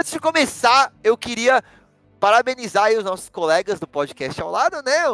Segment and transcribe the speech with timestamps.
[0.00, 1.62] antes de começar, eu queria
[2.18, 5.04] parabenizar os nossos colegas do podcast ao lado, né?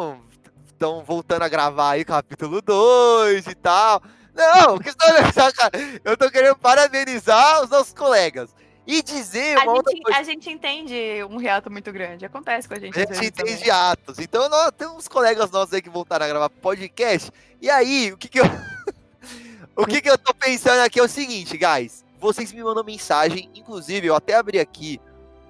[0.65, 4.01] Estão voltando a gravar aí capítulo 2 e tal.
[4.33, 5.73] Não, que cara.
[6.05, 8.55] Eu tô querendo parabenizar os nossos colegas.
[8.87, 10.21] E dizer A uma outra gente, coisa.
[10.21, 10.95] a gente entende
[11.29, 12.25] um reato muito grande.
[12.25, 12.97] Acontece com a gente.
[12.97, 13.71] A gente entende também.
[13.71, 14.21] atos.
[14.21, 17.33] Então, nós temos uns colegas nossos aí que voltaram a gravar podcast.
[17.61, 18.45] E aí, o que que eu.
[19.75, 22.06] o que que eu tô pensando aqui é o seguinte, guys.
[22.19, 25.01] Vocês me mandam mensagem, inclusive, eu até abri aqui,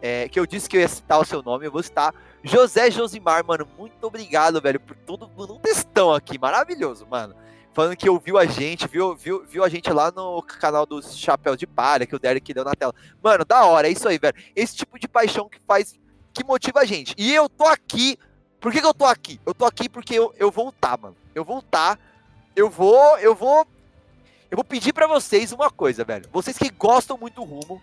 [0.02, 2.14] é, que eu disse que eu ia citar o seu nome, eu vou citar.
[2.42, 7.34] José Josimar, mano, muito obrigado, velho, por todo mano, um textão aqui, maravilhoso, mano.
[7.76, 11.58] Falando que ouviu a gente, viu, viu, viu a gente lá no canal dos Chapéus
[11.58, 12.94] de Palha, que o Derek deu na tela.
[13.22, 14.34] Mano, da hora, é isso aí, velho.
[14.54, 15.94] Esse tipo de paixão que faz,
[16.32, 17.14] que motiva a gente.
[17.18, 18.18] E eu tô aqui,
[18.58, 19.38] por que, que eu tô aqui?
[19.44, 21.14] Eu tô aqui porque eu, eu vou lutar, mano.
[21.34, 21.98] Eu vou lutar,
[22.54, 23.66] eu vou, eu vou,
[24.56, 26.26] eu vou pedir pra vocês uma coisa, velho.
[26.32, 27.78] Vocês que gostam muito do rumo,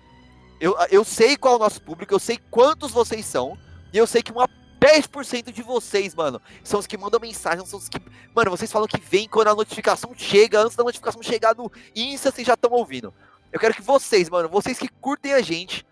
[0.60, 3.56] eu, eu sei qual é o nosso público, eu sei quantos vocês são,
[3.94, 4.50] e eu sei que uma
[4.82, 8.02] 10% de vocês, mano, são os que mandam mensagem, são os que.
[8.34, 12.32] Mano, vocês falam que vem quando a notificação chega, antes da notificação chegar no Insta,
[12.32, 13.14] vocês já estão ouvindo.
[13.52, 15.86] Eu quero que vocês, mano, vocês que curtem a gente,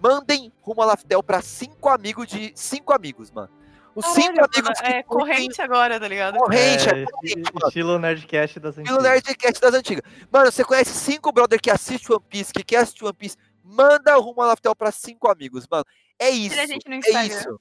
[0.00, 2.52] mandem rumo a Laftel pra cinco amigos de.
[2.54, 3.50] cinco amigos, mano.
[3.94, 6.38] Os cinco Caralho, amigos mano, que é corrente agora, tá ligado?
[6.38, 9.12] Corrente, é, É, corrente, estilo Nerdcast das Estilo antigas.
[9.24, 10.02] Nerdcast das antigas.
[10.30, 13.36] Mano, você conhece cinco brother que assiste One Piece, que quer assistir One Piece?
[13.64, 15.84] Manda rumo a Laftel pra cinco amigos, mano.
[16.18, 16.58] É isso.
[16.58, 17.26] a gente no é Instagram.
[17.26, 17.60] isso.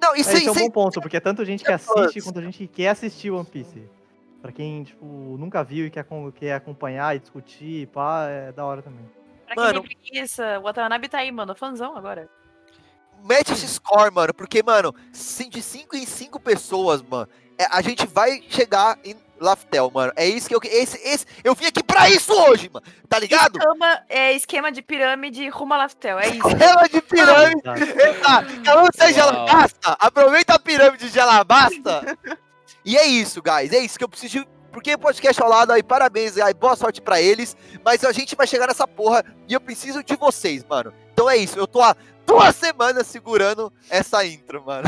[0.00, 2.42] Não, e É, esse é um bom ponto, porque é tanto gente que assiste quanto
[2.42, 3.82] gente que quer assistir One Piece.
[4.42, 5.04] Pra quem, tipo,
[5.38, 9.04] nunca viu e quer, quer acompanhar e discutir, pá, é da hora também.
[9.46, 9.80] Pra quem Mano.
[9.82, 11.54] tem preguiça, o Watanabe tá aí, mano.
[11.54, 12.28] Fãzão agora.
[13.24, 17.28] Mete esse score, mano, porque, mano, de 5 em 5 pessoas, mano,
[17.58, 20.12] é, a gente vai chegar em Laftel, mano.
[20.16, 20.60] É isso que eu.
[20.64, 22.84] Esse, esse, eu vim aqui pra isso hoje, mano.
[23.08, 23.58] Tá ligado?
[23.58, 26.18] Esquema, é, esquema de pirâmide rumo a Laftel.
[26.18, 26.48] É isso.
[26.58, 27.60] Ela de pirâmide.
[27.62, 27.74] Tá.
[27.78, 29.28] Eita, calma você de Uau.
[29.28, 29.96] alabasta.
[30.00, 32.16] Aproveita a pirâmide de alabasta.
[32.84, 33.72] e é isso, guys.
[33.72, 34.40] É isso que eu preciso.
[34.40, 37.54] de- Porque o podcast ao lado aí, parabéns, aí, boa sorte pra eles.
[37.84, 40.92] Mas a gente vai chegar nessa porra e eu preciso de vocês, mano.
[41.16, 41.58] Então é isso.
[41.58, 41.96] Eu tô há
[42.26, 44.86] duas semanas segurando essa intro, mano.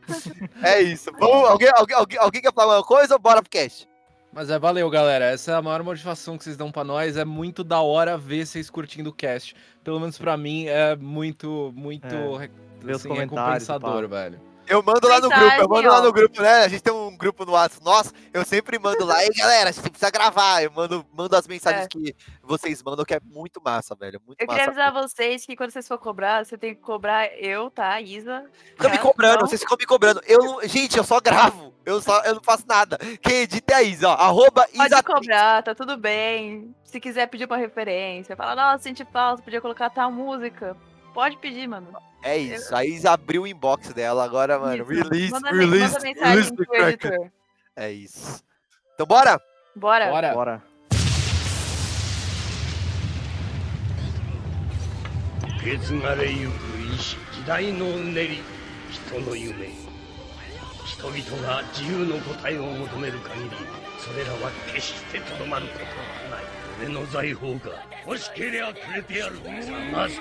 [0.64, 1.12] é isso.
[1.20, 3.86] Vamos, alguém, alguém, alguém, alguém quer falar uma coisa ou bora pro cast?
[4.32, 5.26] Mas é, valeu, galera.
[5.26, 7.18] Essa é a maior motivação que vocês dão pra nós.
[7.18, 9.54] É muito da hora ver vocês curtindo o cast.
[9.84, 14.40] Pelo menos pra mim, é muito, muito É, assim, comentários recompensador, velho.
[14.68, 16.64] Eu mando lá no grupo, eu mando lá no grupo, né?
[16.64, 19.72] A gente tem um grupo no WhatsApp nosso, eu sempre mando lá, e galera, a
[19.72, 20.62] gente precisa gravar.
[20.62, 21.88] Eu mando, mando as mensagens É.
[21.88, 24.20] que vocês mandam, que é muito massa, velho.
[24.26, 24.58] Muito Eu massa.
[24.58, 28.00] queria avisar vocês que quando vocês for cobrar, você tem que cobrar eu, tá?
[28.00, 28.44] Isa.
[28.76, 29.02] Fica me tá?
[29.02, 29.46] cobrando, Não?
[29.48, 30.20] vocês ficam me cobrando.
[30.26, 31.72] Eu gente, eu só gravo.
[31.86, 32.98] Eu, só, eu não faço nada.
[33.22, 34.12] Quem edita é a Isa, ó.
[34.12, 35.02] Arroba Pode Isa.
[35.02, 36.74] cobrar, tá tudo bem.
[36.84, 40.76] Se quiser pedir uma referência, fala, nossa, senti falta, podia colocar tal música.
[41.14, 41.88] Pode pedir, mano.
[42.22, 42.74] É isso.
[42.74, 44.82] A Isa abriu o inbox dela agora, mano.
[44.82, 45.02] Isso.
[45.02, 47.12] Release, manda, release, manda release the cracker.
[47.12, 47.32] editor.
[47.76, 48.42] É isso.
[48.94, 49.40] Então bora?
[49.76, 50.10] Bora.
[50.10, 50.34] Bora.
[50.34, 50.62] Bora.
[66.80, 67.58] 俺の財宝が
[68.06, 69.34] 欲しけりゃくれてやる。
[69.92, 70.20] まず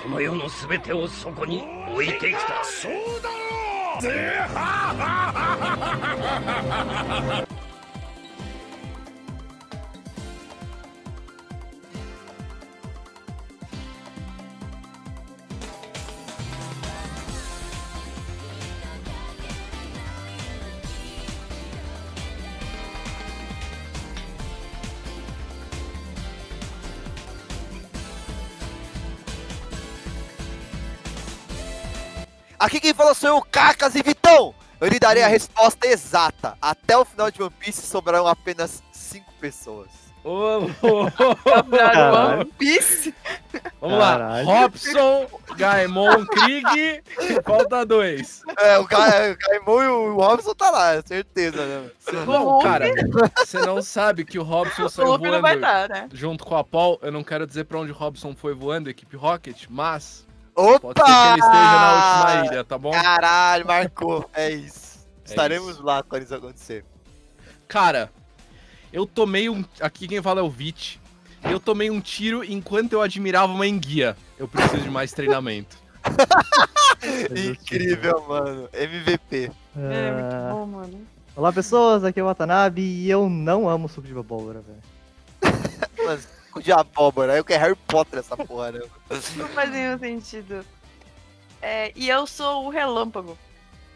[0.00, 2.62] この世の全てをそこに置いてきた。
[2.64, 3.42] そうだろ
[7.42, 7.45] う。
[32.66, 34.52] Aqui quem fala sou eu, Cacas e Vitão.
[34.80, 36.58] Eu lhe darei a resposta exata.
[36.60, 39.86] Até o final de One Piece sobrarão apenas 5 pessoas.
[40.24, 40.30] Ô,
[40.82, 42.40] ô, ô, Caralho.
[42.40, 43.14] One Piece.
[43.80, 44.18] Vamos lá.
[44.18, 44.46] Caralho.
[44.46, 45.26] Robson,
[45.56, 47.02] Gaimon, Krieg.
[47.44, 48.42] Falta dois.
[48.58, 51.90] É, o Ga- o Gaimon e o Robson tá lá, certeza, né?
[52.26, 52.86] Bom, cara,
[53.36, 56.08] você não sabe que o Robson O saiu Luffy não vai voando estar, né?
[56.12, 56.98] junto com a Paul.
[57.00, 60.25] Eu não quero dizer pra onde o Robson foi voando, equipe Rocket, mas
[60.56, 60.80] Opa!
[60.80, 62.90] pode ser que ele esteja na última ilha, tá bom?
[62.90, 64.28] Caralho, marcou.
[64.32, 65.06] É isso.
[65.24, 65.82] É Estaremos isso.
[65.84, 66.84] lá quando isso acontecer.
[67.68, 68.10] Cara,
[68.92, 69.64] eu tomei um.
[69.80, 71.00] Aqui quem fala é o Vit.
[71.44, 74.16] Eu tomei um tiro enquanto eu admirava uma enguia.
[74.38, 75.76] Eu preciso de mais treinamento.
[77.50, 78.68] Incrível, mano.
[78.72, 79.50] MVP.
[79.76, 81.06] É, muito Ah, bom, mano.
[81.36, 85.62] Olá pessoas, aqui é o Watanabe e eu não amo suco de abóbora, velho.
[86.06, 86.26] Mas
[86.62, 87.36] de abóbora.
[87.36, 88.80] Eu quero Harry Potter essa porra, né?
[89.36, 90.64] Não faz nenhum sentido.
[91.62, 93.36] É, e eu sou o relâmpago.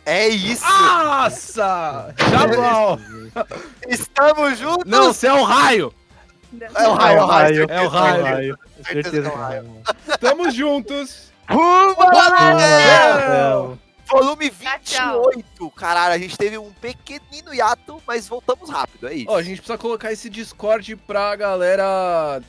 [0.06, 0.64] É isso!
[0.64, 2.14] Nossa!
[2.30, 2.98] Jamal!
[3.88, 4.84] Estamos juntos!
[4.86, 5.94] Não, você é o raio!
[6.74, 7.66] É o raio, é o raio.
[7.70, 8.58] É o raio.
[8.82, 9.82] Certeza que é o Certeza raio.
[10.20, 11.30] Tamo juntos!
[11.48, 13.76] Rumo Ah,
[14.10, 14.22] Rafael!
[14.22, 14.24] é.
[14.24, 14.50] Volume
[14.82, 15.70] Tchau, 28.
[15.70, 19.30] Caralho, a gente teve um pequenino hiato, mas voltamos rápido, é isso.
[19.30, 22.42] Ó, a gente precisa colocar esse Discord pra galera,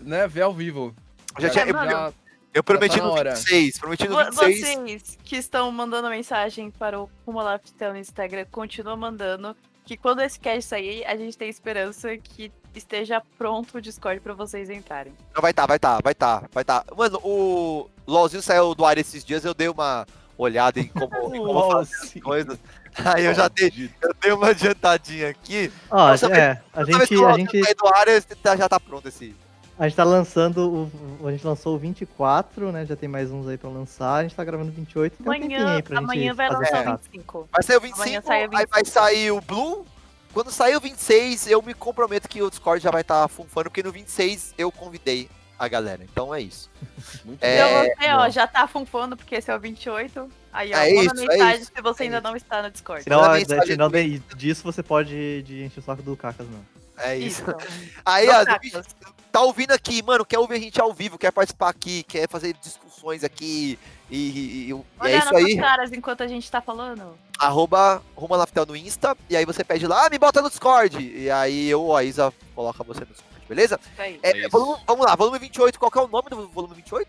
[0.00, 0.94] né, ver ao vivo.
[1.38, 2.14] Já tinha- mano.
[2.54, 3.34] Eu prometi tá no hora.
[3.34, 4.74] 26, prometi no Vo- 26.
[4.74, 9.54] Vocês que estão mandando mensagem para o Rumo Laftel no Instagram, continuam mandando.
[9.84, 14.34] Que quando esse cast sair, a gente tem esperança que esteja pronto o Discord pra
[14.34, 15.12] vocês entrarem.
[15.34, 16.84] Não, vai tá, vai tá, vai tá, vai tá.
[16.96, 20.06] Mano, o LOLzinho saiu do ar esses dias, eu dei uma
[20.38, 22.58] olhada em como, em como fazer as coisas.
[23.04, 25.70] Aí eu já dei, eu dei uma adiantadinha aqui.
[25.90, 28.06] Ó, Nossa, é, a gente, o a gente, sair do ar,
[28.42, 29.34] tá- já tá pronto esse.
[29.78, 30.90] a gente tá lançando,
[31.20, 34.22] o, a gente lançou o 24, né, já tem mais uns aí pra lançar, a
[34.22, 36.88] gente tá gravando o 28, então tem um tempinho Amanhã, aí pra amanhã vai lançar
[36.88, 37.48] o 25.
[37.52, 38.86] Vai sair o Amanhã 25, sai o aí vai 25.
[38.86, 39.86] sair o Blue.
[40.32, 43.64] Quando sair o 26, eu me comprometo que o Discord já vai estar tá funfando,
[43.64, 46.02] porque no 26 eu convidei a galera.
[46.04, 46.70] Então é isso.
[47.24, 50.30] Muito É, Então você, ó, já tá funfando, porque esse é o 28.
[50.52, 52.24] Aí, ó, É manda isso, é mensagem isso, se você é ainda isso.
[52.26, 53.04] não está no Discord.
[53.12, 56.64] A- mensagem senão no de- disso você pode de encher o saco do Cacas, não.
[56.98, 57.42] É isso.
[57.42, 57.56] Isso.
[58.04, 58.86] Aí, Não, ó, Cacas.
[59.30, 62.54] tá ouvindo aqui, mano, quer ouvir a gente ao vivo, quer participar aqui, quer fazer
[62.62, 63.78] discussões aqui.
[64.10, 65.56] E, e- e- e Olha é isso aí.
[65.58, 67.16] caras enquanto a gente tá falando.
[67.38, 69.16] Arroba Ruma Laftel no Insta.
[69.30, 70.98] E aí você pede lá, ah, me bota no Discord.
[70.98, 73.80] E aí eu a Isa coloca você no Discord, beleza?
[73.98, 74.18] Aí.
[74.22, 75.78] É, É volume- vamos lá, volume 28.
[75.78, 77.08] Qual que é o nome do volume 28?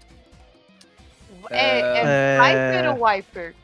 [1.50, 2.38] É, é É.
[2.40, 3.56] Viper ou Wiper?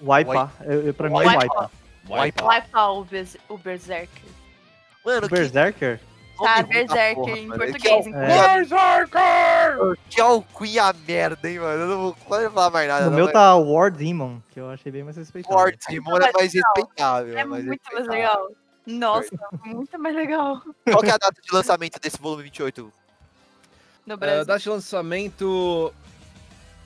[0.00, 1.38] Wipa, eu, eu, pra mim é Wipa.
[1.42, 1.70] Wipa.
[2.08, 2.42] Wipe.
[2.42, 4.22] Wiper o, Berz- o Berserker.
[5.04, 6.00] Mano, O Berserker?
[6.38, 7.58] nome Tá, Berserker porra, em mano.
[7.64, 8.02] português.
[8.04, 8.22] Que, então.
[8.22, 8.58] É.
[8.58, 9.98] Berserker!
[10.10, 11.82] que alcunha a merda, hein, mano.
[11.82, 12.14] Eu não vou
[12.50, 13.04] falar mais nada.
[13.04, 15.56] No não, meu mas- tá War Demon, que eu achei bem mais respeitável.
[15.58, 17.38] Forte, Simon é mais respeitável.
[17.38, 18.48] É mais muito mais legal.
[18.86, 19.30] Nossa,
[19.64, 20.62] muito mais legal.
[20.84, 22.92] Qual que é a data de lançamento desse volume 28?
[24.06, 24.44] No Uh, Brasil.
[24.44, 25.94] data de lançamento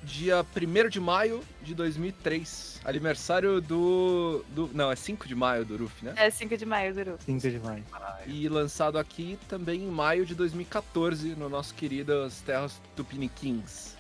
[0.03, 2.81] dia 1 de maio de 2003.
[2.85, 4.71] Aniversário do, do.
[4.73, 6.13] Não, é 5 de maio do Ruf, né?
[6.17, 7.19] É 5 de maio, Duru.
[7.25, 7.83] 5 de maio.
[8.27, 13.97] E lançado aqui também em maio de 2014, no nosso querido As Terras Tupiniquins.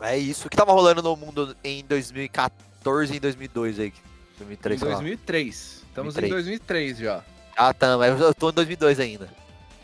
[0.00, 0.48] É isso.
[0.48, 3.92] O que tava rolando no mundo em 2014 e em 2002 aí?
[4.36, 4.94] 2003, Em sei lá.
[4.96, 5.83] 2003.
[5.94, 6.26] Estamos 2003.
[6.26, 7.22] em 2003 já.
[7.56, 9.28] Ah, tá, mas eu tô em 2002 ainda.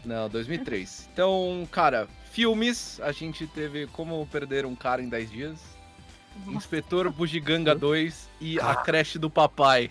[0.04, 1.08] Não, 2003.
[1.12, 5.60] Então, cara, filmes, a gente teve Como Perder um Cara em 10 Dias,
[6.48, 9.88] Inspetor Bugiganga 2 e A Creche do Papai.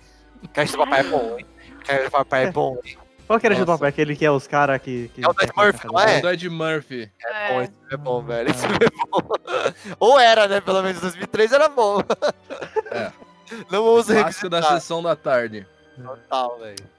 [0.52, 1.46] Creche do Papai é bom, hein?
[1.86, 2.98] Creche do Papai é bom, hein?
[3.26, 3.74] Qual que era de Nossa.
[3.74, 3.90] papai?
[3.90, 5.24] Aquele que é os caras que, que.
[5.24, 6.20] É o Ed Murphy, não é?
[6.20, 7.12] Do Ed Murphy.
[7.24, 8.50] É bom, É, esse filme é bom, velho.
[8.50, 9.30] Esse filme é bom.
[10.00, 10.60] Ou era, né?
[10.60, 12.02] Pelo menos em 2003 era bom.
[12.92, 13.12] É.
[13.72, 15.66] Não vamos Clássico da sessão da tarde.
[16.04, 16.90] Total, velho.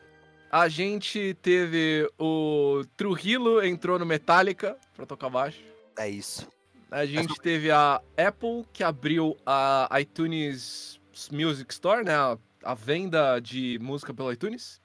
[0.50, 5.62] A gente teve o Trujillo entrou no Metallica pra tocar baixo.
[5.96, 6.48] É isso.
[6.90, 11.00] A gente teve a Apple que abriu a iTunes
[11.30, 12.14] Music Store, né?
[12.14, 14.80] A, a venda de música pelo iTunes.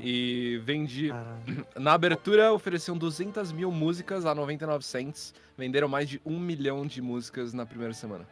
[0.00, 1.08] E vende.
[1.08, 1.66] Caralho.
[1.76, 5.34] Na abertura ofereciam 200 mil músicas a 99 cents.
[5.56, 8.26] Venderam mais de um milhão de músicas na primeira semana.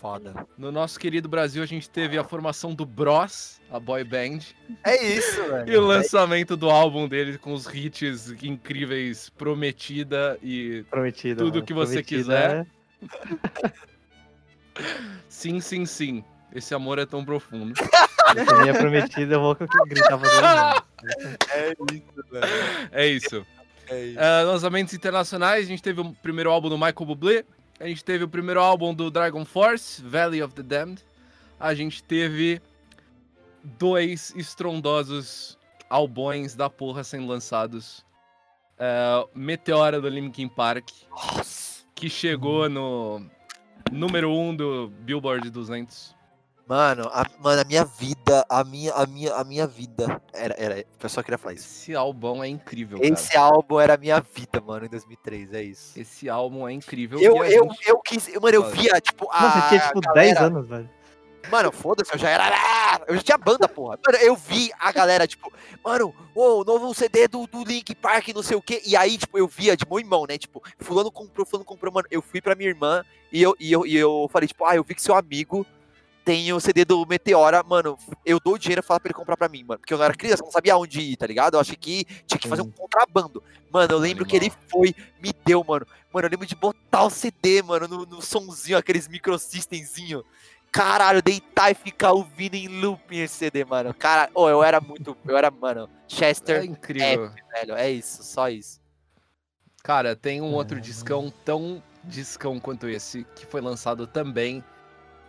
[0.00, 0.46] Foda.
[0.58, 4.40] No nosso querido Brasil, a gente teve a formação do Bros, a boy band,
[4.84, 5.72] É isso, velho.
[5.72, 11.42] e o lançamento do álbum dele com os hits incríveis Prometida e Prometida.
[11.42, 11.66] Tudo mano.
[11.66, 12.66] que você Prometida quiser.
[15.28, 16.24] Sim, sim, sim.
[16.54, 17.72] Esse amor é tão profundo.
[18.36, 20.82] É, essa minha prometida, eu vou gritar pra.
[21.52, 22.46] É isso, velho.
[22.92, 23.46] É isso.
[23.88, 24.18] É isso.
[24.18, 27.44] Ah, lançamentos internacionais, a gente teve o primeiro álbum do Michael Bublé,
[27.84, 31.04] a gente teve o primeiro álbum do Dragon Force, Valley of the Damned,
[31.60, 32.58] a gente teve
[33.62, 35.58] dois estrondosos
[35.90, 38.02] albões da porra sendo lançados.
[38.78, 41.84] Ah, Meteora do Linkin Park, Nossa.
[41.94, 43.22] que chegou no
[43.92, 46.16] número 1 um do Billboard 200.
[46.66, 50.20] Mano, a, mano, a minha vida, a minha, a minha, a minha vida.
[50.32, 51.66] Era, era, o pessoal queria falar isso.
[51.66, 53.12] Esse álbum é incrível, cara.
[53.12, 55.98] Esse álbum era a minha vida, mano, em 2003, é isso.
[56.00, 57.20] Esse álbum é incrível.
[57.20, 59.42] Eu, e eu, gente- eu quis, mano, eu via, tipo, a.
[59.42, 60.90] Nossa, você tinha tipo galera- 10 anos, velho.
[61.50, 62.50] Mano, foda-se, eu já era.
[63.06, 63.98] Eu já tinha banda, porra.
[64.06, 65.52] Mano, eu vi a galera, tipo,
[65.84, 68.80] mano, ô, novo CD do, do Link Park, não sei o quê.
[68.86, 70.38] E aí, tipo, eu via de mão em mão, né?
[70.38, 72.08] Tipo, fulano comprou, fulano comprou, mano.
[72.10, 74.82] Eu fui pra minha irmã e eu, e eu, e eu falei, tipo, ah, eu
[74.82, 75.66] vi que seu amigo
[76.24, 79.48] tem o CD do Meteora, mano, eu dou dinheiro e falo pra ele comprar pra
[79.48, 79.78] mim, mano.
[79.78, 81.54] Porque eu não era criança, não sabia onde ir, tá ligado?
[81.54, 83.42] Eu achei que tinha que fazer um contrabando.
[83.70, 84.62] Mano, eu lembro que ele Animal.
[84.70, 85.86] foi, me deu, mano.
[86.12, 90.24] Mano, eu lembro de botar o CD, mano, no, no sonzinho, aqueles microsystemzinho.
[90.72, 93.92] Caralho, deitar e ficar ouvindo em looping esse CD, mano.
[93.92, 95.16] Cara, oh, eu era muito.
[95.26, 97.30] Eu era, mano, É Chester, incrível.
[97.52, 97.74] velho.
[97.76, 98.80] É isso, só isso.
[99.82, 104.64] Cara, tem um outro discão tão discão quanto esse, que foi lançado também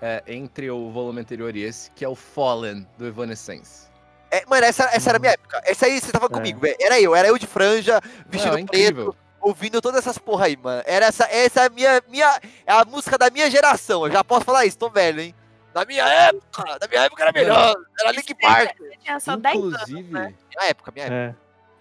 [0.02, 3.88] é, entre o volume anterior e esse, que é o Fallen, do Evanescence.
[4.32, 5.62] É, mano, essa, essa era a minha época.
[5.66, 6.76] Essa aí você tava comigo, velho.
[6.80, 10.58] Era eu, era eu de franja, vestido Não, é preto, ouvindo todas essas porra aí,
[10.58, 10.84] mano.
[10.86, 12.42] Era essa, essa é a minha, minha.
[12.66, 14.06] É a música da minha geração.
[14.06, 15.36] Eu já posso falar isso, tô velho, hein?
[15.74, 17.76] Da minha época, da minha época era melhor.
[18.00, 18.78] Era Link Park.
[18.78, 20.34] Você tinha só 10 anos, Inclusive, né?
[20.50, 21.38] Minha época, minha época.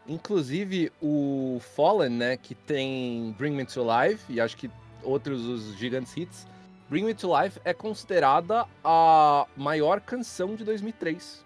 [0.06, 0.12] É.
[0.12, 4.70] inclusive o Fallen, né, que tem Bring Me to Life e acho que
[5.02, 6.46] outros os gigantes hits,
[6.88, 11.44] Bring Me to Life é considerada a maior canção de 2003.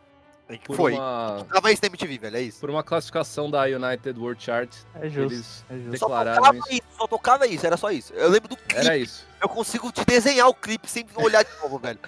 [0.64, 0.95] Por Foi.
[0.95, 2.59] uma Tava isso na MTV, velho, é isso.
[2.59, 4.71] por uma classificação da United World Chart.
[4.95, 5.35] É justo.
[5.35, 5.99] Eles É justo.
[5.99, 6.73] Só declararam tocava isso.
[6.73, 8.14] isso, só tocava isso, era só isso.
[8.14, 9.26] Eu lembro do clipe, Era isso.
[9.40, 11.99] Eu consigo te desenhar o clipe sem olhar de novo, velho.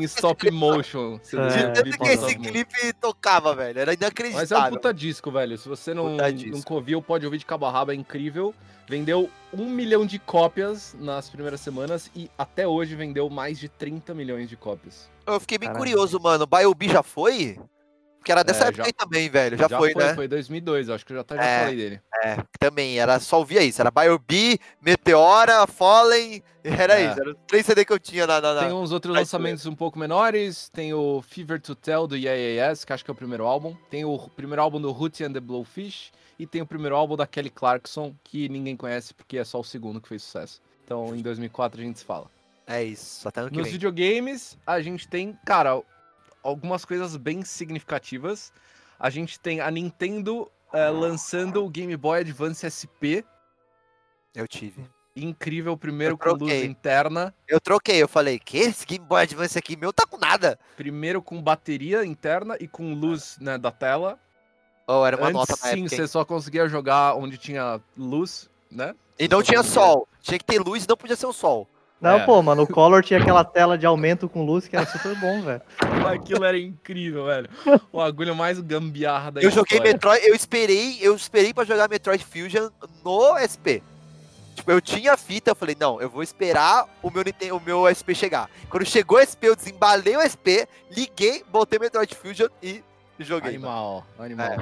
[0.00, 1.18] Em stop clipe- motion.
[1.22, 2.40] você É, De tanto que esse motion.
[2.42, 3.78] clipe tocava, velho.
[3.80, 4.70] Era Mas é um inacreditável.
[4.72, 5.56] puta disco, velho.
[5.58, 8.54] Se você não, nunca ouviu, pode ouvir de cabo a rabo, é incrível.
[8.88, 14.12] Vendeu um milhão de cópias nas primeiras semanas e até hoje vendeu mais de 30
[14.12, 15.08] milhões de cópias.
[15.26, 15.84] Eu fiquei bem Caralho.
[15.84, 16.46] curioso, mano.
[16.46, 17.58] Biobi já foi?
[18.22, 19.58] Porque era dessa É, época já- aí também, velho.
[19.58, 20.14] Já, foi, né?
[20.14, 21.60] Foi 2002, eu acho que eu já até já É.
[21.64, 22.00] falei dele.
[22.22, 23.80] É, que também era só ouvia isso.
[23.80, 26.42] Era Biobi, Meteora, Fallen.
[26.62, 27.10] Era É.
[27.10, 27.20] isso.
[27.20, 28.40] Era os três CD que eu tinha na.
[28.40, 30.68] na, na- Tem uns outros lançamentos um pouco menores.
[30.68, 33.74] Tem o Fever to Tell do Yes, que acho que é o primeiro álbum.
[33.90, 36.12] Tem o primeiro álbum do Hootie and the Blowfish.
[36.38, 39.64] E tem o primeiro álbum da Kelly Clarkson, que ninguém conhece porque é só o
[39.64, 40.60] segundo que fez sucesso.
[40.84, 42.26] Então em 2004 a gente se fala.
[42.66, 43.26] É isso.
[43.28, 43.72] Até ano que Nos vem.
[43.72, 45.82] videogames, a gente tem, cara,
[46.42, 48.52] algumas coisas bem significativas.
[48.98, 53.24] A gente tem a Nintendo eh, lançando o Game Boy Advance SP.
[54.34, 54.88] Eu tive.
[55.14, 58.02] Incrível, primeiro com luz interna, Eu troquei.
[58.02, 60.58] Eu falei, que esse Game Boy Advance aqui meu tá com nada.
[60.76, 64.18] primeiro com bateria interna e com luz né, da tela.
[64.86, 65.96] Oh, era uma Antes, nota sim, época.
[65.96, 68.94] você só conseguia jogar onde tinha luz, né?
[69.18, 70.08] E não tinha sol.
[70.20, 71.68] Tinha que ter luz e não podia ser o sol.
[72.02, 72.26] Não, É.
[72.26, 75.40] pô, mano, o Color tinha aquela tela de aumento com luz que era super bom,
[75.40, 75.62] velho.
[76.12, 77.48] Aquilo era incrível, velho.
[77.92, 79.92] O agulho mais gambiarra da Eu joguei história.
[79.92, 82.70] Metroid, eu esperei, eu esperei pra jogar Metroid Fusion
[83.04, 83.80] no SP.
[84.56, 87.60] Tipo, eu tinha a fita, eu falei, não, eu vou esperar o meu, Nintendo, o
[87.60, 88.50] meu SP chegar.
[88.68, 92.82] Quando chegou o SP, eu desembalei o SP, liguei, botei Metroid Fusion e
[93.18, 93.56] joguei.
[93.58, 93.70] mano.
[93.70, 94.46] Animal, animal.
[94.46, 94.56] É.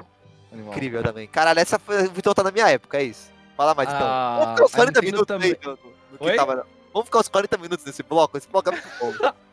[0.53, 0.73] animal.
[0.75, 1.27] Incrível também.
[1.27, 3.33] Caralho, essa foi, Vitor tá na minha época, é isso.
[3.57, 4.07] Fala mais, então.
[4.07, 5.79] Ah, Vamos ficar uns a 40 Nintendo minutos aí também-
[6.13, 6.37] no que Oi?
[6.37, 6.67] tava.
[6.93, 8.37] Vamos ficar uns 40 minutos nesse bloco?
[8.37, 9.33] Esse bloco é muito bom.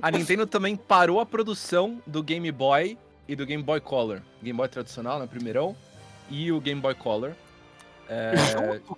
[0.00, 4.22] A Nintendo também parou a produção do Game Boy e do Game Boy Color.
[4.42, 5.26] Game Boy tradicional, né?
[5.26, 5.76] Primeirão.
[6.28, 7.32] E o Game Boy Color.
[8.08, 8.32] É?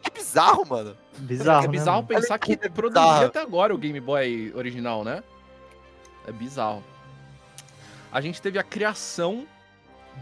[0.02, 0.96] Que bizarro, mano.
[1.18, 2.08] Bizarro, é né, bizarro mano?
[2.08, 3.26] pensar que que produzia bizarro.
[3.26, 5.22] até agora o Game Boy original, né?
[6.26, 6.82] É bizarro.
[8.10, 9.46] A gente teve a criação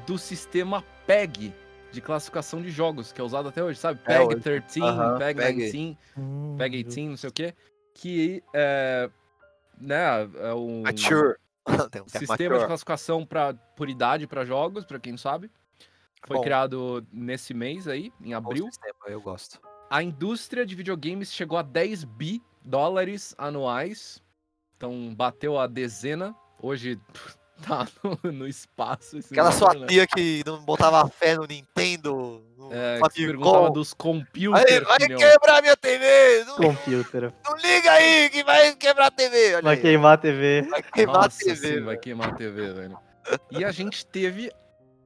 [0.07, 1.53] do sistema PEG
[1.93, 4.01] de classificação de jogos, que é usado até hoje, sabe?
[4.05, 4.41] É, PEG hoje.
[4.43, 5.57] 13, Aham, PEG PEG.
[5.59, 6.89] 19, Hum, PEG justo.
[6.89, 7.55] 18, não sei o quê.
[7.95, 9.11] Que é.
[9.81, 9.97] Né,
[10.41, 11.37] é um Mature.
[11.69, 12.67] Um é sistema de mature.
[12.67, 15.51] classificação pra, por idade para jogos, pra quem não sabe.
[16.27, 16.43] Foi Bom.
[16.43, 18.65] criado nesse mês aí, em Bom abril.
[18.67, 19.61] sistema, eu gosto.
[19.89, 24.23] A indústria de videogames chegou a 10 bi dólares anuais.
[24.77, 26.35] Então bateu a dezena.
[26.61, 26.99] Hoje
[27.61, 29.19] tá no, no espaço.
[29.19, 29.87] esse Aquela sua né?
[29.87, 34.85] tia que não botava fé no Nintendo, no É, que perguntava dos Aí, computers.
[34.87, 35.19] vai filhão.
[35.19, 36.45] quebrar minha TV!
[36.45, 37.33] Não, Computer.
[37.45, 39.55] não liga aí que vai quebrar a TV!
[39.55, 39.81] Olha Vai aí.
[39.83, 40.63] queimar a TV.
[40.69, 41.55] Vai queimar a Nossa, TV.
[41.57, 42.01] sim, vai velho.
[42.01, 42.99] queimar a TV, velho.
[43.51, 44.51] E a gente teve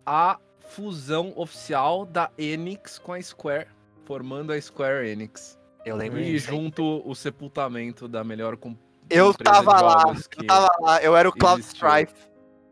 [0.07, 3.67] a fusão oficial da Enix com a Square,
[4.05, 5.59] formando a Square Enix.
[5.85, 8.75] Eu lembro E junto o sepultamento da melhor com
[9.11, 10.03] Eu tava de lá,
[10.39, 11.87] eu tava lá, eu era o Cloud existiu.
[11.89, 12.15] Strife.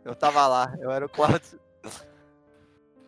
[0.05, 1.41] Eu tava lá, eu era o Cloud.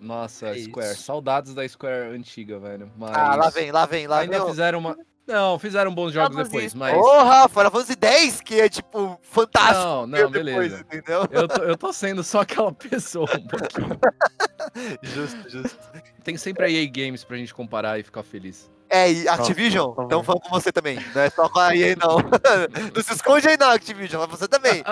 [0.01, 0.93] Nossa, É Square.
[0.93, 1.03] isso.
[1.03, 2.91] Saudades da Square antiga, velho.
[2.97, 4.49] Mas Ah, lá vem, lá vem, lá ainda vem.
[4.49, 4.97] fizeram uma.
[5.27, 6.95] Não, fizeram bons jogos depois, mas.
[6.95, 9.83] Porra, Final Fantasy 10, que é tipo fantástico.
[9.83, 10.81] Não, não, depois, beleza.
[10.81, 11.27] entendeu?
[11.31, 13.99] Eu tô, eu tô sendo só aquela pessoa um pouquinho.
[15.03, 15.79] Justo, justo.
[16.23, 18.71] Tem sempre a EA Games pra gente comparar e ficar feliz.
[18.91, 20.99] É, e Activision, estamos falando com você também.
[21.15, 22.17] Não é só com a EA, não.
[22.95, 24.83] não se esconde aí, não, Activision, mas você também.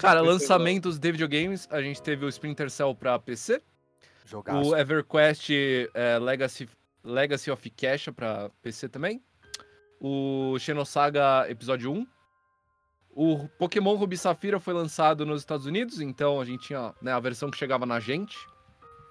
[0.00, 3.62] Cara, lançamentos de videogames, a gente teve o Splinter Cell pra PC,
[4.24, 4.70] Jogaço.
[4.70, 5.50] o EverQuest
[5.94, 6.68] é, Legacy,
[7.02, 9.22] Legacy of Cash pra PC também,
[10.00, 12.06] o Xenosaga Episódio 1,
[13.14, 17.20] O Pokémon Ruby Safira foi lançado nos Estados Unidos, então a gente tinha né, a
[17.20, 18.36] versão que chegava na gente.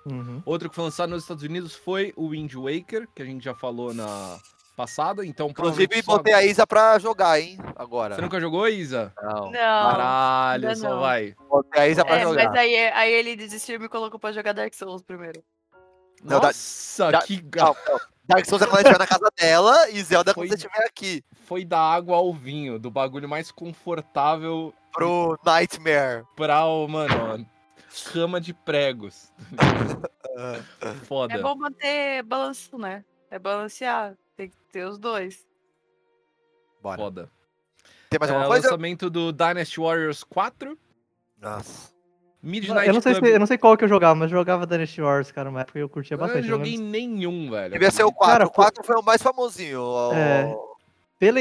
[0.06, 0.44] Uhum.
[0.46, 3.56] Outro que foi lançado nos Estados Unidos foi o Wind Waker, que a gente já
[3.56, 4.40] falou na
[4.76, 7.58] passada, então Inclusive, só- botei a Isa pra jogar, hein?
[7.76, 8.16] Agora.
[8.16, 9.14] Você nunca jogou, Isa?
[9.22, 9.46] Não.
[9.46, 9.52] Não.
[9.52, 11.00] Caralho, ainda só não.
[11.00, 11.34] vai.
[11.50, 12.50] Botei a Isa pra É, jogar.
[12.50, 15.44] mas aí, aí ele desistiu e me colocou pra jogar Dark Souls primeiro.
[16.24, 18.00] Não, Nossa, da- que ga- Não, não.
[18.28, 20.66] Dark Souls é quando a gente na casa dela e Zelda é quando Foi- você
[20.66, 21.24] estiver aqui.
[21.46, 26.24] foi da água ao vinho, do bagulho mais confortável Pro Nightmare.
[26.36, 27.14] pra, o, mano,
[27.48, 29.32] ó, cama de pregos.
[31.08, 31.34] Foda.
[31.34, 33.04] É bom manter balanço, né?
[33.30, 34.16] É balancear.
[34.36, 35.46] Tem que ter os dois.
[36.82, 36.98] Bora.
[37.02, 37.32] Foda.
[38.10, 38.68] Tem mais É, alguma coisa?
[38.68, 40.78] lançamento do Dynasty Warriors 4,
[41.42, 41.94] Nossa.
[42.42, 43.26] Midnight Eu não, sei Club.
[43.26, 45.62] se, eu não sei qual que eu jogava, mas eu jogava Dynasty Wars, cara, uma
[45.62, 46.44] época eu curtia Eu não bastante.
[46.48, 47.72] eu joguei lembro- nenhum, velho.
[47.74, 48.32] Devia ser o 4.
[48.34, 49.82] Cara, o 4 foi o mais famosinho.
[49.82, 50.56] o- É.
[51.18, 51.40] Pela,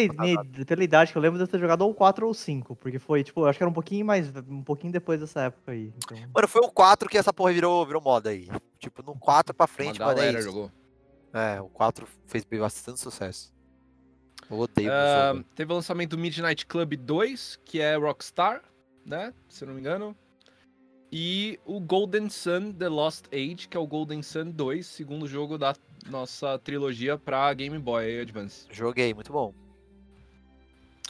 [0.67, 3.23] pela idade que eu lembro de eu ter jogado ou 4 ou 5, porque foi,
[3.25, 5.93] tipo, eu acho que era um pouquinho mais, um pouquinho depois dessa época aí.
[5.97, 8.49] Então, Mano, foi o 4 que essa porra virou, virou moda aí.
[8.79, 10.49] Tipo, no 4 pra frente, mano, é galera isso.
[10.49, 10.71] jogou.
[11.35, 13.53] É, o 4 fez bastante sucesso.
[14.49, 15.45] Eu odeio jogo.
[15.55, 18.63] teve o lançamento do Midnight Club 2, que é Rockstar,
[19.05, 19.35] né?
[19.49, 20.17] Se eu não me engano.
[21.11, 25.59] E o Golden Sun The Lost Age, que é o Golden Sun 2, segundo jogo
[25.59, 25.75] da
[26.09, 28.67] nossa trilogia pra Game Boy Advance.
[28.71, 29.53] Joguei, muito bom.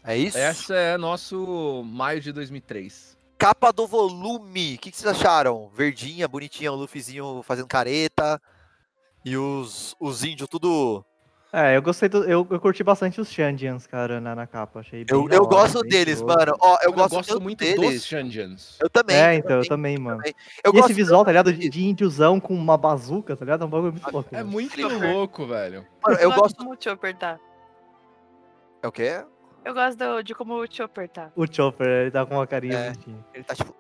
[0.03, 0.39] É isso?
[0.39, 3.17] Essa é nosso maio de 2003.
[3.39, 4.77] Capa do volume.
[4.77, 5.71] O que, que vocês acharam?
[5.75, 8.41] Verdinha, bonitinha, o Luffyzinho fazendo careta.
[9.25, 11.05] E os, os índios tudo.
[11.53, 15.05] é, eu gostei, do, eu, eu curti bastante os Shandians, cara, na, na capa, achei
[15.05, 16.55] bem Eu, eu hora, gosto bem deles, mano.
[16.61, 17.95] Ó, eu, Eu gosto, gosto muito deles.
[17.95, 18.77] dos Shandians.
[18.81, 19.17] Eu também.
[19.17, 19.97] É, então, eu também.
[19.97, 20.21] também, mano.
[20.63, 21.53] Eu e esse visual, tá ligado?
[21.53, 23.63] De, de índiozão com uma bazuca, tá ligado?
[23.63, 24.29] É um bagulho muito louco.
[24.35, 24.51] É mano.
[24.51, 25.87] muito louco, velho.
[26.07, 26.53] Mano, eu gosto gosto.
[26.59, 27.39] de como o Chopper tá.
[28.83, 29.25] É o quê?
[29.65, 31.33] Eu gosto do- de como o Chopper tá.
[31.35, 32.91] O Chopper, ele tá com uma carinha É.
[32.91, 33.25] bonitinha.
[33.33, 33.75] Ele tá tipo.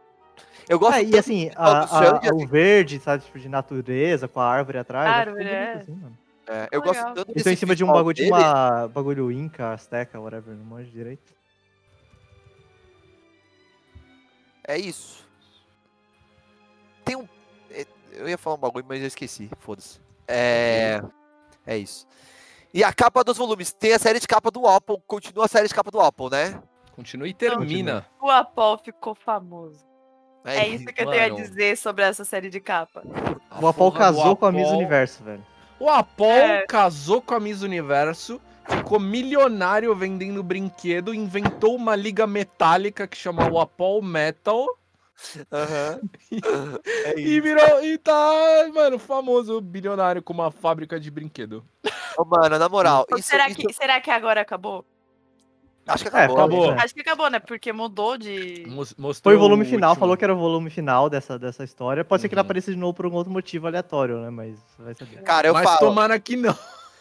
[0.68, 2.47] Eu gosto Ah, e assim, a- a- Xande, o assim.
[2.47, 5.09] verde, sabe, tipo, de natureza, com a árvore atrás.
[5.09, 5.80] acho Árvore, ficou bonito, é.
[5.83, 6.18] assim, mano.
[6.47, 6.94] É, eu Legal.
[6.94, 8.33] gosto tanto Eles estão em cima de um bagulho de dele.
[8.35, 8.88] uma.
[8.88, 11.33] bagulho Inca, Azteca, whatever, não manjo direito.
[14.66, 15.24] É isso.
[17.05, 17.29] Tem um.
[17.70, 19.50] é, Eu ia falar um bagulho, mas eu esqueci.
[19.59, 20.00] Foda-se.
[20.29, 21.03] É.
[21.66, 22.07] É isso.
[22.72, 23.72] E a capa dos volumes.
[23.72, 24.96] Tem a série de capa do Apple.
[25.07, 26.62] Continua a série de capa do Apple, né?
[26.92, 28.07] Continua e termina.
[28.20, 29.85] O Apol ficou famoso.
[30.44, 33.02] É, isso que eu tenho a dizer sobre essa série de capa.
[33.61, 35.46] o Apol casou com a Miss Apol- Universo, velho.
[35.80, 36.66] O Apol É.
[36.66, 43.50] casou com a Miss Universo, ficou milionário vendendo brinquedo, inventou uma liga metálica que chama
[43.50, 44.66] o Apol Metal
[45.52, 46.00] Aham.
[47.07, 48.12] é e virou e tá,
[48.74, 51.64] mano, famoso bilionário com uma fábrica de brinquedo.
[52.18, 53.07] Ô, mano, na moral.
[53.16, 54.85] Isso, será, isso- que, será que agora acabou?
[55.87, 56.37] Acho que É, acabou.
[56.38, 56.70] acabou.
[56.75, 56.83] né?
[56.83, 57.38] Acho que acabou, né?
[57.38, 58.64] Porque mudou de.
[58.68, 60.01] Mos- Mostrou Foi o volume final, último.
[60.01, 62.05] falou que era o volume final dessa, dessa história.
[62.05, 62.44] Pode ser que ele Uhum.
[62.47, 64.31] apareça de novo por um outro motivo aleatório, né?
[64.31, 65.23] Mas vai saber.
[65.23, 65.79] Cara, eu Mas falo.
[65.79, 66.57] tomara que não.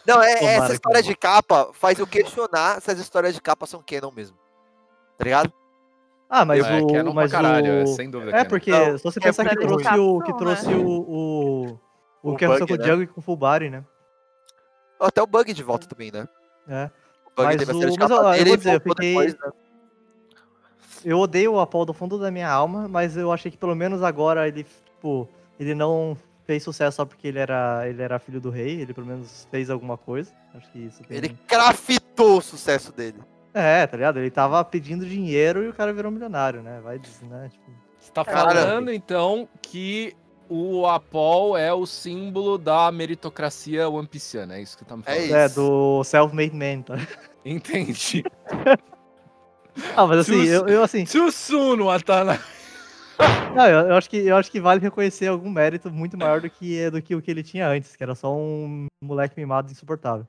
[0.05, 3.39] Não, é, Tomara essa que história de capa faz eu questionar se as histórias de
[3.41, 4.37] capa são canon mesmo.
[5.17, 5.53] Tá ligado?
[6.29, 6.87] Ah, mas é, o.
[6.87, 7.87] Canon mas pra caralho, é, o...
[7.87, 8.31] sem dúvida.
[8.31, 8.49] É, Canon.
[8.49, 10.19] porque Não, se você é pensar que trouxe o.
[10.19, 10.37] Que né?
[10.37, 10.85] trouxe o.
[10.87, 11.79] O,
[12.21, 12.83] o, O que aconteceu com o né?
[12.85, 13.85] Jungle e com o Fulbari, né?
[14.99, 16.27] Até o Bug de volta também, né?
[16.67, 16.89] É.
[17.37, 19.51] Mas o- mas, ó, eu vou dizer, eu fiquei- depois, né?
[21.05, 24.01] Eu odeio o Apol do fundo da minha alma, mas eu achei que pelo menos
[24.01, 25.27] agora ele, tipo,
[25.59, 26.15] ele não
[26.45, 29.69] fez sucesso só porque ele era, ele era filho do rei, ele pelo menos fez
[29.69, 30.31] alguma coisa.
[30.55, 31.17] Acho que isso tem...
[31.17, 33.17] Ele craftou o sucesso dele.
[33.53, 34.17] É, tá ligado?
[34.19, 36.79] Ele tava pedindo dinheiro e o cara virou milionário, né?
[36.81, 37.49] Vai dizer, né?
[37.51, 40.15] Tipo, Você tá falando, então, que
[40.55, 45.11] o Apol é o símbolo da meritocracia One Pieceana, é isso que tá me É
[45.11, 45.25] falando?
[45.25, 45.35] isso.
[45.35, 46.95] é, do self-made man, tá?
[47.45, 48.23] Entendi.
[49.97, 52.39] Ah, mas assim, eu, eu assim, Susuno, Atana.
[53.55, 56.47] não, eu, eu acho que, eu acho que vale reconhecer algum mérito muito maior do
[56.47, 60.27] que, do que o que ele tinha antes, que era só um moleque mimado insuportável.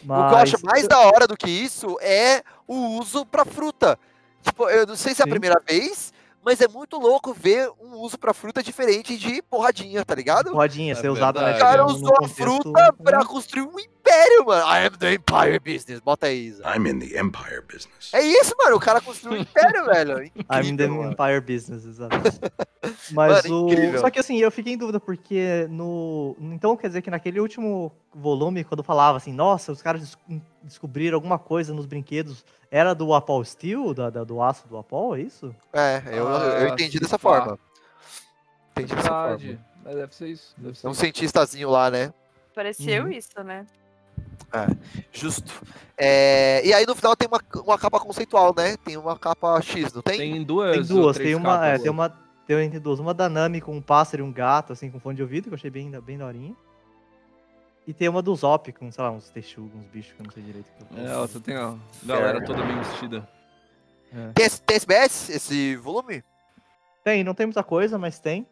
[0.00, 3.44] O que eu acho Mas- mais da hora do que isso é o uso pra
[3.44, 3.98] fruta.
[4.44, 5.30] Tipo, eu não sei se é a Sim.
[5.30, 6.12] primeira vez,
[6.44, 10.52] mas é muito louco ver um uso pra fruta diferente de porradinha, tá ligado?
[10.54, 11.58] Rodinha, É ser usado verdade.
[11.58, 14.62] O cara num- num usou a fruta pra construir um império, mano.
[14.66, 16.00] I am the Empire Business.
[16.00, 16.62] Bota aí, Isa.
[16.74, 18.10] I'm in the Empire business.
[18.14, 18.76] É isso, mano.
[18.76, 20.18] O cara construiu um império, velho.
[20.22, 21.12] I'm the Incrível, mano.
[21.12, 22.16] Empire Business, exato.
[23.12, 23.72] Mas Mano, o.
[23.72, 24.00] incrível.
[24.00, 26.34] Só que assim, eu fiquei em dúvida, porque no.
[26.40, 30.16] Então quer dizer que naquele último volume, quando falava assim, nossa, os caras
[30.62, 34.76] des- descobriram alguma coisa nos brinquedos, era do Apple Steel, da, da- do aço do
[34.76, 35.54] Apple, é isso?
[35.72, 37.40] É, eu, eu Ah, entendi se dessa pá.
[37.42, 37.58] forma.
[38.72, 39.58] Entendi dessa forma.
[39.86, 40.54] É, Deve ser isso.
[40.58, 41.00] Deve ser É um isso.
[41.00, 42.12] cientistazinho lá, né?
[42.54, 43.10] Pareceu Uhum.
[43.12, 43.64] isso, né?
[45.12, 45.52] Justo.
[45.96, 48.76] É, e aí no final tem uma, uma capa conceitual, né?
[48.78, 50.16] Tem uma capa X, não tem?
[50.18, 50.70] Tem duas.
[50.72, 52.08] Tem ou duas, três tem uma, é, tem uma,
[52.46, 52.98] tem tem duas.
[52.98, 55.50] Uma da Nami com um pássaro e um gato, assim, com fone de ouvido, que
[55.50, 56.54] eu achei bem, bem daorinha.
[57.88, 60.30] E tem uma do Zop com, sei lá, uns texugos, uns bichos que eu não
[60.30, 60.66] sei direito.
[60.80, 61.74] o que eu É, outra tem a
[62.04, 63.26] galera toda bem vestida.
[64.34, 66.22] Tem, esse- tem SBS, esse volume?
[67.02, 68.46] Tem, não tem muita coisa, mas tem.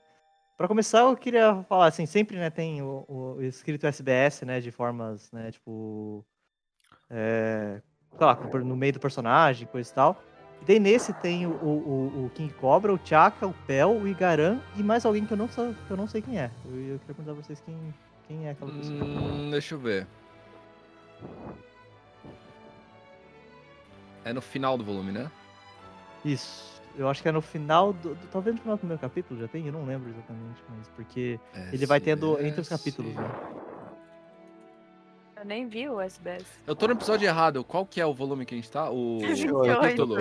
[0.57, 4.70] Pra começar, eu queria falar, assim, sempre, né, tem o, o escrito SBS, né, de
[4.70, 6.25] formas, né, tipo...
[7.11, 7.83] É,
[8.16, 10.22] sei lá, no meio do personagem, coisa e tal.
[10.62, 14.09] E daí nesse tem o, o, o- o King Cobra, o Chaka, o Pel, o
[14.09, 16.51] Igaran e mais alguém que eu não, sou, que eu não sei quem é.
[16.64, 17.94] Eu, eu queria perguntar pra vocês quem,
[18.28, 19.04] quem é aquela pessoa.
[19.04, 20.06] Hum, deixa eu ver.
[24.24, 25.30] É no final do volume, né?
[26.24, 26.76] Isso.
[26.96, 29.46] Eu acho que é no final do, do- Talvez no final do primeiro capítulo já
[29.46, 31.38] tem, eu não lembro exatamente, mas porque
[31.72, 32.80] ele vai tendo entre os SBS.
[32.80, 33.30] capítulos, né?
[35.36, 36.46] Eu nem vi o SBS.
[36.66, 37.62] Eu tô no episódio errado.
[37.62, 38.90] Qual que é o volume que a gente tá?
[38.90, 39.18] O.
[39.52, 40.16] O olhar, título.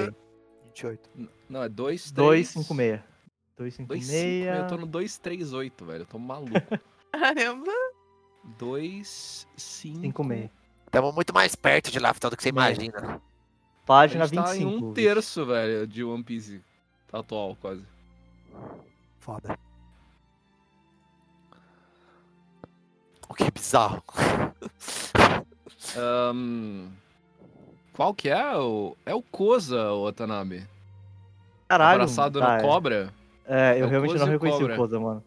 [0.66, 1.10] 28.
[1.16, 2.54] N- Não, é 2, 3...
[2.54, 3.02] 256.
[3.58, 4.46] 2, 256.
[4.58, 6.02] Eu tô no 238, velho.
[6.02, 6.52] Eu tô maluco.
[7.14, 7.72] Caramba.
[8.58, 10.02] 2, 5...
[10.02, 10.50] 56.
[10.86, 12.52] Estamos muito mais perto de Laftel do que você É.
[12.52, 12.98] imagina.
[13.16, 14.70] A Página gente tá 25.
[14.70, 16.62] em um terço, velho, de One Piece.
[17.08, 17.84] Tá atual, quase.
[19.20, 19.58] Foda.
[23.28, 24.02] O que bizarro.
[25.98, 26.90] Ahn,
[27.94, 28.56] Qual que é?
[28.58, 28.96] O...
[29.06, 30.68] É o Koza, o Watanabe.
[31.68, 32.02] Caralho.
[32.02, 32.62] Abraçado tá, no é.
[32.62, 33.14] cobra.
[33.46, 34.74] É, eu É o realmente não reconheci Cobra.
[34.74, 35.24] o Koza, mano.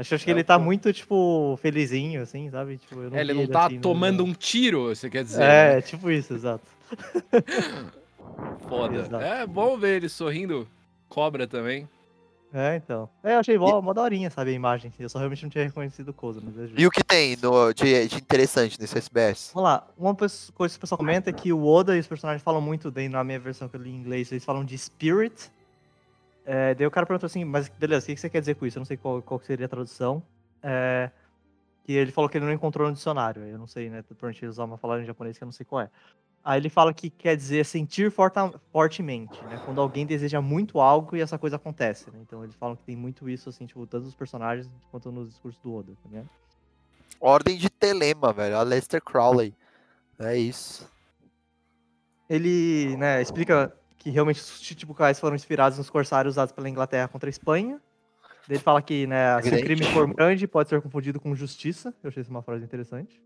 [0.00, 2.78] Acho, acho que É ele tá muito, tipo, felizinho, assim, sabe?
[2.78, 5.42] Tipo, eu não É, ele não tá assim, tomando um tiro, você quer dizer.
[5.42, 5.82] É, né?
[5.82, 6.64] tipo isso, exato.
[8.66, 8.96] Foda.
[8.96, 9.22] exato.
[9.22, 10.66] É bom ver ele sorrindo.
[11.06, 11.86] Cobra também.
[12.52, 13.10] É, então.
[13.22, 14.90] É, eu achei mó, mó daorinha, sabe, a imagem.
[14.98, 16.72] Eu só realmente não tinha reconhecido o Koza, mas é.
[16.78, 19.50] E o que tem no, de, de interessante nesse SBS?
[19.52, 22.42] Vamos lá, uma coisa que o pessoal comenta é que o Oda e os personagens
[22.42, 25.50] falam muito, daí na minha versão que eu li em inglês, eles falam de spirit.
[26.52, 28.76] É, daí o cara perguntou assim, mas beleza, o que você quer dizer com isso?
[28.76, 30.20] Eu não sei qual, qual seria a tradução.
[30.60, 31.08] É,
[31.84, 34.02] que ele falou que ele não encontrou no dicionário, eu não sei, né?
[34.02, 35.90] Provavelmente eles usam uma palavra em japonês que eu não sei qual é.
[36.42, 39.62] Aí ele fala que quer dizer sentir forta- fortemente, né?
[39.64, 42.18] Quando alguém deseja muito algo e essa coisa acontece, né?
[42.20, 45.62] Então eles falam que tem muito isso, assim, tipo, tanto nos personagens quanto nos discursos
[45.62, 46.28] do Oda, tá ligado?
[47.20, 48.56] Ordem de Telema, velho.
[48.56, 49.54] A Lester Crowley.
[50.18, 50.90] É isso.
[52.28, 57.28] ele né, explica que realmente os Chichibukais foram inspirados nos corsários usados pela Inglaterra contra
[57.28, 57.80] a Espanha.
[58.48, 61.94] Ele fala que né, se o crime for grande, pode ser confundido com justiça.
[62.02, 63.22] Eu achei isso uma frase interessante.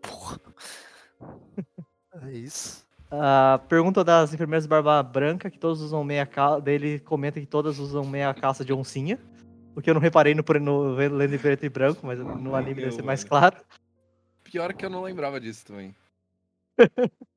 [0.00, 0.40] Porra.
[2.22, 2.84] É isso.
[3.10, 6.68] A pergunta das enfermeiras de barba branca, que todos usam meia calça.
[6.68, 9.20] Ele comenta que todas usam meia calça de oncinha.
[9.76, 12.80] O que eu não reparei no, no lendo em preto e branco, mas no anime
[12.80, 13.58] deve ser mais claro.
[14.42, 15.94] Pior que eu não lembrava disso também.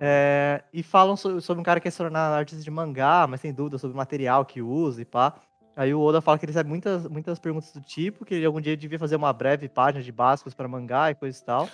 [0.00, 3.40] É, e falam so- sobre um cara que quer se tornar artista de mangá, mas
[3.40, 5.34] tem dúvida sobre o material que usa e pá.
[5.74, 8.60] Aí o Oda fala que ele recebe muitas, muitas perguntas do tipo, que ele algum
[8.60, 11.68] dia devia fazer uma breve página de básicos para mangá e coisa e tal.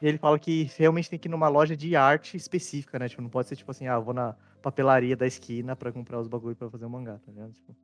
[0.00, 3.08] E ele fala que realmente tem que ir numa loja de arte específica, né?
[3.08, 6.28] Tipo, não pode ser tipo assim, ah, vou na papelaria da esquina pra comprar os
[6.28, 7.52] bagulho pra fazer um mangá, tá ligado?
[7.52, 7.74] Tipo,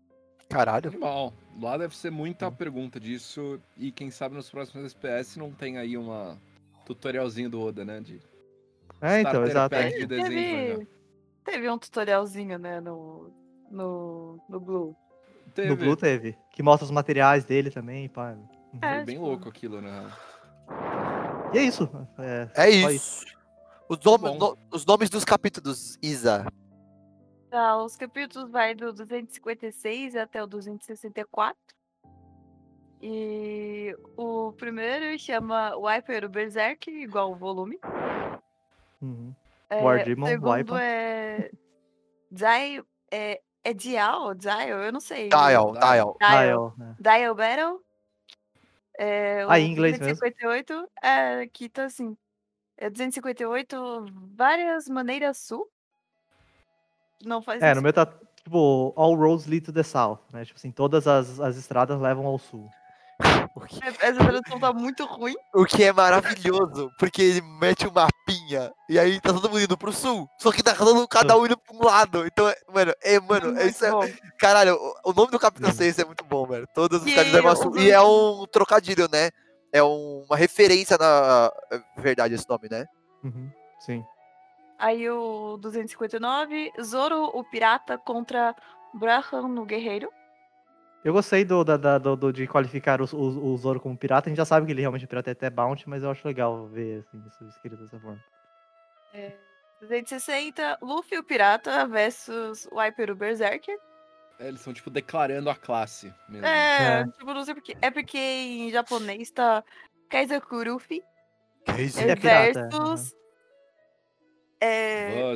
[0.48, 0.90] Caralho.
[0.90, 1.32] Animal.
[1.60, 3.60] Lá deve ser muita pergunta disso.
[3.76, 6.38] E quem sabe nos próximos SPS não tem aí uma
[6.86, 8.00] tutorialzinho do Oda, né?
[8.00, 8.20] De
[9.00, 9.74] É, então, exato.
[9.76, 9.98] pack é.
[9.98, 10.78] de desenho.
[10.78, 10.88] Teve,
[11.44, 13.30] teve um tutorialzinho, né, no,
[13.70, 14.96] no, no Blue.
[15.54, 15.68] Teve.
[15.68, 16.36] No Blue teve.
[16.50, 18.34] Que mostra os materiais dele também, pá.
[18.80, 20.10] Foi É, bem tipo, louco aquilo, né?
[21.52, 21.88] E é isso.
[22.18, 23.24] É, É só isso.
[23.88, 26.46] Os, nome- no- os nomes dos capítulos, Isa.
[27.50, 31.54] Tá, os capítulos vai do 256 até o 264.
[33.00, 37.78] E o primeiro chama Wiper Berserk, igual o volume.
[39.04, 39.34] Uhum.
[39.70, 41.50] É, War o Demon, segundo é.
[42.36, 42.82] Zai.
[43.10, 44.34] É, é Dial?
[44.34, 44.68] Dial?
[44.82, 45.28] Eu não sei.
[45.28, 45.72] Dial, Dial.
[45.72, 46.16] Dial.
[46.18, 46.44] Dial.
[46.44, 46.96] Dial, né?
[46.98, 47.80] Dial Battle.
[48.96, 50.14] É, Ah, em inglês mesmo.
[50.14, 52.16] 258 é, aqui tá assim.
[52.76, 55.68] É 258, várias maneiras sul.
[57.24, 57.76] Não faz É, isso.
[57.76, 60.44] no meu tá, tipo, all roads lead to the south, né?
[60.44, 62.68] Tipo assim, todas as, as estradas levam ao sul.
[64.00, 65.34] Essa tradução tá muito ruim.
[65.54, 69.78] O que é maravilhoso, porque ele mete um mapinha e aí tá todo mundo indo
[69.78, 70.28] pro sul.
[70.38, 72.26] Só que tá todo cada um indo pra um lado.
[72.26, 73.90] Então, é- mano, é, mano, muito isso é.
[73.90, 74.02] bom.
[74.38, 75.78] Caralho, o, o nome do capítulo Sim.
[75.78, 76.66] 6 é muito bom, velho.
[76.74, 77.78] Todos os caminhos levam sul.
[77.78, 79.30] E é um trocadilho, né?
[79.72, 82.86] É um- uma referência na é verdade esse nome, né?
[83.22, 84.04] Uhum, Sim.
[84.78, 88.54] Aí o 259, Zoro, o pirata, contra
[88.92, 90.10] Brahman, no guerreiro.
[91.04, 94.28] Eu gostei do, da, da- do- do- de qualificar o, o, o Zoro como pirata.
[94.28, 96.26] A gente já sabe que ele realmente é pirata é até Bounty, mas eu acho
[96.26, 98.22] legal ver assim, isso escrito dessa forma.
[99.80, 103.76] 260, Luffy o Pirata versus Wiper o Berserker.
[104.40, 106.46] É, eles estão, tipo, declarando a classe mesmo.
[106.46, 107.04] É, É.
[107.04, 107.76] tipo, não sei porquê.
[107.82, 109.62] É porque em japonês tá
[110.08, 111.02] Kaizoku Luffy
[111.78, 112.00] isso?
[112.00, 112.68] Ele é pirata,
[114.60, 115.32] é,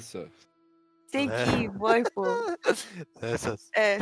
[1.12, 1.14] versus.
[1.14, 1.26] É.
[1.26, 1.50] Nossa.
[1.50, 2.22] Senki, Boipo.
[3.22, 3.70] Essas.
[3.74, 3.98] É.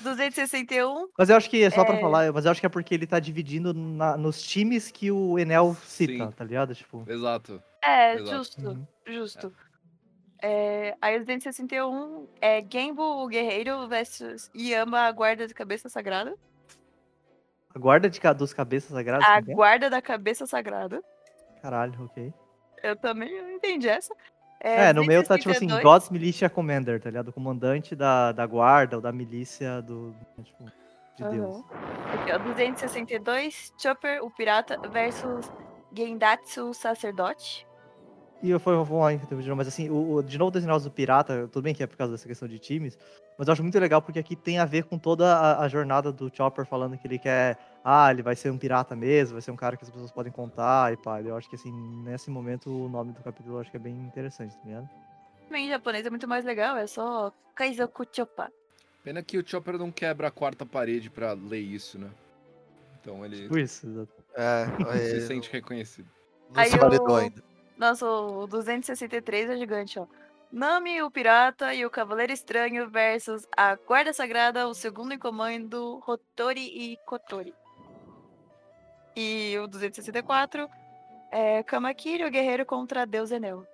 [0.00, 1.08] 261.
[1.16, 2.00] Mas eu acho que é só pra É.
[2.00, 5.38] falar, mas eu acho que é porque ele tá dividindo na- nos times que o
[5.38, 6.30] Enel cita, Sim.
[6.32, 6.74] tá ligado?
[6.74, 7.04] Tipo.
[7.08, 7.62] Exato.
[7.82, 8.30] É, Exato.
[8.36, 8.86] justo, uhum.
[9.06, 9.52] justo.
[10.42, 16.34] É, aí o 261 é Genbo, o guerreiro, versus Yama, a guarda de cabeça sagrada.
[17.74, 19.26] A guarda de, dos cabeças sagradas.
[19.28, 19.54] A que é?
[19.54, 21.02] guarda da cabeça sagrada.
[21.62, 22.32] Caralho, ok.
[22.82, 24.14] Eu também não entendi essa.
[24.62, 27.28] É, no meu tá tipo assim, 262, God's Militia Commander, tá ligado?
[27.28, 30.14] O comandante da, da guarda ou da milícia do.
[30.44, 30.64] Tipo,
[31.16, 31.56] de Deus.
[31.56, 31.64] Aham.
[32.12, 35.50] Aqui, ó, 262, Chopper, o pirata, versus
[35.92, 37.66] Gendatsu, o sacerdote.
[38.42, 40.50] E eu fui, vou lá, então, de novo, mas assim, o, o- de novo, o
[40.52, 42.98] desenho do pirata, tudo bem que é por causa dessa questão de times,
[43.36, 46.10] mas eu acho muito legal porque aqui tem a ver com toda a, a jornada
[46.10, 47.58] do Chopper falando que ele quer.
[47.84, 50.32] Ah, ele vai ser um pirata mesmo, vai ser um cara que as pessoas podem
[50.32, 51.20] contar e pá.
[51.20, 51.70] Eu acho que assim,
[52.02, 54.88] nesse momento o nome do capítulo eu acho que é bem interessante, tá ligado?
[55.48, 58.50] Também em japonês é muito mais legal, é só Kaizoku Choppa.
[59.02, 62.08] Pena que o Chopper não quebra a quarta parede pra ler isso, né?
[63.00, 64.12] Então ele Tipo isso, exato.
[64.34, 64.66] É,
[65.20, 66.08] se sente reconhecido.
[66.54, 67.49] não se validou ainda.
[67.80, 70.06] Nossa, o 263 é gigante, ó.
[70.52, 76.02] Nami, o pirata e o cavaleiro estranho versus a guarda sagrada, o segundo em comando,
[76.06, 77.54] Hotori e Kotori.
[79.16, 80.68] E o 264
[81.32, 83.64] é Kamakiri, o guerreiro contra Deus Enel.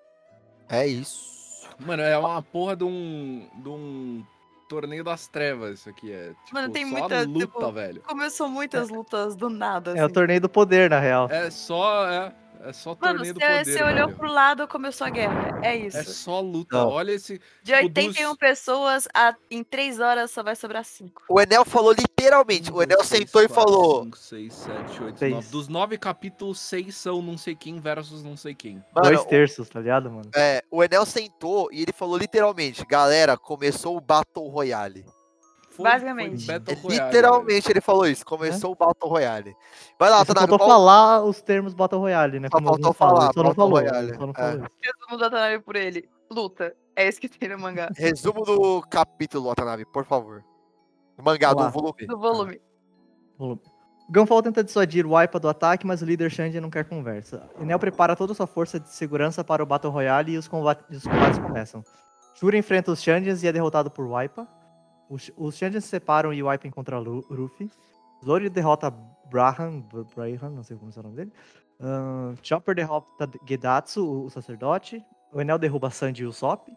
[0.68, 1.68] É isso.
[1.80, 3.48] Mano, é uma porra de um.
[3.56, 4.24] de um
[4.68, 6.12] torneio das trevas isso aqui.
[6.12, 8.02] É tipo, Mano, tem só muita, luta, tipo, velho.
[8.02, 10.14] Começou muitas lutas do nada, É o assim.
[10.14, 11.28] torneio do poder, na real.
[11.30, 12.08] É só.
[12.08, 12.32] É,
[12.68, 13.64] é só Mano, torneio do você poder.
[13.64, 14.18] você olhou velho.
[14.18, 15.60] pro lado, começou a guerra.
[15.62, 15.96] É isso.
[15.96, 16.76] É só luta.
[16.78, 16.88] Não.
[16.88, 17.38] Olha esse.
[17.62, 21.22] De tipo, 81 dos- pessoas, a- em 3 horas só vai sobrar 5.
[21.28, 22.72] O Enel falou literalmente.
[22.72, 24.04] O Enel sentou e falou.
[24.04, 25.32] cinco, seis, sete, oito, Seis.
[25.34, 25.48] nove.
[25.50, 28.82] Dos nove capítulos, seis são não sei quem versus não sei quem.
[28.94, 30.30] Mano, Dois terços, tá ligado, mano?
[30.34, 35.04] É, o Enel sentou e ele falou literalmente, galera, começou o Battle Royale.
[35.76, 36.46] Foi- Basicamente.
[36.46, 39.54] foi Battle É, Royale, literalmente ele falou isso, começou o Battle Royale.
[39.98, 42.48] Vai lá, Só Tanabe, faltou falar os termos Battle Royale, né?
[42.50, 43.70] Só Como faltou falar, só não falou.
[43.78, 44.34] Royale, Só não é.
[44.34, 44.66] falou isso.
[44.82, 46.08] Resumo do Atanabe por ele.
[46.30, 46.74] Luta.
[46.96, 47.90] É isso que tem no mangá.
[47.94, 50.42] resumo do capítulo, Watanabe, por favor.
[51.16, 52.06] Do mangá, do volume.
[52.06, 52.60] Do volume.
[53.38, 53.60] Volume.
[54.08, 57.48] Gunfall tenta dissuadir o Wipa do ataque, mas o líder Shanji não quer conversa.
[57.60, 60.84] Enel prepara toda a sua força de segurança para o Battle Royale e os combates,
[60.98, 61.82] os combates começam.
[62.34, 64.46] Shura enfrenta os Shanjins e é derrotado por Wipa.
[65.08, 67.70] Os, os Shanjins se separam e encontra Lu- Luffy.
[68.24, 68.90] Zoro derrota
[69.30, 71.32] Brahan, Br- Brahan, não sei como é o nome dele.
[71.80, 75.04] Ahn, Chopper derrota Gedatsu, o, sacerdote.
[75.32, 76.68] O Enel derruba Sanji e o Sop.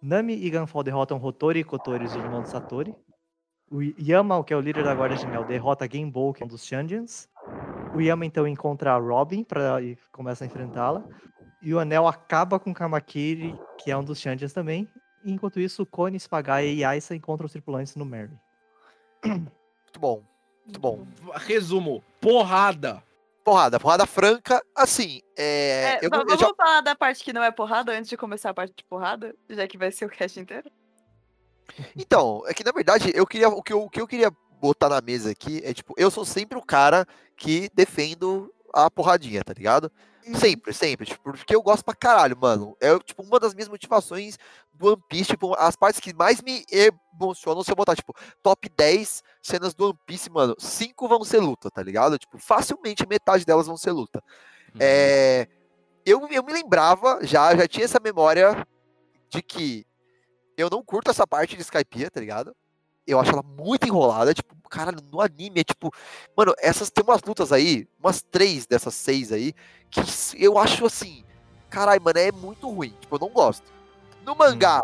[0.00, 2.94] Nami e Gunfall derrotam Hotori e Kotori, os irmãos de Satori.
[3.70, 6.48] O Yama, que é o líder da Guarda de Nel, derrota Genbo, que é um
[6.48, 7.28] dos Shandians.
[7.94, 11.04] O Yama então encontra a Robin pra, e começa a enfrentá-la.
[11.62, 14.86] E o Anel acaba com Kamakiri, que é um dos Shandians também.
[15.26, 18.30] Enquanto isso, o Kone, Spagaia e Aisa encontram os tripulantes no Merry.
[19.24, 20.22] Muito bom.
[20.64, 21.06] Muito bom.
[21.34, 23.02] Resumo: porrada.
[23.44, 24.60] Porrada, porrada franca.
[24.74, 25.98] Assim, é.
[26.02, 28.08] É, eu, va- não- eu vamos já- falar da parte que não é porrada antes
[28.08, 29.34] de começar a parte de porrada?
[29.48, 30.70] Já que vai ser o cast inteiro?
[31.96, 33.48] Então, é que na verdade, eu queria.
[33.48, 36.24] O que eu, o que eu queria botar na mesa aqui é tipo, eu sou
[36.24, 39.90] sempre o cara que defendo a porradinha, tá ligado?
[40.34, 41.06] Sempre, sempre.
[41.06, 42.76] Tipo, porque eu gosto pra caralho, mano.
[42.80, 44.38] É tipo uma das minhas motivações
[44.72, 48.68] do One Piece, tipo, as partes que mais me emocionam se eu botar, tipo, top
[48.68, 52.18] 10 cenas do One Piece, mano, 5 vão ser luta, tá ligado?
[52.18, 54.22] Tipo, facilmente metade delas vão ser luta.
[54.78, 55.48] É,
[56.04, 58.66] eu, eu me lembrava, já, já tinha essa memória
[59.30, 59.86] de que
[60.56, 62.54] eu não curto essa parte de Skypiea, tá ligado?
[63.06, 65.92] Eu acho ela muito enrolada, tipo, caralho, no anime é tipo.
[66.36, 69.54] Mano, essas tem umas lutas aí, umas três dessas seis aí,
[69.90, 70.00] que
[70.36, 71.24] eu acho assim.
[71.70, 72.94] Caralho, mano, é muito ruim.
[73.00, 73.64] Tipo, eu não gosto.
[74.24, 74.82] No mangá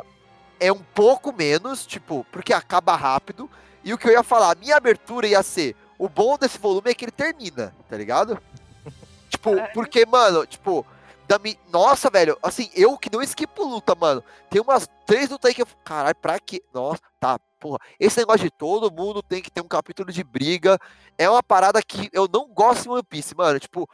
[0.61, 3.51] é um pouco menos, tipo, porque acaba rápido.
[3.85, 5.75] E o que eu ia falar, a minha abertura ia ser.
[5.99, 8.41] O bom desse volume é que ele termina, tá ligado?
[9.29, 9.73] tipo, Caralho.
[9.75, 10.87] porque, mano, tipo.
[11.71, 14.23] Nossa, velho, assim, eu que não esquipo luta, mano.
[14.51, 15.67] Tem umas três lutas aí que eu.
[15.85, 16.63] Caralho, pra quê?
[16.73, 17.79] Nossa, tá, porra.
[17.99, 20.79] Esse negócio de todo mundo tem que ter um capítulo de briga.
[21.17, 23.59] É uma parada que eu não gosto em One Piece, mano.
[23.59, 23.89] Tipo,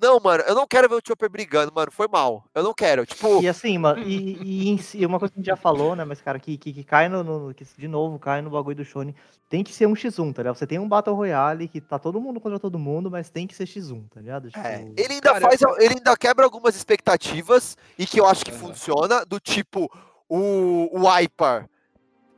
[0.00, 1.90] Não, mano, eu não quero ver o Chopper brigando, mano.
[1.92, 2.44] Foi mal.
[2.54, 3.04] Eu não quero.
[3.04, 6.04] Tipo, E assim, mano, e, e si, uma coisa que a gente já falou, né?
[6.04, 8.84] Mas, cara, que, que, que cai no, no- que de novo, cai no bagulho do
[8.84, 9.14] Shonen.
[9.48, 10.56] Tem que ser um X1, tá ligado?
[10.56, 13.54] Você tem um Battle Royale que tá todo mundo contra todo mundo, mas tem que
[13.54, 14.48] ser X1, tá ligado?
[14.50, 18.44] Tipo, É, ele ainda Cara, faz, ele ainda quebra algumas expectativas e que eu acho
[18.44, 18.60] que Aham.
[18.60, 19.90] funciona, do tipo
[20.28, 21.68] o, o Hyper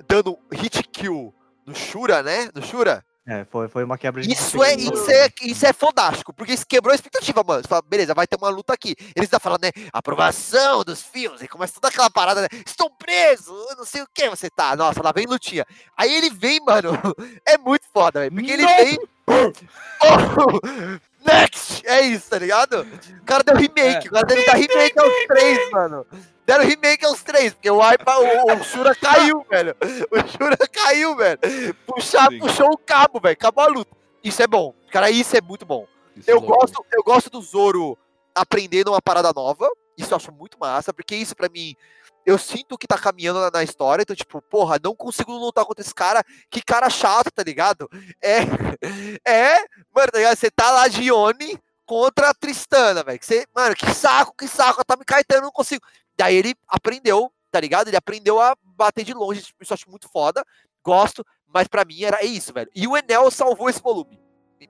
[0.09, 1.33] dando hit kill
[1.67, 2.49] no Shura, né?
[2.55, 3.05] No Shura.
[3.25, 4.95] É, foi, foi uma quebra de Isso é, expectativa.
[4.95, 7.63] isso é, isso é fodástico, porque isso quebrou a expectativa, mano.
[7.63, 8.97] Você fala, beleza, vai ter uma luta aqui.
[9.15, 9.71] Eles estão falando, né?
[9.93, 12.49] Aprovação dos filmes, e começa toda aquela parada, né?
[12.67, 14.75] Estou preso, eu não sei o que você tá.
[14.75, 15.65] Nossa, lá vem lutinha.
[15.97, 16.91] Aí ele vem, mano,
[17.47, 18.77] é muito foda, velho, porque ele Não.
[18.77, 18.99] vem.
[20.05, 20.59] Oh,
[21.25, 21.87] next!
[21.87, 22.81] É isso, tá ligado?
[22.81, 26.05] O cara deu remake, o cara deve dar remake aos três, mano.
[26.45, 29.77] Deram remake aos três, porque o Aipa, o, o Shura caiu, velho.
[30.11, 31.39] O Shura caiu, velho.
[31.87, 32.39] Puxar, Sim.
[32.39, 33.35] puxou o cabo, velho.
[33.35, 33.97] Acabou a luta.
[34.25, 34.75] Isso é bom.
[34.91, 35.87] Cara, isso é muito bom.
[36.17, 36.57] Isso é Eu louco.
[36.59, 37.97] gosto, eu gosto do Zoro
[38.35, 39.69] aprendendo uma parada nova.
[39.97, 41.77] Isso eu acho muito massa, porque isso pra mim,
[42.25, 44.03] eu sinto que tá caminhando na, na história.
[44.03, 46.25] Então, tipo, porra, não consigo lutar contra esse cara.
[46.51, 47.89] Que cara chato, tá ligado?
[48.21, 48.39] É,
[49.27, 49.59] é,
[49.95, 50.37] mano, tá ligado?
[50.37, 51.11] Você tá lá de
[51.85, 53.21] contra a Tristana, velho.
[53.55, 55.85] Mano, que saco, que saco, tá me caetando, eu não consigo.
[56.17, 57.89] Daí ele aprendeu, tá ligado?
[57.89, 60.45] Ele aprendeu a bater de longe, tipo, isso eu acho muito foda.
[60.85, 62.71] Gosto, mas pra mim era isso, velho.
[62.75, 64.21] E o Enel salvou esse volume.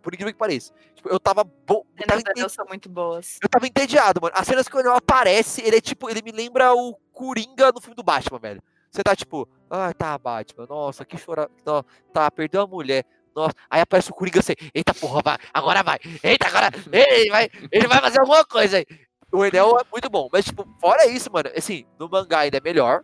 [0.01, 0.73] Por incrível que pareça.
[0.95, 1.85] Tipo, eu tava bom.
[1.99, 3.39] Eu tava são muito boas.
[3.43, 4.35] eu tava entediado, mano.
[4.37, 7.81] As cenas que o Enel aparece, ele é tipo, ele me lembra o Coringa no
[7.81, 8.63] filme do Batman, velho.
[8.91, 11.51] Você tá tipo, ah, tá, Batman, nossa, que chora.
[11.65, 13.07] Não, tá, perdeu a mulher.
[13.35, 17.49] Nossa, aí aparece o Coringa assim, eita porra, vai, agora vai, eita, agora, ele vai,
[17.71, 18.87] ele vai fazer alguma coisa aí.
[19.33, 22.61] O Enel é muito bom, mas tipo, fora isso, mano, assim, no mangá ainda é
[22.61, 23.03] melhor.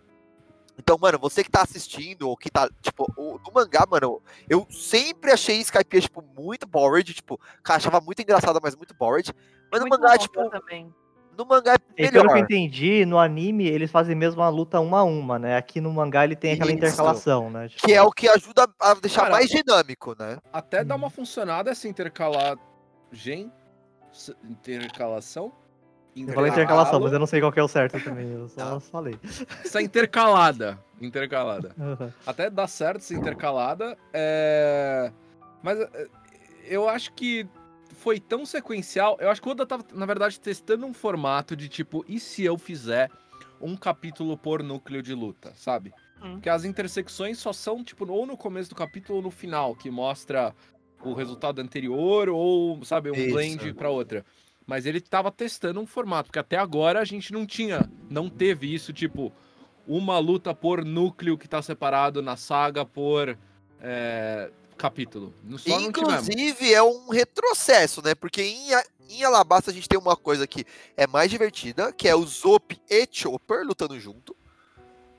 [0.79, 4.65] Então, mano, você que tá assistindo, ou que tá, tipo, o, no mangá, mano, eu
[4.71, 9.33] sempre achei Skype, tipo, muito bored, tipo, cara, achava muito engraçado, mas muito bored.
[9.73, 10.95] Mas no Muito mangá, bom tipo, também.
[11.37, 12.39] no mangá é E pelo que eu melhor.
[12.39, 15.57] entendi, no anime eles fazem mesmo uma luta uma a uma, né?
[15.57, 16.77] Aqui no mangá ele tem aquela Isso.
[16.79, 17.69] intercalação, né?
[17.69, 20.39] Tipo, Que é o que ajuda a deixar Cara, mais dinâmico, né?
[20.53, 22.57] Até dá uma funcionada essa intercalar.
[23.11, 23.51] Gen.
[24.13, 24.35] s-
[26.27, 28.31] Eu falei intercalação, mas eu não sei qual que é o certo também.
[28.33, 28.81] Eu só Tá.
[28.81, 29.19] falei.
[29.65, 30.79] Essa intercalada.
[31.01, 31.75] Intercalada.
[31.79, 32.13] Aham.
[32.27, 33.97] Até dá certo essa intercalada.
[34.13, 35.13] É...
[35.63, 36.09] Mas é,
[36.65, 37.47] eu acho que
[37.99, 39.17] foi tão sequencial.
[39.21, 42.45] Eu acho que o Oda tava, na verdade, testando um formato de tipo, e se
[42.45, 43.11] eu fizer
[43.61, 45.93] um capítulo por núcleo de luta, sabe?
[46.23, 46.41] Hum.
[46.41, 49.91] Que as intersecções só são, tipo, ou no começo do capítulo ou no final, que
[49.91, 50.55] mostra
[51.03, 53.31] o resultado anterior, ou, sabe, um Isso.
[53.33, 54.25] blend pra outra.
[54.69, 58.73] Mas ele tava testando um formato, porque até agora a gente não tinha, não teve
[58.73, 59.33] isso, tipo,
[59.87, 63.35] uma luta por núcleo que tá separado na saga por
[63.81, 65.35] é, capítulo.
[65.57, 65.81] Só.
[65.81, 68.15] Inclusive, é um retrocesso, né?
[68.15, 68.69] Porque em,
[69.09, 70.67] em Alabasta a gente tem uma coisa que
[70.99, 74.37] é mais divertida, que é o Zop e Chopper lutando junto.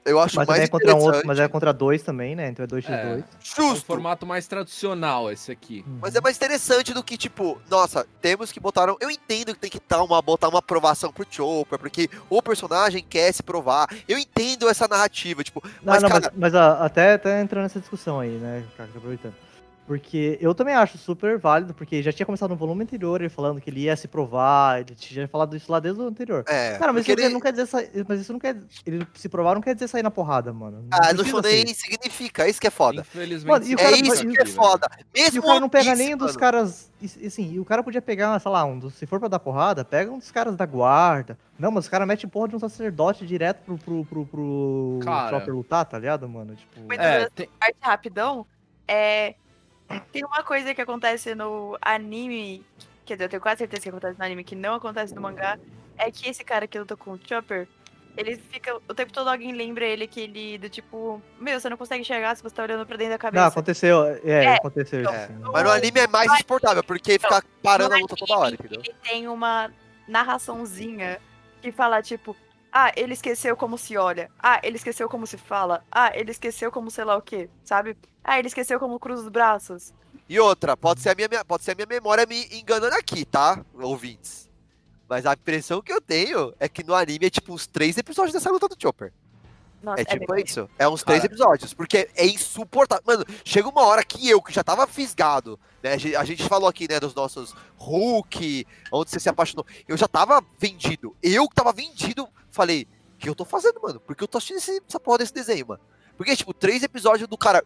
[0.10, 2.50] Eu acho Mas, mais é contra um outro, mas é contra dois também, né?
[2.50, 2.90] Então é 2x2.
[2.90, 3.04] É.
[3.04, 3.24] É um
[3.72, 3.86] Justo.
[3.86, 5.86] formato mais tradicional esse aqui.
[6.02, 8.92] Mas é mais interessante do que, tipo, nossa, temos que botar.
[8.92, 12.42] um- Eu entendo que tem que dar uma, botar uma aprovação pro Chopper, porque o
[12.42, 13.88] personagem quer se provar.
[14.08, 17.64] Eu entendo essa narrativa, tipo, Não, mas, não, cara, mas, mas, a- até, até entrando
[17.64, 19.34] nessa discussão aí, né, cara, aproveitando.
[19.90, 23.60] Porque eu também acho super válido, porque já tinha começado no volume anterior ele falando
[23.60, 26.44] que ele ia se provar, ele tinha falado isso lá desde o anterior.
[26.48, 26.78] é.
[26.78, 28.56] Cara, mas isso não quer dizer sa- mas isso não quer.
[28.86, 30.84] Ele se provar não quer dizer sair na porrada, mano.
[30.84, 31.74] Não Ah, no Shonen ser.
[31.74, 33.02] significa, é isso que é foda.
[33.02, 33.48] Infelizmente.
[33.52, 34.88] Mano, e o É cara- isso que é foda.
[35.12, 36.40] Mesmo E o cara não pega One nem Piece, dos mano.
[36.40, 36.92] caras.
[37.02, 39.40] e- Assim, e o cara podia pegar, sei lá, um dos, se for pra dar
[39.40, 41.36] porrada, pega um dos caras da guarda.
[41.58, 45.44] Não, mas os caras metem porra de um sacerdote direto pro, pro, pro, pro Cara.
[45.48, 46.56] Lutar, tá ligado, mano?
[46.56, 46.80] Tipo.
[46.88, 48.46] Mas- É, tem- parte rapidão,
[48.88, 49.34] é.
[50.12, 52.66] Tem uma coisa que acontece no anime.
[53.06, 55.58] Quer dizer, eu tenho quase certeza que acontece no anime que não acontece no mangá.
[55.98, 57.68] É que esse cara que luta com o Chopper,
[58.16, 58.76] ele fica.
[58.88, 62.36] O tempo todo alguém lembra ele que ele, do tipo, meu, você não consegue enxergar
[62.36, 63.42] se você tá olhando pra dentro da cabeça.
[63.42, 64.06] Não, aconteceu.
[64.24, 65.24] É, É, aconteceu então, isso.
[65.24, 65.36] É.
[65.52, 68.82] Mas no anime é mais insuportável, porque fica parando a luta toda hora, entendeu?
[68.84, 69.72] Ele tem uma
[70.08, 71.20] narraçãozinha
[71.62, 72.36] que fala, tipo,
[72.72, 74.30] ah, ele esqueceu como se olha.
[74.40, 75.84] Ah, ele esqueceu como se fala.
[75.92, 77.98] Ah, ele esqueceu como sei lá o quê, sabe?
[78.24, 79.94] Ah, ele esqueceu como cruza os braços.
[80.28, 83.66] E outra, pode ser, a minha, pode ser a minha memória me enganando aqui, tá,
[83.74, 84.48] ouvintes?
[85.08, 88.34] Mas a impressão que eu tenho é que no anime é tipo uns três episódios
[88.34, 89.12] dessa luta do Chopper.
[89.82, 90.70] Nossa, É tipo bem- isso.
[90.78, 91.34] É uns três Cara.
[91.34, 91.74] episódios.
[91.74, 93.04] Porque é insuportável.
[93.08, 95.94] Mano, chega uma hora que eu, que já tava fisgado, né?
[95.94, 99.66] A gente, falou aqui, né, dos nossos Hulk, onde você se apaixonou.
[99.88, 101.16] Eu já tava vendido.
[101.24, 104.00] Eu que tava vendido, falei, o que eu tô fazendo, mano?
[104.00, 105.82] Porque eu tô assistindo esse, essa porra desse desenho, mano.
[106.18, 107.64] Porque, tipo, três episódios do cara.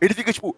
[0.00, 0.54] Ele fica, tipo.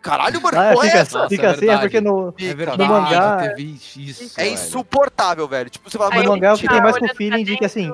[0.00, 1.18] Caralho, mano, Ah, é fica, essa?
[1.18, 1.80] Nossa, fica é assim, é verdade.
[1.82, 2.54] porque no, É Fica.
[2.54, 4.40] verdade, mangá- isso.
[4.40, 5.68] É insuportável, velho.
[5.68, 7.56] Tipo, você fala, Aí no mano, ele mangá eu fiquei mais com o feeling de
[7.58, 7.92] que assim.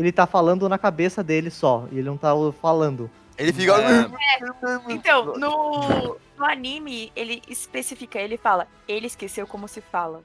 [0.00, 3.10] Ele tá falando na cabeça dele só, e ele não tá falando.
[3.38, 3.74] ele fica.
[4.88, 10.22] Então, no, no anime, ele especifica, ele fala, ele esqueceu como se fala.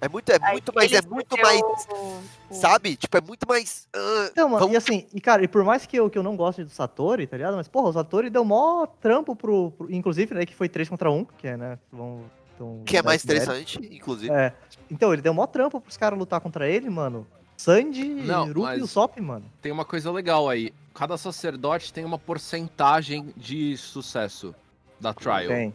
[0.00, 2.20] É muito, é Aí muito mais, ele é muito mais, o-
[2.50, 2.94] sabe?
[2.94, 3.88] Tipo, é muito mais.
[3.94, 6.22] ah, Então, mano, Vamos- e assim, e cara, e por mais que eu, que eu
[6.22, 7.56] não goste do Satori, tá ligado?
[7.56, 9.70] Mas, porra, o Satori deu mó trampo pro.
[9.70, 11.78] pro- inclusive, né, que foi 3 contra 1, que é, né?
[11.90, 12.20] Vão,
[12.54, 14.32] então, que é mais interessante, inclusive.
[14.34, 14.52] É.
[14.90, 17.26] Então, ele deu mó trampo pros caras lutar contra ele, mano.
[17.56, 19.44] Sandy, Não, Ruffy e o Sop, mano.
[19.62, 20.72] Tem uma coisa legal aí.
[20.94, 24.54] Cada sacerdote tem uma porcentagem de sucesso
[25.00, 25.48] da trial.
[25.48, 25.74] Tem.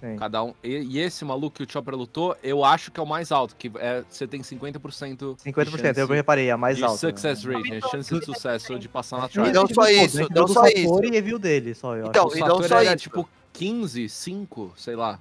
[0.00, 0.16] Tem.
[0.18, 0.52] Cada um.
[0.62, 3.56] E, e esse maluco que o Chopper lutou, eu acho que é o mais alto,
[3.56, 5.36] que é, você tem 50%.
[5.38, 6.98] 50%, de eu reparei, a mais alta.
[6.98, 7.54] success né?
[7.56, 9.52] rate, a chance de sucesso de passar na E trial.
[9.52, 11.02] não tipo, só isso, não do só isso.
[11.04, 12.96] e review dele, só, eu Então, o e não só era isso.
[13.04, 15.18] tipo 15, 5, sei lá.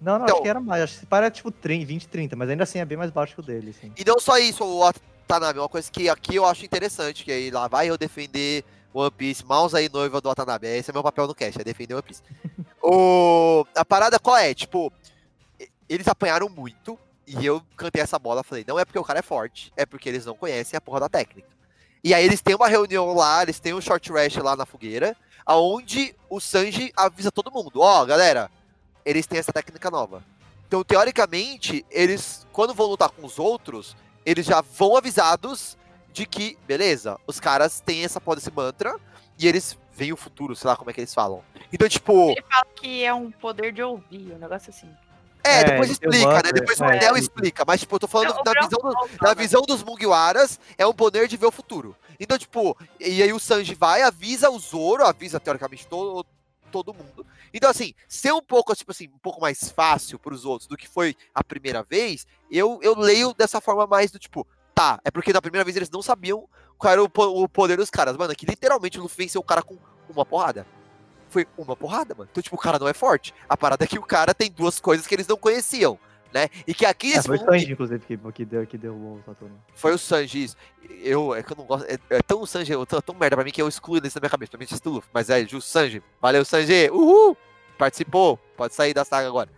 [0.00, 0.82] Não, não, Então- acho que era mais.
[0.82, 3.40] Acho que para tipo 30, 20, 30, mas ainda assim é bem mais baixo que
[3.40, 3.90] o dele, assim.
[3.96, 4.90] E não só isso, o
[5.28, 8.64] Watanabe, uma coisa que aqui eu acho interessante, que aí lá vai eu defender
[8.94, 11.94] One Piece, mouse aí noiva do Watanabe, esse é meu papel no cast, é defender
[11.94, 12.22] One Piece.
[12.82, 14.54] o, a parada qual é?
[14.54, 14.90] Tipo,
[15.86, 19.22] eles apanharam muito, e eu cantei essa bola, falei, não é porque o cara é
[19.22, 21.48] forte, é porque eles não conhecem a porra da técnica.
[22.02, 25.14] E aí eles têm uma reunião lá, eles têm um short rest lá na fogueira,
[25.44, 28.50] aonde o Sanji avisa todo mundo, ó, galera,
[29.04, 30.24] eles têm essa técnica nova.
[30.66, 35.76] Então, teoricamente, eles, quando vão lutar com os outros, eles já vão avisados
[36.12, 38.96] de que, beleza, os caras têm essa porra desse mantra
[39.38, 41.42] e eles veem o futuro, sei lá como é que eles falam.
[41.72, 44.88] Então, tipo, Ele fala que é um poder de ouvir, um negócio assim.
[45.44, 46.52] é, É, depois explica, né?
[46.52, 47.64] Depois o é, Enel explica.
[47.66, 49.34] mas, tipo, eu tô falando Não, o da visão, do- né?
[49.36, 51.96] visão dos Mugiwaras, é um poder de ver o futuro.
[52.18, 56.26] Então, tipo, e aí o Sanji vai, avisa o Zoro, avisa teoricamente todo,
[56.72, 57.24] todo mundo.
[57.52, 60.88] Então, assim, ser um pouco, tipo assim, um pouco mais fácil pros outros do que
[60.88, 65.32] foi a primeira vez, eu, eu leio dessa forma mais do tipo, tá, é porque
[65.32, 67.10] na primeira vez eles não sabiam qual era o,
[67.42, 68.16] o poder dos caras.
[68.16, 69.76] Mano, que literalmente o Luffy venceu o cara com
[70.08, 70.66] uma porrada.
[71.28, 72.28] Foi uma porrada, mano.
[72.30, 73.34] Então, tipo, o cara não é forte.
[73.48, 75.98] A parada é que o cara tem duas coisas que eles não conheciam,
[76.32, 76.48] né?
[76.66, 79.56] E que aqui É, foi o Sanji, inclusive, que, que, deu, que derrubou o Saturno.
[79.74, 80.56] foi o Sanji, isso.
[81.02, 81.86] Eu, é que eu não gosto.
[81.86, 84.20] É, é tão Sanji, eu tão, tão merda pra mim que eu excluo isso da
[84.20, 84.50] minha cabeça.
[84.50, 85.10] Pra mim, do Luffy.
[85.12, 86.02] Mas é justo Sanji.
[86.20, 86.90] Valeu, Sanji.
[86.90, 87.36] Uhul!
[87.76, 88.38] Participou.
[88.56, 89.48] Pode sair da saga agora.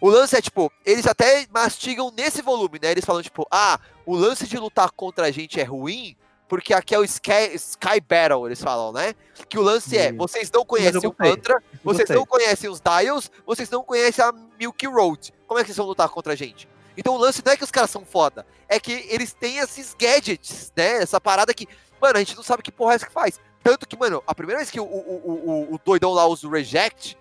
[0.00, 2.90] O lance é, tipo, eles até mastigam nesse volume, né?
[2.90, 6.16] Eles falam, tipo, ah, o lance de lutar contra a gente é ruim,
[6.48, 9.14] porque aqui é o Sky, Sky Battle, eles falam, né?
[9.48, 13.70] Que o lance é, vocês não conhecem o mantra, vocês não conhecem os Dials, vocês
[13.70, 15.32] não conhecem a Milky Road.
[15.52, 16.66] Como é que vocês vão lutar contra a gente?
[16.96, 19.94] Então o lance não é que os caras são foda, é que eles têm esses
[19.98, 21.02] gadgets, né?
[21.02, 21.68] Essa parada que,
[22.00, 23.38] mano, a gente não sabe que porra é essa que faz.
[23.62, 26.50] Tanto que, mano, a primeira vez que o, o, o, o- doidão lá usa o
[26.50, 27.18] Reject,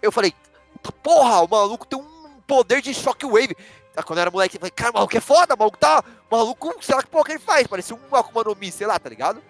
[0.00, 0.32] eu falei,
[1.02, 3.54] porra, o maluco tem um poder de shockwave.
[4.06, 6.02] Quando eu era moleque, eu falei, cara, o maluco é foda, o maluco tá.
[6.30, 7.66] O maluco, sei lá que porra que ele faz.
[7.66, 9.42] Parecia um Akuma no Mi, sei lá, tá ligado?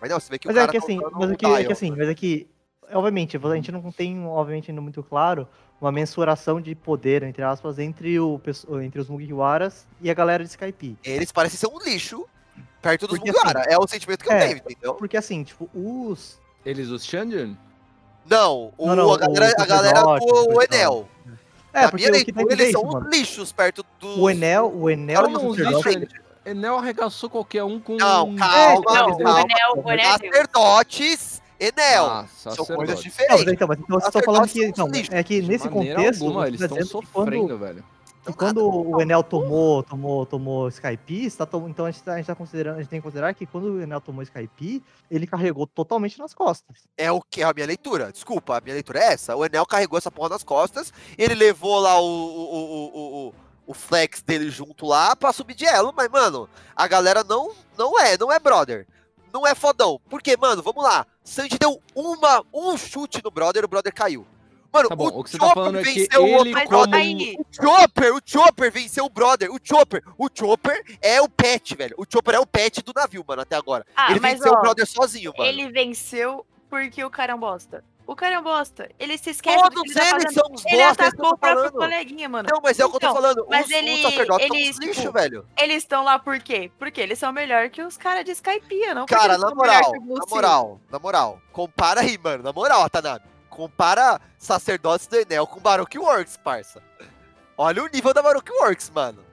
[0.00, 1.46] Mas não, você vê que Mas o é cara que tá assim, mas é que,
[1.46, 2.48] é que assim, mas é que,
[2.92, 5.46] obviamente, a gente não tem, obviamente, ainda muito claro
[5.80, 8.40] uma mensuração de poder, entre aspas, entre, o,
[8.82, 10.96] entre os Mugiwaras e a galera de Skype.
[11.04, 12.26] Eles parecem ser um lixo
[12.80, 13.62] perto dos Porque, Mugiwara.
[13.68, 14.46] é o sentimento que eu é.
[14.48, 14.94] tenho, entendeu?
[14.94, 16.38] Porque assim, tipo, os.
[16.64, 17.56] Eles, os Shandian?
[18.28, 21.08] Não, o, Não, não, a galera, o a galera do o Enel.
[21.72, 23.06] É, Na porque minha leitura, ver eles são mano.
[23.06, 24.20] uns lixos perto do.
[24.22, 25.88] O Enel, o Enel Cara, e não, o os sacerdote.
[25.98, 27.96] lixos Enel arregaçou qualquer um com.
[27.96, 29.14] Não, um- calma, Não, calma.
[29.14, 30.12] o Enel, o Enel é.
[30.12, 32.06] Sacerdotes, Enel.
[32.06, 32.76] Ah, são sacerdote.
[32.76, 33.52] coisas Não, mas diferentes.
[33.52, 34.64] então, mas então eu estou falando que.
[34.64, 36.22] Então, é que De nesse contexto.
[36.24, 37.84] alguma, eles tá estão dizendo que quando- sofrendo, velho.
[38.28, 42.16] E quando o Enel tomou, tomou, tomou Skype, tá tom- então a gente, tá, a
[42.16, 45.28] gente tá considerando, a gente tem que considerar que quando o Enel tomou Skype, ele
[45.28, 46.88] carregou totalmente nas costas.
[46.98, 48.10] É o que é a minha leitura.
[48.10, 49.36] Desculpa, a minha leitura é essa.
[49.36, 50.92] O Enel carregou essa porra nas costas.
[51.16, 53.34] Ele levou lá o, o, o, o, o-
[53.68, 55.92] o flex dele junto lá pra subir de elo.
[55.96, 58.88] Mas, mano, a galera não, não é, não é brother.
[59.32, 60.00] Não é fodão.
[60.08, 61.06] Porque, mano, vamos lá.
[61.24, 64.26] Sanji deu uma, um chute no brother, o brother caiu.
[64.72, 66.54] Mano, Tá bom, o, o que você tá Chopper falando é que venceu o ele
[66.54, 66.94] outro brother.
[66.94, 69.50] aí, O Chopper, o Chopper venceu o brother.
[69.50, 71.94] O Chopper, o Chopper é o pet, velho.
[71.98, 73.86] O Chopper é o pet do navio, mano, até agora.
[73.96, 75.48] ah, ele mas venceu o ó, brother sozinho, mano.
[75.48, 77.82] ele venceu porque o cara é um bosta.
[78.06, 78.88] O cara é um bosta.
[79.00, 80.32] Ele se esquece do Todos que ele tá eles fazendo.
[80.34, 82.48] são uns Ele bosta, eu atacou o próprio coleguinha, mano.
[82.52, 83.46] Não, mas é o que eu tô Então, falando.
[83.50, 85.46] mas os, ele- os ele, uns lixo, tipo, velho.
[85.58, 86.70] Eles estão lá por quê?
[86.78, 90.26] Porque eles são melhor que os caras de Skypiea, não Cara, eles na moral, na
[90.28, 91.40] moral, na moral.
[91.52, 92.44] Compara aí, mano.
[92.44, 93.24] Na moral, Watanabe.
[93.50, 96.80] Compara sacerdotes do Enel com Baroque Works, parça.
[97.58, 99.25] Olha o nível da Baroque Works, mano.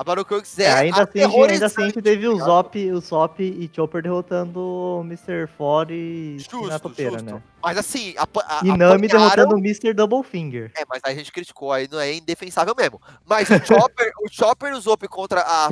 [0.00, 3.38] A Works é, É, ainda, assim, ainda assim a gente teve o Zop, o Sop
[3.38, 5.46] e Chopper derrotando o Mr.
[5.58, 7.34] Ford e Justo, na topeira, justo.
[7.34, 7.42] né?
[7.62, 9.92] Mas assim, a, a, E Nami derrotando o Mr.
[9.92, 10.72] Double Finger.
[10.74, 12.98] É, mas aí a gente criticou, aí não é indefensável mesmo.
[13.26, 15.68] Mas o Chopper, o Chopper e o Zop contra a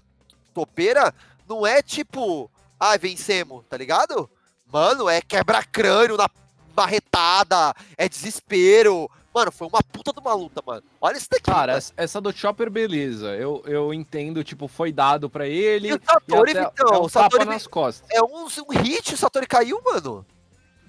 [0.53, 1.15] topeira
[1.49, 4.29] não é tipo, ah, vencemos, tá ligado?
[4.71, 6.29] Mano, é quebra-crânio na
[6.75, 9.11] barretada, é desespero.
[9.39, 10.83] Mano, foi uma puta de uma luta, mano.
[11.01, 11.45] Olha isso daqui.
[11.45, 13.29] Cara, essa- do Chopper, beleza.
[13.37, 15.89] Eu, eu entendo, tipo, foi dado pra ele.
[15.89, 18.09] E o Satori, e até- Vitão, é o um tapa Satori nas costas.
[18.11, 20.27] é um, um hit, o Satori caiu, mano.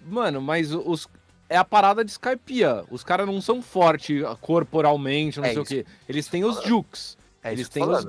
[0.05, 1.07] Mano, mas os.
[1.47, 2.85] É a parada de Skypiea.
[2.91, 5.69] Os caras não são fortes corporalmente, não É sei o isso.
[5.73, 5.85] quê.
[6.07, 7.17] Eles têm os jukes.
[7.43, 8.07] É Eles têm os.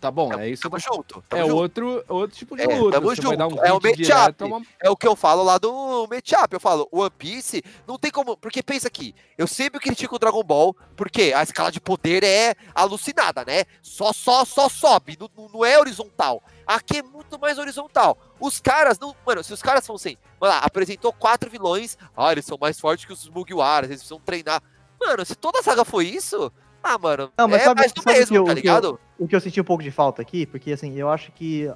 [0.00, 0.62] Tá bom, é isso.
[0.62, 1.24] Tamo junto.
[1.28, 1.56] Tamo É junto.
[1.56, 3.00] outro, outro tipo de É, luta.
[3.00, 3.64] tamo Você dar um junto.
[3.64, 4.42] É o matchup.
[4.42, 6.54] é uma- É o que eu falo lá do matchup.
[6.54, 8.36] Eu falo, One Piece não tem como.
[8.36, 12.54] Porque pensa aqui, eu sempre critico o Dragon Ball, porque a escala de poder é
[12.72, 13.64] alucinada, né?
[13.82, 16.42] Só, só, só sobe, não, não é horizontal.
[16.64, 18.16] Aqui é muito mais horizontal.
[18.38, 19.16] Os caras não.
[19.26, 21.98] Mano, se os caras são assim, lá, apresentou quatro vilões.
[22.16, 24.62] Ah, eles são mais fortes que os Mugiwaras, eles precisam treinar.
[25.00, 26.52] Mano, se toda a saga foi isso,
[26.82, 28.54] ah, mano, Não, mas é sabe- mais do sabe o que mesmo, eu- tá o
[28.54, 29.00] que eu- ligado?
[29.18, 31.70] O que eu senti um pouco de falta aqui, porque assim, eu acho que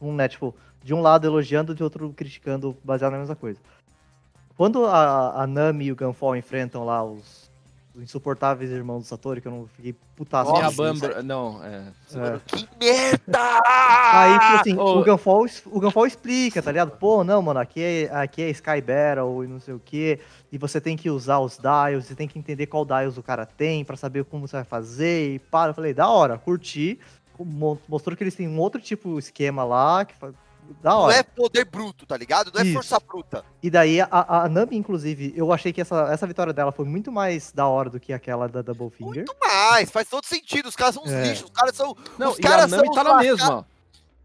[0.00, 3.60] um, né, tipo, de um lado elogiando, de outro criticando, baseado na mesma coisa.
[4.56, 7.47] Quando a, a Nami e o Gunfall enfrentam lá os
[8.02, 10.50] insuportáveis irmãos do Satoru, que eu não fiquei putaço.
[10.50, 10.76] Nossa.
[10.76, 11.22] Bambra.
[11.22, 11.82] Não, é.
[12.14, 12.40] É.
[12.46, 13.60] Que merda!
[14.12, 15.00] Aí, tipo assim, Ô.
[15.00, 16.92] o, Gunfall, o Gunfall explica, tá ligado?
[16.98, 20.20] Pô, não, mano, aqui é, aqui é Sky Battle e não sei o quê.
[20.50, 23.44] E você tem que usar os dials, você tem que entender qual dials o cara
[23.44, 25.34] tem pra saber como você vai fazer.
[25.34, 26.98] E pá, eu falei, da hora, curti.
[27.38, 30.04] Mo- Mostrou que eles têm um outro tipo de esquema lá.
[30.04, 30.14] Que
[30.82, 31.16] Da Não hora.
[31.16, 32.50] é poder bruto, tá ligado?
[32.54, 32.74] Não é Isso.
[32.74, 33.44] força bruta.
[33.62, 34.08] E daí a,
[34.44, 37.88] a Nami, inclusive, eu achei que essa, essa vitória dela foi muito mais da hora
[37.90, 39.24] do que aquela da Double Finger.
[39.26, 40.68] Muito mais, faz todo sentido.
[40.68, 41.22] Os caras são uns É.
[41.28, 41.96] lixos, os caras são.
[42.18, 43.66] Não, os e a caras Nami são tá na mesma.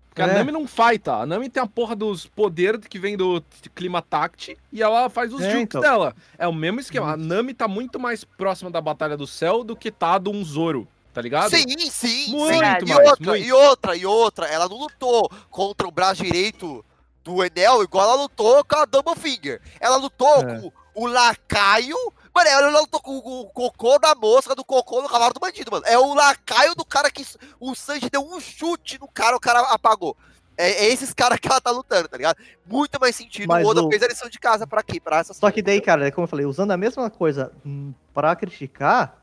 [0.09, 0.33] Porque a É.
[0.37, 1.13] Nami não fighta.
[1.15, 5.33] A Nami tem a porra dos poderes que vem do clima tact e ela faz
[5.33, 5.81] os É, jukes então.
[5.81, 6.15] dela.
[6.37, 7.13] É o mesmo esquema.
[7.13, 10.45] A Nami tá muito mais próxima da Batalha do Céu do que tá do um
[10.45, 11.49] Zoro, tá ligado?
[11.51, 12.59] Sim, sim, Muito sim.
[12.61, 13.09] mais, E muito.
[13.09, 14.45] outra, e outra, e outra.
[14.47, 16.83] Ela não lutou contra o braço direito
[17.23, 19.61] do Enel igual ela lutou com a Double Finger.
[19.79, 20.59] Ela lutou É.
[20.59, 21.95] com o lacaio.
[22.35, 25.85] Mano, ela lutou com o cocô da mosca, do cocô do cavalo do bandido, mano.
[25.85, 27.23] É o lacaio do cara que
[27.59, 30.17] o Sanji deu um chute no cara, o cara apagou.
[30.57, 32.37] É, é esses caras que ela tá lutando, tá ligado?
[32.65, 33.47] Muito mais sentido.
[33.47, 34.99] Mas o Oda o- fez a lição de casa pra quê?
[34.99, 38.35] Pra essas Só que daí, cara, como eu falei, usando a mesma coisa hum, pra
[38.35, 39.22] criticar,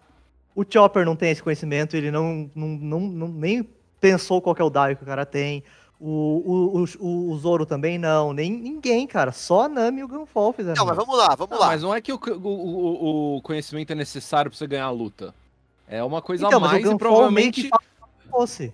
[0.60, 3.68] o Chopper não tem esse conhecimento, ele não, não, não, não- nem
[4.00, 5.62] pensou qual que é o Daio que o cara tem.
[6.02, 9.32] O, o, o, o Zoro também não, nem ninguém, cara.
[9.32, 10.76] Só a Nami e o Gunfall fizeram.
[10.76, 11.66] Não, mas vamos lá, vamos Não, lá.
[11.66, 15.34] mas não é que o, o, o- conhecimento é necessário pra você ganhar a luta.
[15.86, 17.62] É uma coisa então, a mas mais o e Gunfall provavelmente.
[17.64, 17.70] que
[18.30, 18.72] fosse.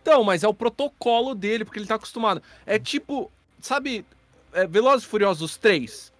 [0.00, 2.40] Então, mas é o protocolo dele, porque ele tá acostumado.
[2.64, 4.06] É tipo, sabe,
[4.52, 6.10] é, Velozes e Furiosos 3?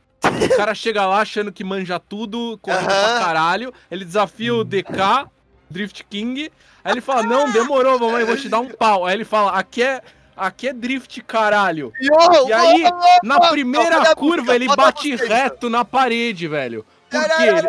[0.44, 3.20] O cara chega lá achando que manja tudo, correndo pra Aham.
[3.20, 5.28] caralho, ele desafia o DK,
[5.70, 6.50] Drift King,
[6.84, 9.04] aí ele fala, não, demorou, mamãe, vou te dar um pau.
[9.04, 10.02] Aí ele fala, aqui é,
[10.36, 11.92] aqui é Drift, caralho.
[12.00, 12.84] E aí,
[13.22, 16.84] na primeira curva, ele bate reto na parede, velho.
[17.10, 17.68] Por quê?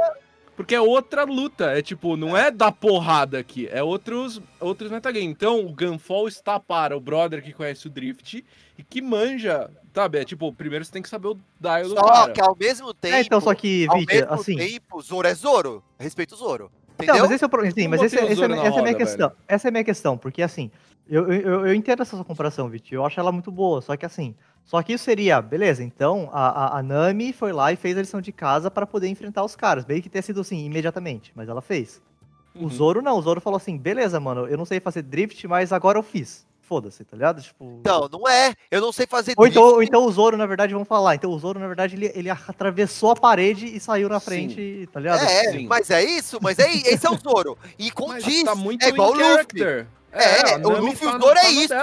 [0.58, 1.66] Porque é outra luta.
[1.78, 3.70] É tipo, não é da porrada aqui.
[3.72, 5.28] É outros, outros metagame.
[5.28, 8.44] Então, o Gunfall está para o brother que conhece o Drift
[8.78, 9.70] e que manja.
[9.94, 10.20] Sabe?
[10.20, 12.32] É tipo, primeiro você tem que saber o dial do Só cara.
[12.32, 13.16] que ao mesmo tempo.
[13.16, 14.56] É, então, só que, ao Vitor, mesmo assim.
[14.56, 15.84] tempo, Zoro é Zoro.
[16.00, 16.72] Respeito o Zoro.
[17.00, 17.24] Então, Entendeu?
[17.24, 17.74] mas esse é o problema.
[17.76, 19.32] Sim, Não mas esse, o esse é, essa é a minha roda, questão.
[19.48, 20.72] Essa é a minha questão, porque assim,
[21.08, 22.94] eu, eu, eu entendo essa sua comparação, Vitor.
[22.94, 23.82] Eu acho ela muito boa.
[23.82, 27.72] Só que assim, só que isso seria, beleza, então a, a, a Nami foi lá
[27.72, 29.86] e fez a lição de casa pra poder enfrentar os caras.
[29.86, 32.02] Meio que ter sido assim, imediatamente, mas ela fez.
[32.56, 32.70] O Uhum.
[32.70, 36.00] Zoro não, o Zoro falou assim, beleza, mano, eu não sei fazer drift, mas agora
[36.00, 36.47] eu fiz.
[36.68, 37.42] Foda-se, tá ligado?
[37.42, 37.82] Tipo.
[37.86, 38.54] Não, não é.
[38.70, 39.76] Eu não sei fazer Ou então, drift.
[39.78, 41.16] ou então o Zoro, na verdade, vamos falar.
[41.16, 44.26] Então o Zoro, na verdade, ele, ele atravessou a parede e saiu na Sim.
[44.26, 45.24] frente, tá ligado?
[45.24, 45.66] É, Sim.
[45.66, 47.58] mas é isso, mas é, esse é o Zoro.
[47.80, 48.44] E condiz.
[48.44, 49.26] tá muito é igual o Luffy.
[49.26, 49.88] character.
[50.12, 51.74] É, a o Luffy e o tá- Zoro tá é na isso.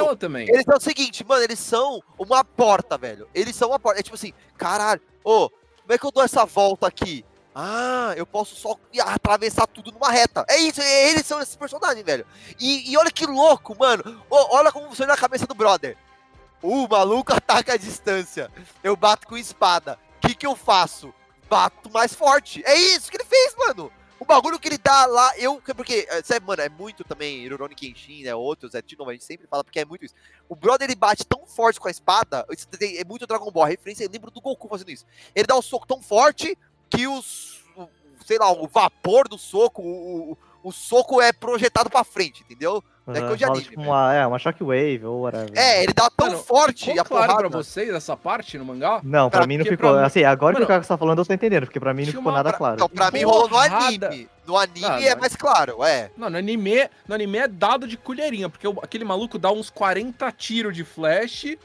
[0.51, 3.27] Eles são o seguinte, mano, eles são uma porta, velho.
[3.35, 4.01] Eles são uma porta.
[4.01, 7.25] É tipo assim, caralho, ô, como é que eu dou essa volta aqui?
[7.55, 8.77] Ah, eu posso só
[9.07, 10.45] atravessar tudo numa reta.
[10.49, 12.27] É isso, eles são esses personagens, velho.
[12.59, 14.25] E, e olha que louco, mano.
[14.29, 15.97] Olha como funciona a cabeça do brother.
[16.61, 18.51] O maluco ataca a distância.
[18.83, 19.99] Eu bato com espada.
[20.17, 21.15] O que, que eu faço?
[21.49, 22.61] Bato mais forte.
[22.67, 23.93] É isso que ele fez, mano.
[24.19, 25.61] O bagulho que ele dá lá, eu.
[25.77, 28.35] Porque, é, sabe, mano, é muito também Rurouni Kenshin, né?
[28.35, 30.15] Outros, é, novo, a gente sempre fala porque é muito isso.
[30.49, 32.47] O brother ele bate tão forte com a espada.
[32.51, 33.67] Isso é muito Dragon Ball.
[33.67, 35.05] Referência, eu lembro do Goku fazendo isso.
[35.35, 36.57] Ele dá um soco tão forte
[36.95, 37.61] que os.
[37.77, 37.89] o-
[38.25, 40.39] sei lá, o vapor do soco, o, o,
[40.69, 42.83] o soco é projetado pra frente, entendeu?
[43.07, 43.91] É Aham, coisa de rola, anime, tipo velho.
[43.93, 45.51] uma, é, uma shockwave ou whatever.
[45.55, 47.51] É, ele dá tão Mano, forte Ficou a claro porrada.
[47.51, 49.01] pra vocês essa parte no mangá?
[49.05, 49.93] Não, pra Pra- mim não ficou.
[49.95, 52.07] mim- Assim, agora Mano, que o cara tá falando, eu tô entendendo, porque pra mim
[52.07, 52.75] não ficou nada Pra- claro.
[52.77, 54.27] Então, pra mim rolou no anime.
[54.47, 56.11] No anime Ah, é mais claro, é.
[56.17, 59.69] Não, no anime, no anime é dado de colherinha, porque o- aquele maluco dá uns
[59.69, 61.59] 40 tiros de flash,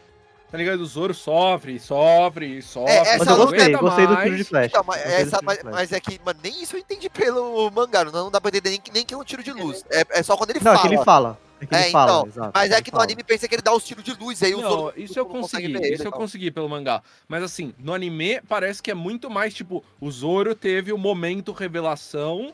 [0.52, 0.80] tá ligado?
[0.82, 2.92] O Zoro sofre, sofre, sofre.
[2.94, 4.68] essa Mas eu não gostei, aguenta gostei do tiro de flash.
[4.72, 5.74] Então, mas, essa- mas- flash.
[5.76, 8.04] mas é que, mano, nem isso eu entendi pelo mangá.
[8.06, 9.84] Não, não dá pra entender nem, que- nem que é um tiro de luz.
[9.90, 10.88] É, é só quando ele Não, é fala.
[10.90, 11.40] que ele fala.
[11.62, 12.52] É que ele É, fala, então, exato.
[12.56, 13.04] Mas é que no fala.
[13.04, 15.32] anime pensa que ele dá os tiros de luz, aí Não, outros isso eu não
[15.32, 17.04] consegui, ele, isso eu consegui pelo mangá.
[17.28, 21.52] Mas assim, no anime parece que é muito mais tipo, o Zoro teve o momento
[21.52, 22.54] revelação,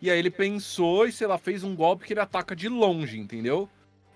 [0.00, 3.16] e aí ele pensou e, sei lá, fez um golpe que ele ataca de longe,
[3.16, 3.68] entendeu?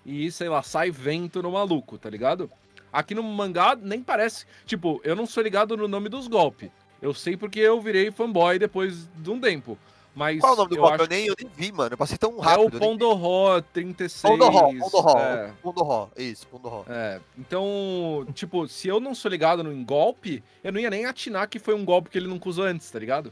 [0.05, 2.51] E, sei lá, sai vento no maluco, tá ligado?
[2.91, 4.45] Aqui no mangá nem parece.
[4.65, 6.69] Tipo, eu não sou ligado no nome dos golpes.
[7.01, 9.77] Eu sei porque eu virei fanboy depois de um tempo.
[10.15, 10.99] Mas Qual é o nome do eu golpe?
[11.03, 11.93] Eu, nem, eu nem vi, mano.
[11.93, 12.73] Eu passei tão é o rápido.
[12.73, 14.21] eu nem- Pondoró 36.
[14.31, 15.19] Pondoró, Pondoró.
[15.19, 15.53] É.
[15.61, 16.83] Pondoró, isso, Pondoró.
[16.89, 21.47] É, então, tipo, se eu não sou ligado no golpe, eu não ia nem atinar
[21.47, 23.31] que foi um golpe que ele nunca usou antes, tá ligado?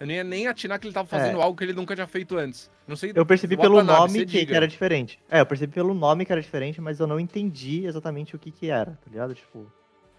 [0.00, 2.38] Eu não ia nem atinar que ele tava fazendo algo que ele nunca tinha feito
[2.38, 2.70] antes.
[2.88, 3.12] Não sei.
[3.14, 5.20] Eu percebi pelo nome que, que era diferente.
[5.30, 8.50] É, eu percebi pelo nome que era diferente, mas eu não entendi exatamente o que
[8.50, 9.34] que era, tá ligado?
[9.34, 9.70] Tipo,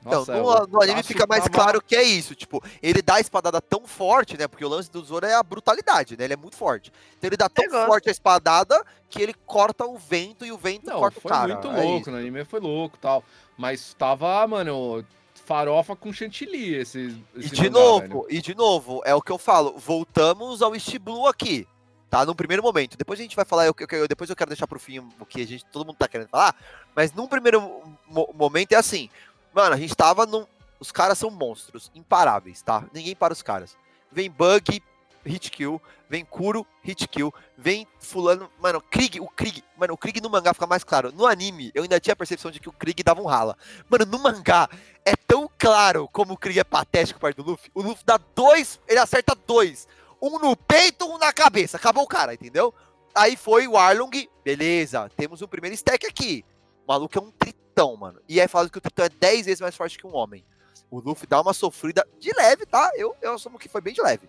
[0.06, 2.36] Nossa, então, é, no, no anime fica mais tava- claro que é isso.
[2.36, 4.48] Tipo, ele dá a espadada tão forte, né?
[4.48, 6.26] Porque o lance do Zoro é a brutalidade, né?
[6.26, 6.92] Ele é muito forte.
[7.18, 7.88] Então ele dá tão gosto.
[7.88, 11.32] forte a espadada que ele corta o vento e o vento Não, corta o foi
[11.32, 11.54] cara.
[11.56, 12.12] muito é louco, isso.
[12.12, 13.24] no anime foi louco e tal.
[13.58, 15.04] Mas tava, mano,
[15.46, 17.00] farofa com chantilly esse,
[17.36, 18.28] E esse de mangá, novo, velho.
[18.30, 19.76] e de novo, é o que eu falo.
[19.78, 21.68] Voltamos ao East Blue aqui.
[22.10, 22.26] Tá?
[22.26, 22.98] No primeiro momento.
[22.98, 25.42] Depois a gente vai falar, eu- eu- depois eu quero deixar pro fim o que
[25.42, 26.54] a gente, todo mundo tá querendo falar.
[26.94, 27.62] Mas num primeiro
[28.06, 29.10] mo- momento é assim.
[29.54, 30.46] Mano, a gente tava num.
[30.80, 32.84] Os caras são monstros, imparáveis, tá?
[32.94, 33.78] Ninguém para os caras.
[34.12, 34.84] Vem Bug,
[35.26, 35.82] hit kill.
[36.10, 37.34] Vem Kuro, hit kill.
[37.58, 38.50] Vem Fulano.
[38.60, 39.64] Mano, Krieg, o Krieg.
[39.78, 41.12] Mano, o Krieg no mangá fica mais claro.
[41.12, 43.58] No anime, eu ainda tinha a percepção de que o Krieg dava um rala.
[43.90, 44.70] Mano, no mangá,
[45.06, 47.72] é tão claro como o Krieg é patético perto do Luffy.
[47.74, 49.88] O Luffy dá dois, ele acerta dois.
[50.22, 51.78] Um no peito, um na cabeça.
[51.78, 52.74] Acabou o cara, entendeu?
[53.16, 55.10] Aí foi o Arlong, beleza.
[55.16, 56.46] Temos um primeiro stack aqui.
[56.86, 58.22] O maluco é um tritão, mano.
[58.28, 60.46] E aí falando que o tritão é 10 vezes mais forte que um homem.
[60.90, 62.92] O Luffy dá uma sofrida de leve, tá?
[62.96, 64.28] Eu, eu assumo que foi bem de leve.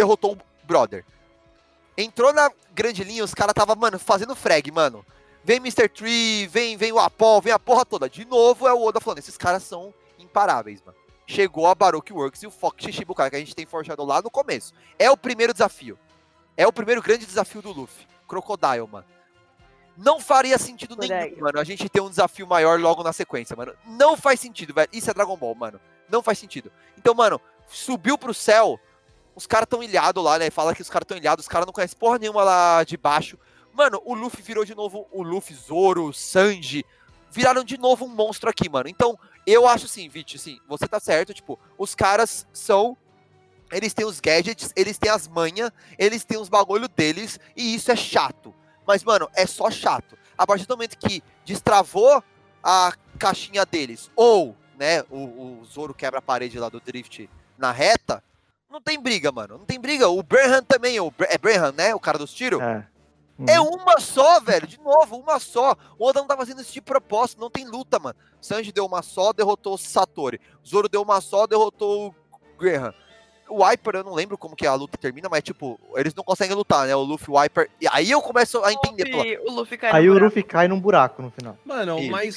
[0.00, 1.04] Derrotou o brother.
[1.94, 5.04] Entrou na grande linha, os caras tava, mano, fazendo frag, mano.
[5.44, 5.90] Vem Mr.
[5.90, 8.08] Tree, vem, vem o Apol, vem a porra toda.
[8.08, 10.96] De novo é o Oda falando, esses caras são imparáveis, mano.
[11.26, 14.30] Chegou a Baroque Works e o Fox Shichibukai, que a gente tem forjado lá no
[14.30, 14.72] começo.
[14.98, 15.98] É o primeiro desafio.
[16.56, 18.06] É o primeiro grande desafio do Luffy.
[18.26, 19.06] Crocodile, mano.
[19.98, 21.42] Não faria sentido nenhum, Crocodile.
[21.42, 23.74] mano, a gente ter um desafio maior logo na sequência, mano.
[23.84, 24.88] Não faz sentido, velho.
[24.94, 25.78] Isso é Dragon Ball, mano.
[26.08, 26.72] Não faz sentido.
[26.96, 27.38] Então, mano,
[27.68, 28.80] subiu pro céu,
[29.40, 30.50] os caras tão ilhados lá, né?
[30.50, 33.38] Fala que os caras tão ilhados, os caras não conhecem porra nenhuma lá de baixo.
[33.72, 36.84] Mano, o Luffy virou de novo o Luffy, Zoro, Sanji.
[37.30, 38.88] Viraram de novo um monstro aqui, mano.
[38.88, 42.94] Então, eu acho assim, Vit, assim, você tá certo, tipo, os caras são.
[43.72, 47.90] Eles têm os gadgets, eles têm as manhas, eles têm os bagulho deles, e isso
[47.90, 48.54] é chato.
[48.86, 50.18] Mas, mano, é só chato.
[50.36, 52.22] A partir do momento que destravou
[52.62, 57.70] a caixinha deles, ou, né, o, o Zoro quebra a parede lá do Drift na
[57.72, 58.22] reta,
[58.70, 59.58] não tem briga, mano.
[59.58, 60.08] Não tem briga.
[60.08, 61.94] O Braham também, o é Braham, né?
[61.94, 62.60] O cara dos tiros.
[62.60, 62.86] é.
[63.38, 63.46] Uhum.
[63.48, 64.66] É uma só, velho.
[64.66, 65.74] De novo, uma só.
[65.98, 67.40] O Oda não tá fazendo isso de propósito.
[67.40, 68.14] Não tem luta, mano.
[68.38, 70.38] Sanji deu uma só, derrotou o Satori.
[70.66, 72.14] Zoro deu uma só, derrotou o
[72.58, 72.92] Graham.
[73.48, 76.54] O Viper, eu não lembro como que a luta termina, mas tipo, eles não conseguem
[76.54, 76.94] lutar, né?
[76.94, 77.70] O Luffy, o Viper.
[77.80, 79.10] E aí eu começo a entender.
[79.10, 80.24] pô, Luffy- o Luffy cai Aí no o buraco.
[80.26, 81.56] Luffy cai num buraco no final.
[81.64, 82.10] Mano, Isso.
[82.10, 82.36] mas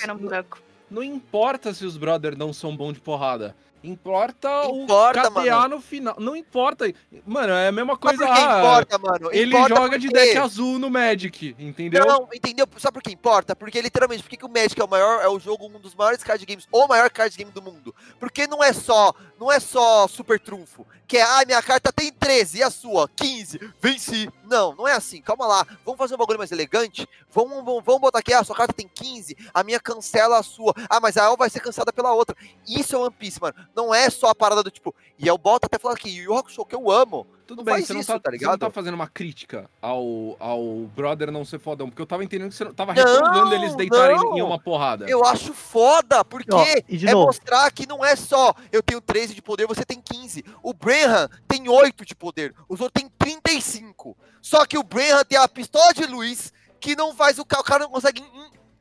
[0.90, 3.56] não importa se os brothers não são bons de porrada.
[3.84, 6.16] Importa, Importa, o KDA no final.
[6.18, 6.86] Não importa.
[7.26, 8.26] Mano, é a mesma Mas coisa.
[8.34, 9.30] que ah, importa, mano?
[9.34, 12.06] ele Importa joga de porque- deck azul no Magic, entendeu?
[12.06, 12.66] Não, entendeu?
[12.78, 13.56] Sabe por que importa?
[13.56, 15.94] Porque literalmente, por que que o Magic é o maior, é o jogo, um dos
[15.96, 17.94] maiores card games, ou o maior card game do mundo?
[18.20, 22.12] Porque não é só, não é só super trunfo, que é, ah, minha carta tem
[22.12, 24.32] 13 e a sua 15, venci.
[24.46, 25.68] Não, não é assim, calma lá.
[25.84, 27.08] Vamos fazer um bagulho mais elegante?
[27.32, 30.44] Vamos, vamos, vamos botar aqui, ah, a sua carta tem 15, a minha cancela a
[30.44, 30.74] sua.
[30.90, 32.36] Ah, mas a El vai ser cancelada pela outra.
[32.68, 33.56] Isso é One Piece, mano.
[33.76, 36.66] Não é só a parada do tipo, e eu boto até falar aqui, Yu Hakusho,
[36.66, 37.26] que eu amo.
[37.46, 39.70] Tudo Não bem, faz você não, isso, tá, tá você não tá fazendo uma crítica
[39.82, 40.64] ao, ao
[40.96, 43.76] brother não ser fodão, porque eu tava entendendo que você não tava Não, reprovando eles
[43.76, 44.38] deitarem não.
[44.38, 45.06] em uma porrada.
[45.10, 47.26] Eu acho foda, porque Ó, e é novo.
[47.28, 50.44] mostrar que não é só eu tenho 13 de poder, você tem 15.
[50.62, 54.16] O Brenhan tem 8 de poder, os outros tem 35.
[54.42, 57.66] Só que o Brenhan tem a pistola de luz que não faz o cara, o
[57.66, 58.24] cara não consegue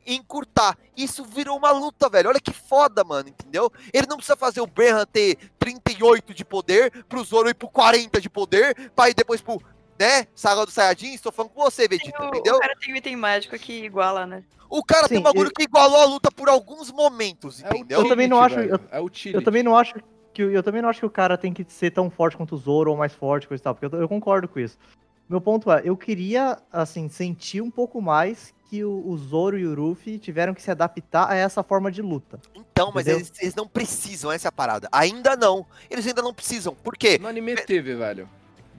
[0.06, 0.76] encurtar.
[0.96, 2.28] Isso virou uma luta, velho.
[2.28, 3.70] Olha que foda, mano, entendeu?
[3.92, 8.20] Ele não precisa fazer o Brenhan ter 38 de poder, pro Zoro ir pro 40
[8.20, 9.60] de poder, pra ir depois pro
[9.98, 10.26] né?
[10.34, 12.56] Saga dos Saiyajins, tô falando com você, Vegeta, O, entendeu?
[12.56, 14.42] o cara tem um item mágico que iguala, né?
[14.68, 17.68] O cara tem Sim, um bagulho eu- que igualou a luta por alguns momentos, É
[17.68, 18.00] o entendeu?
[18.00, 18.80] Eu também não acho- velho.
[18.90, 19.08] É o.
[19.32, 19.94] Eu também não acho
[20.32, 22.54] que o- eu também não acho que o cara tem que ser tão forte quanto
[22.54, 24.76] o Zoro ou mais forte, coisa e tal, porque eu, eu concordo com isso.
[25.28, 29.66] Meu ponto é, eu queria, assim, sentir um pouco mais que o, o Zoro e
[29.66, 32.40] o Ruffy tiveram que se adaptar a essa forma de luta.
[32.54, 34.88] Então, mas eles, eles não precisam, essa é a parada.
[34.90, 35.66] Ainda não.
[35.90, 36.74] Eles ainda não precisam.
[36.74, 37.18] Por quê?
[37.20, 38.26] No anime teve, velho.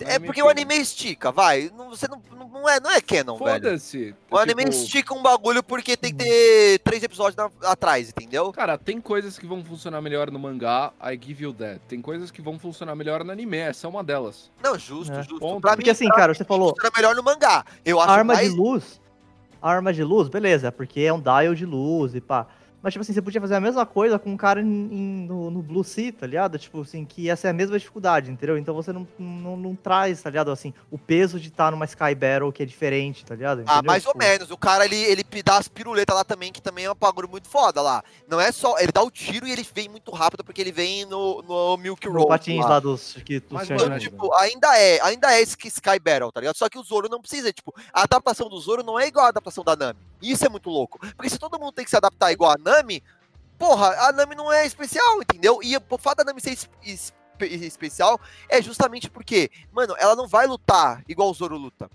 [0.02, 0.62] No É porque o teve.
[0.64, 1.72] anime estica, vai.
[1.78, 3.52] Não, você não, não, não é, não é canon, velho.
[3.64, 4.16] Foda-se.
[4.32, 8.52] O anime Tipo, estica um bagulho porque tem que ter três episódios na- atrás, entendeu?
[8.52, 11.80] Cara, tem coisas que vão funcionar melhor no mangá, I give you that.
[11.88, 14.50] Tem coisas que vão funcionar melhor no anime, essa é uma delas.
[14.64, 15.18] Não, justo, É.
[15.22, 15.38] justo.
[15.38, 15.62] Ponto.
[15.62, 17.64] Pra Porque mim, assim, cara, você falou, funciona melhor no mangá.
[17.86, 18.50] Eu acho a arma mais...
[18.50, 19.00] de luz,
[19.64, 22.48] arma de luz, beleza, porque é um dial de luz e pá.
[22.84, 25.50] Mas, tipo assim, você podia fazer a mesma coisa com um cara em- em- no,
[25.50, 26.60] no Blue Sea, tá ligado?
[26.60, 28.58] Tipo assim, que essa é a mesma dificuldade, entendeu?
[28.58, 30.52] Então você não, não, não traz, tá ligado?
[30.52, 33.60] Assim, o peso de estar numa Sky Battle que é diferente, tá ligado?
[33.60, 33.84] Ah, Entendeu?
[33.86, 34.52] mais ou Tipo, menos.
[34.52, 37.48] O cara, ele, ele dá as piruletas lá também, que também é um bagulho muito
[37.48, 38.04] foda lá.
[38.28, 38.78] Não é só...
[38.78, 42.06] Ele dá o tiro e ele vem muito rápido, porque ele vem no, no Milk
[42.06, 42.70] No Road patins lá.
[42.72, 43.14] lá dos...
[43.26, 46.58] Que, dos Mas, Então, mano, tipo, ainda é, ainda é esse Sky Battle, tá ligado?
[46.58, 49.30] Só que o Zoro não precisa, tipo, a adaptação do Zoro não é igual a
[49.30, 50.00] adaptação da Nami.
[50.32, 51.00] Isso é muito louco.
[51.16, 53.04] Porque se todo mundo tem que se adaptar igual a Nami,
[53.58, 55.60] porra, a Nami não é especial, entendeu?
[55.62, 58.20] E o fato da Nami ser es- espe- especial
[58.50, 61.90] é justamente porque, mano, ela não vai lutar igual o Zoro luta.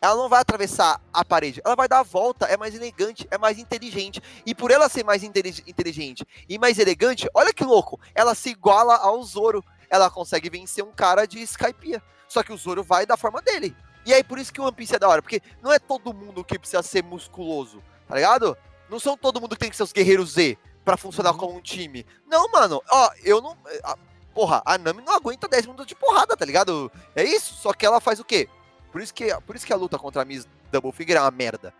[0.00, 3.38] Ela não vai atravessar a parede, ela vai dar a volta, é mais elegante, é
[3.38, 4.20] mais inteligente.
[4.44, 8.50] E por ela ser mais intelig- inteligente e mais elegante, olha que louco, ela se
[8.50, 9.64] iguala ao Zoro.
[9.88, 12.02] Ela consegue vencer um cara de Skypiea.
[12.26, 13.76] Só que o Zoro vai da forma dele.
[14.04, 16.12] E aí por isso que o One Piece é da hora, porque não é todo
[16.12, 18.56] mundo que precisa ser musculoso, tá ligado?
[18.90, 21.38] Não são todo mundo que tem que ser os guerreiros Z pra funcionar Uhum.
[21.38, 22.04] como um time.
[22.26, 23.56] Não, mano, ó, eu não.
[23.84, 23.96] a-
[24.34, 26.90] porra, a Nami não aguenta 10 minutos de porrada, tá ligado?
[27.14, 28.48] É isso, só que ela faz o quê?
[28.90, 31.30] Por isso que, por isso que a luta contra a Miss Double Figure é uma
[31.30, 31.72] merda.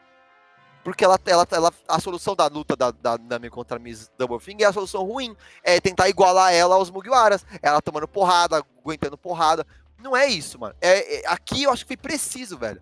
[0.84, 4.40] Porque ela, ela, ela, a solução da luta da, da Nami contra a Miss Double
[4.40, 5.36] Finger é a solução ruim.
[5.62, 7.46] É tentar igualar ela aos Mugiwaras.
[7.62, 9.64] Ela tomando porrada, aguentando porrada.
[10.02, 10.74] Não é isso, mano.
[10.80, 12.80] É, é- aqui eu acho que foi preciso, velho.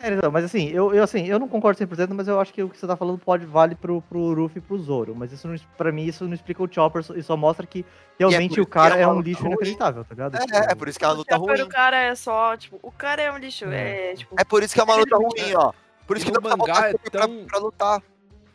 [0.00, 2.62] É, então, mas assim eu, eu, assim, eu não concordo 100%, mas eu acho que
[2.62, 5.14] o que você tá falando pode vale pro, pro Ruffy e pro Zoro.
[5.14, 7.84] Mas isso, não, pra mim, isso não explica o Chopper e só mostra que
[8.18, 9.50] realmente por o cara é é um lixo ruim.
[9.52, 10.38] inacreditável, tá ligado?
[10.38, 11.56] Tipo, É, é por isso que é uma luta o ruim.
[11.58, 13.66] do cara é só, tipo, o cara é um lixo.
[13.66, 15.72] É, tipo, É por isso que é uma luta ruim, ó.
[16.06, 18.02] Por isso E que no não mangá é Chopper pra, tão- pra lutar.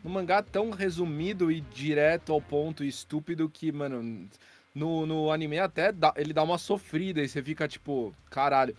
[0.03, 4.27] No mangá tão resumido e direto ao ponto e estúpido que, mano,
[4.78, 8.75] no, no anime até dá- ele dá uma sofrida e você fica tipo, caralho.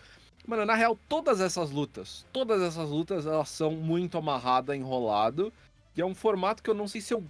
[0.47, 5.53] Mano, na real, todas essas lutas, todas essas lutas, elas são muito amarrada, enrolado.
[5.97, 7.23] E é um formato que eu não sei se eu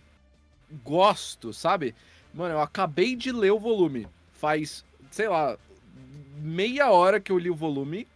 [0.85, 1.95] gosto, sabe?
[2.33, 4.07] Mano, eu acabei de ler o volume.
[4.35, 5.57] Faz, sei lá,
[6.37, 8.07] meia hora que eu li o volume.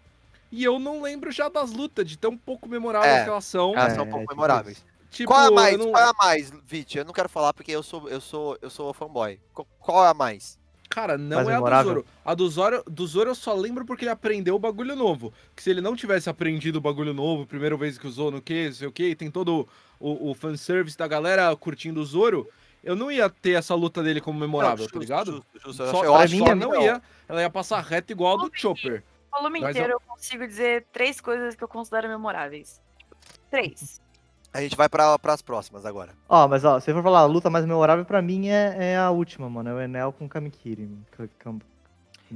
[0.50, 3.24] E eu não lembro já das lutas, de tão pouco memoráveis É.
[3.24, 3.72] que elas são.
[3.74, 4.84] Elas É, são um pouco tipo memoráveis.
[5.12, 5.72] Tipo, qual é a mais?
[5.74, 6.98] eu não- Qual é a mais, Vit?
[6.98, 9.38] Eu não quero falar porque eu sou, eu sou, eu sou fanboy.
[9.54, 10.58] Qu- Qual é a mais?
[10.88, 11.92] Cara, não Mais é a do memorável?
[11.92, 12.06] Zoro.
[12.24, 15.32] A do Zoro, do Zoro eu só lembro porque ele aprendeu o bagulho novo.
[15.56, 18.72] Que se ele não tivesse aprendido o bagulho novo, primeira vez que usou no que,
[18.72, 19.66] sei o que, tem todo
[20.00, 22.46] o, o fanservice da galera curtindo o Zoro,
[22.84, 25.32] eu não ia ter essa luta dele como memorável, Não, tá justo, ligado?
[25.32, 25.82] justo, justo.
[25.82, 27.02] Eu Só, acho- eu pra acho mim, que ela não ia.
[27.28, 29.02] Ela ia passar reto igual a do Chopper.
[29.32, 32.82] o volume inteiro eu consigo dizer três coisas que eu considero memoráveis.
[33.50, 34.00] Três.
[34.52, 36.12] A gente vai pra, pras próximas agora.
[36.28, 38.96] Ó, mas ó, se eu for falar, a luta mais memorável pra mim é, é
[38.96, 39.70] a última, mano.
[39.70, 40.90] É o Enel com Kamikiri.
[41.38, 41.72] Kamikiri?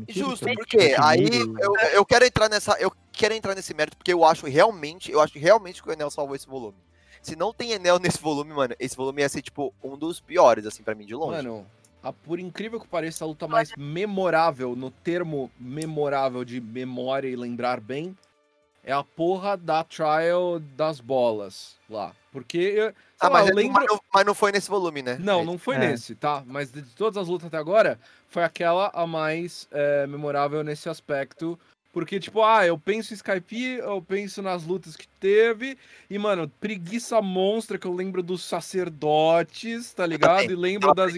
[0.08, 2.72] Justo, porque aí eu, eu quero entrar nessa.
[2.78, 6.10] Eu quero entrar nesse mérito, porque eu acho realmente, eu acho realmente que o Enel
[6.10, 6.76] salvou esse volume.
[7.22, 10.66] Se não tem Enel nesse volume, mano, esse volume ia ser, tipo, um dos piores,
[10.66, 11.36] assim, pra mim, de longe.
[11.36, 11.66] Mano,
[12.02, 17.34] a, por incrível que pareça, a luta mais memorável, no termo memorável de memória e
[17.34, 18.16] lembrar bem,
[18.86, 22.12] é a porra da trial das bolas lá.
[22.32, 23.72] Porque, ah, lá, mas, eu é- lembro...
[23.74, 25.18] mas não, mas não foi nesse volume, né?
[25.18, 25.78] Não, não foi É.
[25.80, 26.44] nesse, tá?
[26.46, 31.58] Mas de todas as lutas até agora, foi aquela a mais é, memorável nesse aspecto.
[31.92, 35.78] Porque, tipo, ah, eu penso em Skype, eu penso nas lutas que teve.
[36.10, 40.52] E, mano, preguiça monstra que eu lembro dos sacerdotes, tá ligado?
[40.52, 41.14] E lembro das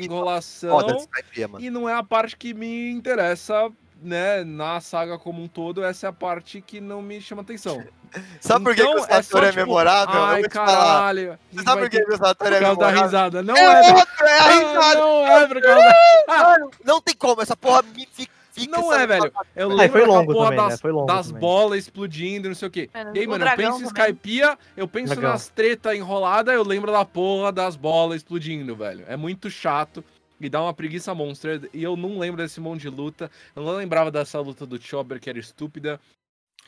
[1.48, 1.64] mano.
[1.64, 3.68] E não é a parte que me interessa,
[4.00, 4.44] né?
[4.44, 7.82] Na saga como um todo, essa é a parte que não me chama atenção.
[8.40, 10.14] Sabe por que, que o Então, é só, é, tipo, memorável?
[10.14, 11.38] eu Ai, caralho.
[11.52, 13.02] Você sabe por que, o Sator Por é causa da memorável?
[13.04, 13.42] risada.
[13.42, 15.00] Não É é, outro, é a ah, risada.
[15.00, 15.88] não é por causa
[16.28, 18.32] Mano, não tem como, essa porra me fica.
[18.50, 19.30] fica Não é, velho.
[19.54, 20.68] Eu Aí lembro foi longo porra também, né?
[20.70, 21.40] das, Foi longo das também.
[21.40, 22.90] bolas explodindo e não sei o quê.
[22.94, 23.84] Mano, E aí, o mano, eu penso em.
[23.84, 25.30] Skypiea, eu penso Dragão.
[25.32, 29.04] nas treta enrolada, eu lembro da porra das bolas explodindo, velho.
[29.06, 30.02] É muito chato
[30.40, 31.60] e dá uma preguiça monstra.
[31.72, 33.30] E eu não lembro desse monte de luta.
[33.54, 36.00] Eu não lembrava dessa luta do Chopper, que era estúpida.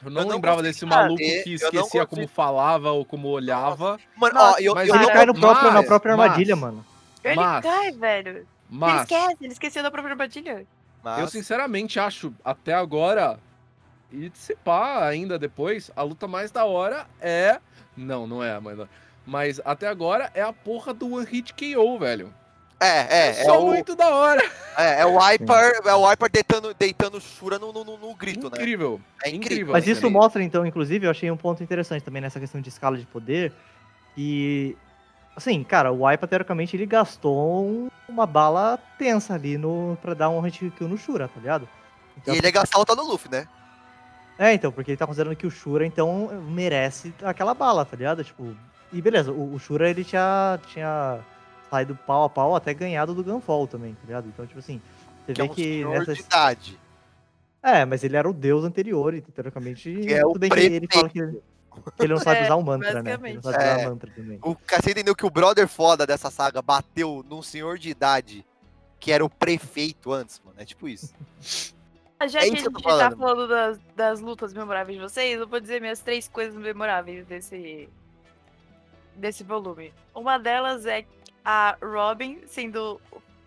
[0.02, 3.98] Eu não Eu não lembrava desse maluco que esquecia como falava ou como olhava.
[4.16, 6.56] Mano, ó, eu, mas eu Ele não cai no próprio, na mas- própria mas- armadilha,
[6.56, 6.86] mano.
[7.22, 8.28] Ele Mas- cai, velho.
[8.38, 10.66] Ele Mas esquece, ele esqueceu da própria armadilha.
[11.02, 13.38] Mas- eu sinceramente acho, até agora,
[14.10, 17.60] e se pá ainda depois, a luta mais da hora é.
[17.96, 18.78] Não, não é, mas.
[19.26, 22.32] Mas até agora é a porra do One Hit KO, velho.
[22.80, 24.42] É, é, é, só o, muito da hora.
[24.78, 28.14] é, é o Viper, é o Viper deitando, deitando o Shura no, no, no- no
[28.14, 28.56] grito, né?
[28.56, 29.00] incrível.
[29.22, 29.36] É incrível.
[29.66, 29.72] incrível.
[29.72, 32.96] Mas isso mostra, então, inclusive, eu achei um ponto interessante também nessa questão de escala
[32.96, 33.52] de poder.
[34.16, 34.76] E.
[35.36, 40.28] Assim, cara, o Aipa, teoricamente, ele gastou um- uma bala tensa ali no, pra dar
[40.30, 41.68] um hit kill no Shura, tá ligado?
[42.16, 43.46] Então, E ele ia gastar luta do Luffy, né?
[44.38, 48.24] É, então, porque ele tá considerando que o Shura, então, merece aquela bala, tá ligado?
[48.24, 48.56] Tipo,
[48.92, 51.18] e beleza, o, o Shura, ele tinha, tinha
[51.70, 54.28] saído pau a pau até ganhado do Gunfall também, tá ligado?
[54.28, 54.80] Então, tipo assim,
[55.26, 56.18] você Que é vê um que nessas...
[56.18, 56.80] de idade.
[57.62, 60.58] É, mas ele era o deus anterior, e teoricamente, Que é o tudo bem que
[60.60, 61.42] ele fala que ele,
[61.96, 63.18] que ele não sabe É, usar o mantra, né?
[63.22, 63.86] Ele não sabe usar É.
[63.86, 64.38] o mantra também.
[64.42, 68.44] O você entendeu que o brother foda dessa saga bateu num senhor de idade
[68.98, 70.56] que era o prefeito antes, mano.
[70.60, 71.12] É tipo isso.
[72.28, 73.16] Já É que a gente tá falando.
[73.16, 77.88] falando das, das lutas memoráveis de vocês, eu vou dizer minhas três coisas memoráveis desse,
[79.16, 79.92] desse volume.
[80.14, 81.02] Uma delas é
[81.44, 83.00] a Robin sendo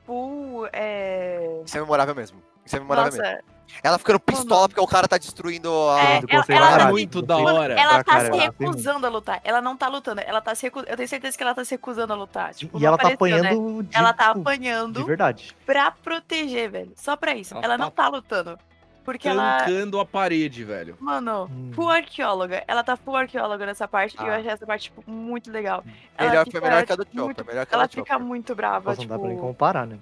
[0.06, 0.68] full.
[0.74, 1.62] É...
[1.66, 2.42] Isso é memorável mesmo.
[2.66, 3.24] Isso é memorável mesmo.
[3.24, 3.44] Nossa,
[3.84, 6.00] Ela ficando pistola porque o cara tá destruindo a.
[6.00, 7.74] É, Eu ela- ela tá muito da hora.
[7.74, 9.42] ela tá se recusando a lutar.
[9.44, 10.92] Ela não tá lutando, ela tá se recusando.
[10.92, 12.54] Eu tenho certeza que ela tá se recusando a lutar.
[12.54, 13.50] Tipo, E ela tá apareceu, né?
[13.50, 15.56] apanhando de, Ela tá tipo, apanhando de verdade.
[15.66, 16.92] pra proteger, velho.
[16.96, 17.56] Só pra isso.
[17.56, 18.60] Ela Ela, não tá lutando.
[19.04, 19.60] Porque ela.
[19.60, 20.96] Tancando a parede, velho.
[21.00, 21.72] Mano, Hum.
[21.74, 22.64] full arqueóloga.
[22.68, 24.16] Ela tá full arqueóloga nessa parte.
[24.18, 24.38] E eu Ah.
[24.38, 25.84] achei essa parte, tipo, muito legal.
[26.18, 27.46] Ela Melhor, fica foi melhor que a do muito- Chopper.
[27.46, 28.20] Melhor que a Ela fica Chopper.
[28.26, 29.48] muito brava, Nossa, não dá pra nem tipo.
[29.48, 30.00] comparar, né?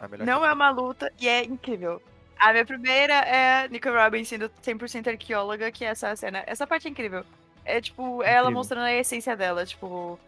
[0.00, 2.00] É, melhor Não que é uma luta e é incrível.
[2.38, 6.42] A minha primeira é Nico Robin sendo 100% arqueóloga, que é essa cena.
[6.46, 7.24] Essa parte é incrível.
[7.64, 8.50] É, tipo, ela Incrível.
[8.52, 10.18] mostrando a essência dela, tipo.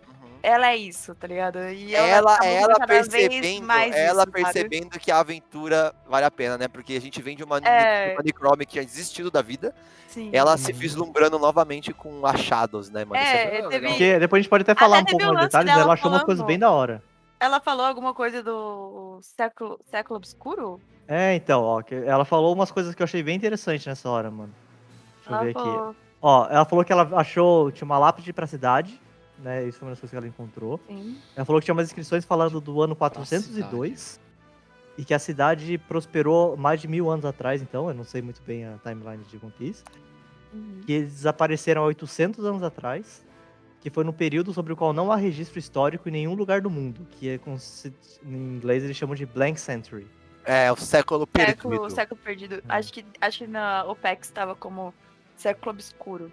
[0.43, 1.59] Ela é isso, tá ligado?
[1.70, 4.32] E Ela, tá ela vez percebendo, mais ela isso, sabe?
[4.32, 6.68] percebendo que a aventura vale a pena, né?
[6.68, 8.09] Porque a gente vem de uma, É.
[8.09, 9.74] de uma Necrome que tinha desistido da vida,
[10.09, 10.30] Sim.
[10.32, 10.78] ela se Uhum.
[10.78, 13.20] vislumbrando novamente com achados, né, mano?
[13.22, 13.88] É, muito teve-.
[13.88, 16.01] Porque depois a gente pode até falar Até um pouco mais detalhes, ela achou umas
[16.20, 17.03] falando- coisas bem da hora.
[17.40, 20.80] Ela falou alguma coisa do século, século obscuro?
[21.09, 24.55] É, então, ó, ela falou umas coisas que eu achei bem interessantes nessa hora, mano.
[25.16, 25.61] Deixa eu Ela ver aqui.
[25.61, 29.01] falou, Ó, ela falou que ela achou, tinha uma lápide pra cidade,
[29.43, 29.66] né?
[29.66, 30.80] Isso foi uma das coisas que ela encontrou.
[30.86, 31.18] sim.
[31.34, 34.20] Ela falou que tinha umas inscrições falando do ano 402
[34.97, 38.43] e que a cidade prosperou mais de mil anos atrás, então, eu não sei muito
[38.43, 39.82] bem a timeline de One Piece.
[40.53, 40.80] Uhum.
[40.84, 43.24] Que eles desapareceram há 800 anos atrás,
[43.80, 46.68] que foi num período sobre o qual não há registro histórico em nenhum lugar do
[46.68, 47.40] mundo, que é
[48.24, 50.07] em inglês eles chamam de blank century.
[50.45, 51.57] É, o século perdido.
[51.57, 52.62] Século, século perdido.
[52.68, 54.93] Acho que, acho que na OPEX tava como
[55.36, 56.30] século obscuro.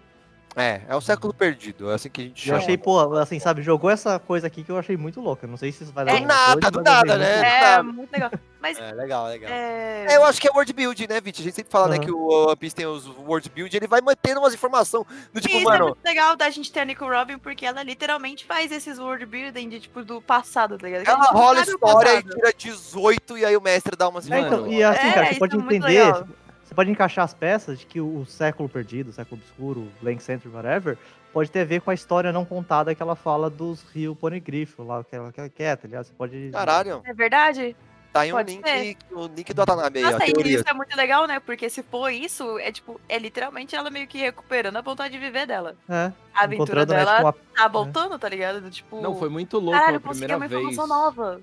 [0.56, 2.58] É, é o século perdido, é assim que a gente Eu chama.
[2.58, 5.46] achei, pô, assim, sabe, jogou essa coisa aqui que eu achei muito louca.
[5.46, 7.74] Não sei se isso vai dar É, nada, coisa, do eu nada, né?
[7.74, 8.30] É, muito legal.
[8.60, 9.50] Mas É, legal, legal.
[9.50, 10.06] é...
[10.08, 11.40] É, eu acho que é world build, né, Vit?
[11.40, 12.04] A gente sempre fala, né, Aham.
[12.04, 15.54] que o One Piece tem os world build, ele vai mantendo umas informações do tipo,
[15.54, 18.44] E isso é mano, muito legal da gente ter a Nico Robin, porque ela literalmente
[18.44, 21.08] faz esses world building de, tipo, do passado, tá ligado?
[21.08, 24.82] Ela rola história e tira 18 e aí o mestre dá umas É, então, e
[24.82, 26.28] assim, é, cara, você pode é muito entender, legal.
[26.70, 29.90] Você pode encaixar as peças de que o, o século perdido, o século obscuro, o
[30.00, 30.96] Blank Century, whatever,
[31.32, 34.78] pode ter a ver com a história não contada que ela fala dos Rio Poneglyph,
[34.78, 36.04] lá, que ela, que ela quer, tá ligado?
[36.04, 36.50] Você pode...
[36.52, 37.76] Caralho, É verdade?
[38.12, 40.54] tá aí um Pode link, o link do Atanabe aí, ó, Nossa, e teoria.
[40.56, 41.40] isso é muito legal, né?
[41.40, 45.18] Porque se for isso, é tipo, é literalmente ela meio que recuperando a vontade de
[45.18, 45.76] viver dela.
[45.88, 47.34] É, A aventura né, dela tipo, uma...
[47.56, 48.60] tá voltando, tá ligado?
[48.60, 50.60] Do, Tipo, Não, foi muito louco caralho, a primeira uma vez.
[50.60, 51.40] informação nova.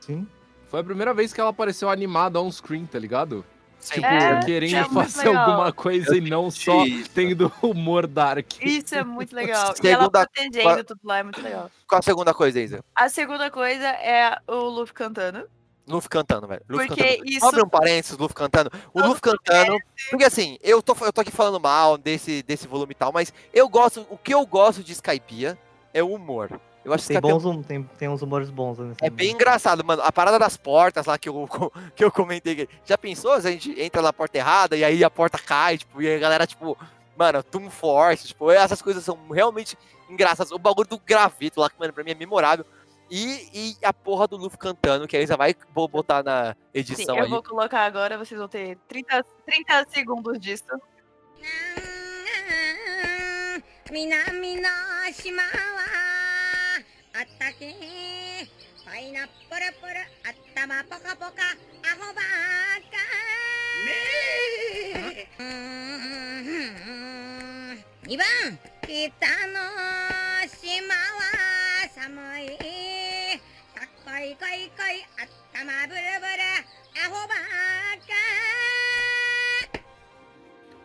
[0.00, 0.26] Sim.
[0.68, 3.44] Foi a primeira vez que ela apareceu animada on screen, tá ligado?
[3.90, 5.50] Tipo, É, querendo é fazer legal.
[5.50, 7.10] alguma coisa e não só Isso.
[7.10, 8.46] tendo humor dark.
[8.62, 9.74] Isso é muito legal.
[9.82, 11.70] e ela Segunda- protegendo tudo lá é muito legal.
[11.88, 12.84] Qual a segunda coisa, Isa?
[12.94, 15.48] A segunda coisa é o Luffy cantando.
[15.86, 16.62] Luffy cantando, velho.
[16.68, 17.30] Luffy Porque cantando.
[17.30, 18.70] isso- Abre um parênteses, Luffy cantando.
[18.94, 19.76] O Luffy cantando.
[20.08, 23.32] Porque assim, eu tô, eu tô aqui falando mal desse, desse volume e tal, mas
[23.52, 24.06] eu gosto.
[24.08, 25.58] O que eu gosto de Skypiea
[25.92, 26.58] é o humor.
[26.83, 29.83] Eu acho Tem, Skypiea bons, hum- tem, tem uns humores bons nesse É bem engraçado,
[29.83, 30.01] mano.
[30.01, 31.47] A parada das portas lá que eu,
[31.95, 32.53] que eu comentei.
[32.53, 32.69] aqui.
[32.85, 36.01] Já pensou se a gente entra na porta errada e aí a porta cai, tipo,
[36.01, 36.77] e a galera, tipo,
[37.17, 39.77] mano, Toon Force, tipo, essas coisas são realmente
[40.09, 40.51] engraçadas.
[40.51, 42.65] O bagulho do graveto lá, que, mano, pra mim é memorável.
[43.11, 43.49] E,
[43.81, 47.17] e a porra do Luffy cantando, que a Isa vai bo- botar na Sim, edição
[47.17, 47.29] eu aí.
[47.29, 50.63] vou colocar agora, vocês vão ter 30, 30 segundos disso.
[53.91, 54.69] 南の
[55.11, 55.49] 島は
[57.16, 57.70] あったけ
[58.84, 59.94] パイナップルプル
[60.26, 61.54] 頭ポカポカ
[61.86, 62.24] アホばっ
[62.90, 62.98] か
[63.86, 63.86] ね
[65.22, 65.38] え。
[68.82, 68.90] 北
[69.46, 69.62] の
[70.48, 72.10] 島は寒
[72.42, 72.58] い。
[73.74, 76.42] かっこいこいこいあったまブルブル
[76.98, 77.34] アホバ
[78.08, 78.10] カ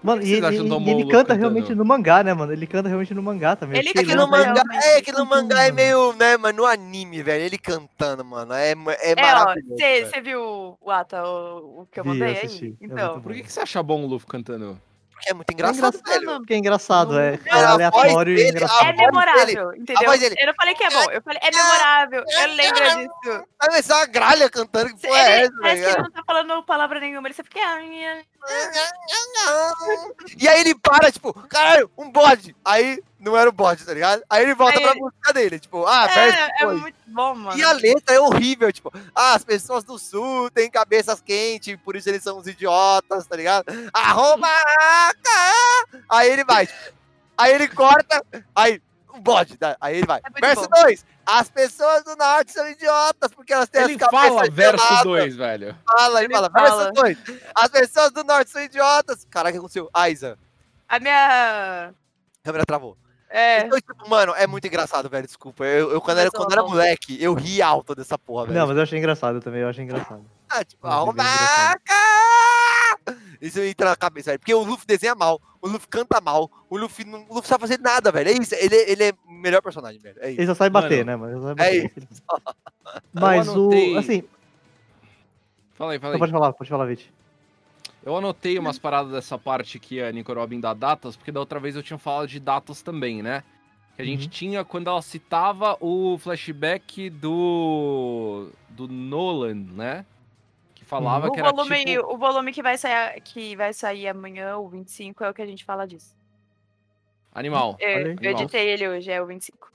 [0.02, 2.54] Mano, e ele, ele- ele canta realmente no mangá, né, mano?
[2.54, 3.80] Ele canta realmente no mangá também.
[3.80, 4.64] Ele É que no mangá,
[4.96, 8.72] é que no mangá é meio, né, mas no anime, velho, ele cantando, mano, é,
[8.72, 9.76] é É, maravilhoso.
[9.78, 12.78] você viu o Ata, o, o que eu mandei aí?
[12.82, 14.80] É Então, muito Por que, que você acha bom o Luffy cantando?
[15.20, 16.38] Porque é muito engraçado, velho.
[16.38, 18.86] Porque é engraçado, é, é aleatório e dele- engraçado.
[18.86, 20.14] a é voz dele- memorável, entendeu?
[20.40, 23.44] Eu não falei que é bom, eu falei é memorável, eu lembro disso.
[23.60, 26.24] Vai ver só uma gralha cantando, que porra é essa, parece que ele não tá
[26.26, 27.60] falando palavra nenhuma, ele só fica...
[30.38, 32.56] E aí ele para, tipo, caralho, um bode.
[32.64, 34.24] Aí não era o bode, tá ligado?
[34.30, 37.58] Aí ele volta Aí pra música dele, tipo, ah, É, é muito bom, mano.
[37.60, 41.96] E a letra é horrível, tipo, ah, as pessoas do sul têm cabeças quentes, por
[41.96, 43.66] isso eles são uns idiotas, tá ligado?
[43.94, 44.48] Arroba!
[46.10, 46.68] Aí ele vai,
[47.38, 48.24] aí ele corta,
[48.56, 48.82] aí,
[49.14, 50.20] um bode, aí ele vai.
[50.24, 50.82] É Verso bom.
[50.84, 54.84] 2, as pessoas do norte são idiotas, porque elas têm Ele as cabeças fala verso
[54.86, 55.04] geladas.
[55.04, 55.78] 2, velho.
[55.86, 56.92] Fala, ele, Ele fala, fala.
[56.92, 57.18] verso 2,
[57.56, 59.26] as pessoas do norte são idiotas.
[59.30, 59.90] Caraca, o que aconteceu?
[59.94, 60.38] Aiza,
[60.88, 61.90] A minha...
[61.90, 61.94] a
[62.44, 62.98] câmera travou.
[63.32, 65.64] É, Então, tipo, mano, é muito engraçado, velho, desculpa.
[65.64, 68.58] Eu, eu quando, era, quando era moleque, eu ri alto dessa porra, velho.
[68.58, 70.26] Não, mas eu achei engraçado também, eu achei engraçado.
[70.50, 71.78] Ah, tipo, arrobaca!
[73.42, 74.40] Isso entra na cabeça, velho.
[74.40, 77.62] Porque o Luffy desenha mal, o Luffy canta mal, o Luffy não, o Luffy sabe
[77.62, 78.30] fazer nada, velho.
[78.30, 80.18] É isso, ele, ele é o melhor personagem, velho.
[80.20, 80.42] É isso.
[80.42, 81.32] Ele só sabe bater, Mano, né, mano?
[81.34, 82.04] Ele só sabe É bater.
[83.14, 83.70] Mas o.
[83.98, 84.24] Assim,
[85.76, 86.20] Fala aí, fala não, aí.
[86.20, 87.12] pode falar, pode falar, Vit.
[88.04, 91.60] Eu anotei umas paradas dessa parte que a Nico Robin dá datas, porque da outra
[91.60, 93.44] vez eu tinha falado de datas também, né?
[93.96, 94.30] Que a gente Uhum.
[94.30, 98.50] tinha quando ela citava o flashback do.
[98.70, 100.06] do Nolan, né?
[100.90, 102.14] Falava o que era volume, tipo.
[102.14, 105.46] o volume que vai, sair, que vai sair amanhã, o 25, é o que a
[105.46, 106.16] gente fala disso.
[107.32, 107.78] Animal.
[107.80, 109.70] Eu, eu editei ele hoje, é o 25.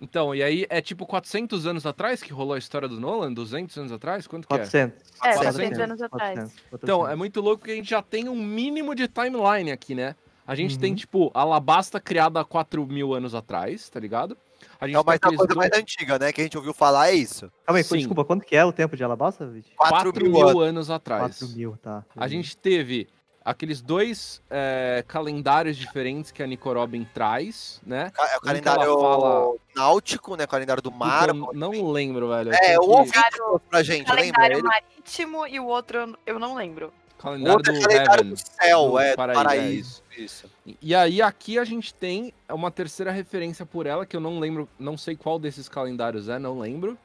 [0.00, 3.32] Então, e aí é tipo 400 anos atrás que rolou a história do Nolan?
[3.32, 4.26] 200 anos atrás?
[4.26, 4.58] Quanto que é?
[4.58, 4.98] 400.
[5.22, 6.34] É, 400 400 anos atrás.
[6.34, 6.52] 400,
[6.82, 7.12] Então, 400.
[7.12, 10.16] é muito louco que a gente já tem um mínimo de timeline aqui, né?
[10.46, 10.96] A gente tem, Uhum.
[10.96, 14.36] tipo, a Alabasta criada há 4 mil anos atrás, tá ligado?
[14.80, 16.32] A gente É uma coisa dois- mais antiga, né?
[16.32, 17.50] Que a gente ouviu falar, é isso.
[17.66, 19.70] Calma aí, desculpa, quanto que é o tempo de Alabasta, Vit?
[19.76, 20.62] 4, 4 mil, mil anos.
[20.62, 21.20] anos atrás.
[21.38, 22.04] 4 mil, tá.
[22.16, 23.08] A gente teve
[23.44, 28.10] aqueles dois é, calendários diferentes que a Nico Robin traz, né?
[28.18, 30.46] É o Um calendário fala- náutico, né?
[30.46, 31.28] Calendário do mar.
[31.28, 32.52] Puta, eu não lembro, velho.
[32.54, 34.14] É, o que- ouvinte trouxe pra gente, lembra?
[34.16, 36.92] Calendário Ele, marítimo e o outro eu não lembro.
[37.24, 38.30] Calendário outro do é calendário Heaven.
[38.30, 40.02] do céu, do é, do paraíso, é paraíso.
[40.16, 40.50] Isso.
[40.80, 44.68] E aí aqui a gente tem uma terceira referência por ela, que eu não lembro,
[44.78, 46.96] não sei qual desses calendários é, não lembro.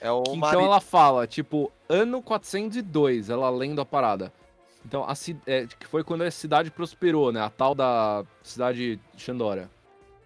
[0.00, 4.32] É o Que então ela fala, tipo, ano 402, ela lendo a parada.
[4.84, 5.12] Então, a,
[5.46, 7.40] é, que foi quando a cidade prosperou, né?
[7.40, 9.68] A tal da cidade Xandora,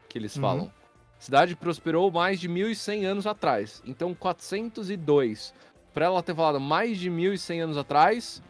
[0.08, 0.42] que eles Uhum.
[0.42, 0.72] falam.
[1.18, 3.82] Cidade prosperou mais de 1.100 anos atrás.
[3.86, 5.54] Então, 402,
[5.94, 8.42] pra ela ter falado mais de 1.100 anos atrás,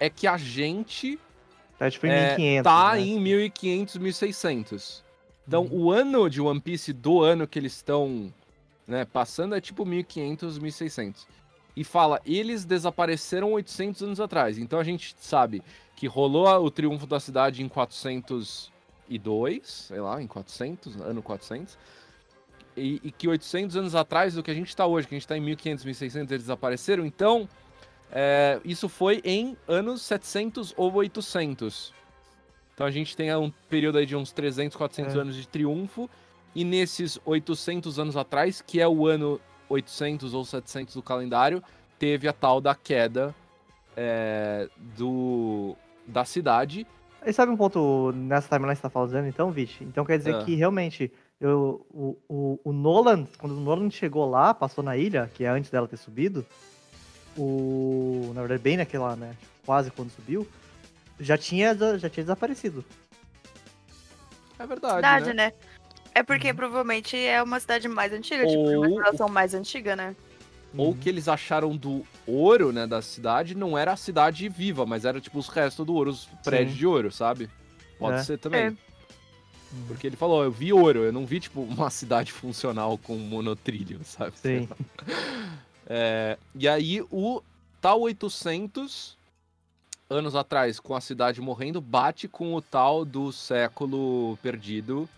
[0.00, 1.18] é que a gente
[1.78, 2.64] Tá tipo em é, 1500.
[2.64, 3.00] tá né?
[3.02, 5.04] em 1500, 1600.
[5.46, 5.84] Então, Uhum.
[5.84, 8.32] o ano de One Piece do ano que eles estão
[8.86, 11.26] né, passando é tipo 1500, 1600.
[11.76, 14.56] E fala, eles desapareceram 800 anos atrás.
[14.58, 15.62] Então a gente sabe
[15.94, 21.76] que rolou o triunfo da cidade em 402, sei lá, em 400, ano 400.
[22.76, 25.26] E, e que 800 anos atrás do que a gente tá hoje, que a gente
[25.28, 27.06] tá em 1500, 1600, eles desapareceram.
[27.06, 27.48] Então,
[28.12, 31.92] é, isso foi em anos 700 ou 800.
[32.74, 35.18] Então a gente tem um período aí de uns 300, 400 É.
[35.18, 36.08] anos de triunfo.
[36.54, 41.62] E nesses 800 anos atrás, que é o ano 800 ou 700 do calendário,
[41.98, 43.34] teve a tal da queda
[43.96, 45.74] é, do,
[46.06, 46.86] da cidade.
[47.24, 49.82] E sabe um ponto nessa timeline que você tá falando, então, Vit?
[49.84, 50.44] Então quer dizer Ah.
[50.44, 55.30] que realmente eu, o, o, o Nolan, quando o Nolan chegou lá, passou na ilha,
[55.34, 56.46] que é antes dela ter subido,
[57.36, 58.32] o.
[58.34, 59.34] Na verdade, bem naquela, né?
[59.64, 60.46] Quase quando subiu,
[61.20, 62.84] já tinha, já tinha desaparecido.
[64.58, 65.46] É verdade, Cidade, né?
[65.46, 65.52] né?
[66.14, 69.94] É porque provavelmente é uma cidade mais antiga, tipo, de uma Ou- civilização mais antiga,
[69.94, 70.16] né?
[70.76, 70.92] Ou Uhum.
[70.92, 75.04] o que eles acharam do ouro, né, da cidade, não era a cidade viva, mas
[75.04, 77.48] era tipo os restos do ouro, os prédios de ouro, sabe?
[77.98, 78.22] Pode É.
[78.22, 78.60] ser também.
[78.60, 78.68] É.
[78.68, 79.84] Uhum.
[79.88, 84.00] Porque ele falou, eu vi ouro, eu não vi, tipo, uma cidade funcional com monotrilho,
[84.04, 84.32] sabe?
[84.38, 84.68] Sim.
[85.88, 87.42] É, e aí o
[87.80, 89.16] tal 800
[90.08, 95.08] anos atrás, com a cidade morrendo, bate com o tal do século perdido.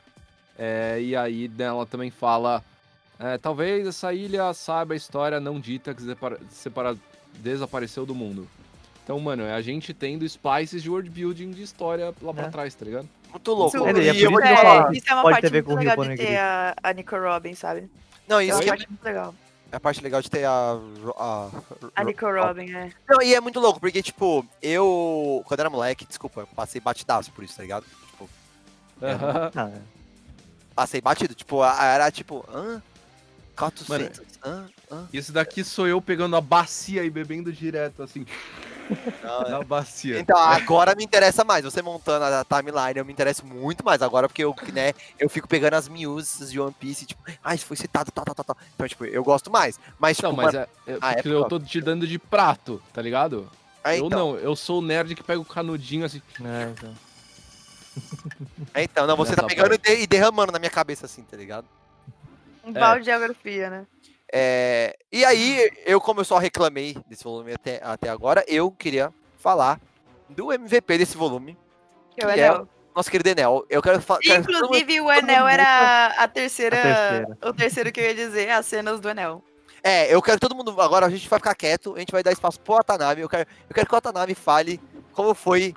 [0.59, 2.63] É, e aí ela também fala,
[3.19, 6.97] é, talvez essa ilha saiba a história não dita que separa- separa-
[7.35, 8.49] desapareceu do mundo.
[9.05, 12.51] Então, mano, é a gente tendo spices de world building de história lá pra É.
[12.51, 13.09] trás, tá ligado?
[13.31, 13.77] Muito louco.
[13.77, 14.95] Isso, é E eu vou te é, falar.
[14.95, 17.89] isso é uma Pode parte muito legal de ter a, a Nico Robin, sabe?
[18.27, 19.35] Não, É isso uma que é parte muito legal.
[19.71, 20.79] A parte legal de ter a.
[21.17, 21.51] a,
[21.97, 22.91] A Nico Robin, é.
[23.09, 25.43] Não, e é muito louco, porque, tipo, eu.
[25.47, 27.85] Quando era moleque, desculpa, eu passei batidaço por isso, tá ligado?
[28.11, 28.31] Tipo,
[29.03, 29.51] Aham.
[29.57, 29.81] Ah, é.
[30.75, 31.35] passei batido.
[31.35, 32.83] Tipo, era tipo, hã?
[33.57, 34.23] 400?
[34.45, 34.69] Hã?
[34.91, 35.09] Hã?
[35.13, 38.25] Isso daqui sou eu pegando a bacia e bebendo direto, assim,
[39.23, 39.51] Não, é.
[39.51, 40.19] na bacia.
[40.19, 41.65] Então, agora me interessa mais.
[41.65, 45.47] Você montando a timeline, eu me interesso muito mais agora, porque eu, né, eu fico
[45.49, 48.57] pegando as miúças de One Piece, tipo, ah, isso foi citado, tal, tal, tal, tal.
[48.75, 49.79] Então, tipo, eu gosto mais.
[49.99, 52.19] Mas, tipo, Não, mas mano, é, é Ah, é porque eu tô te dando de
[52.19, 53.51] prato, tá ligado?
[53.85, 56.23] é, Eu então, não, eu sou o nerd que pega o canudinho assim.
[56.45, 56.95] É, então.
[58.75, 61.37] é, então, não, você tá pegando e, de- e derramando na minha cabeça, assim, tá
[61.37, 61.67] ligado?
[62.65, 62.81] Um É.
[62.81, 63.87] balde de geografia, né?
[64.33, 69.13] É, e aí, eu, como eu só reclamei desse volume até, até agora, eu queria
[69.39, 69.81] falar
[70.29, 71.57] do MVP desse volume,
[72.15, 72.69] Que é o Que é Enel.
[72.95, 73.65] nosso querido Enel.
[73.71, 74.21] Eu quero falar.
[74.25, 77.39] Inclusive, o Enel era a terceira, A terceira.
[77.47, 79.43] O terceiro que eu ia dizer, as cenas do Enel.
[79.83, 80.79] É, eu quero todo mundo.
[80.81, 83.23] Agora a gente vai ficar quieto, a gente vai dar espaço pro Watanabe.
[83.23, 84.81] Eu quero, eu quero que o Watanabe fale
[85.13, 85.75] como foi.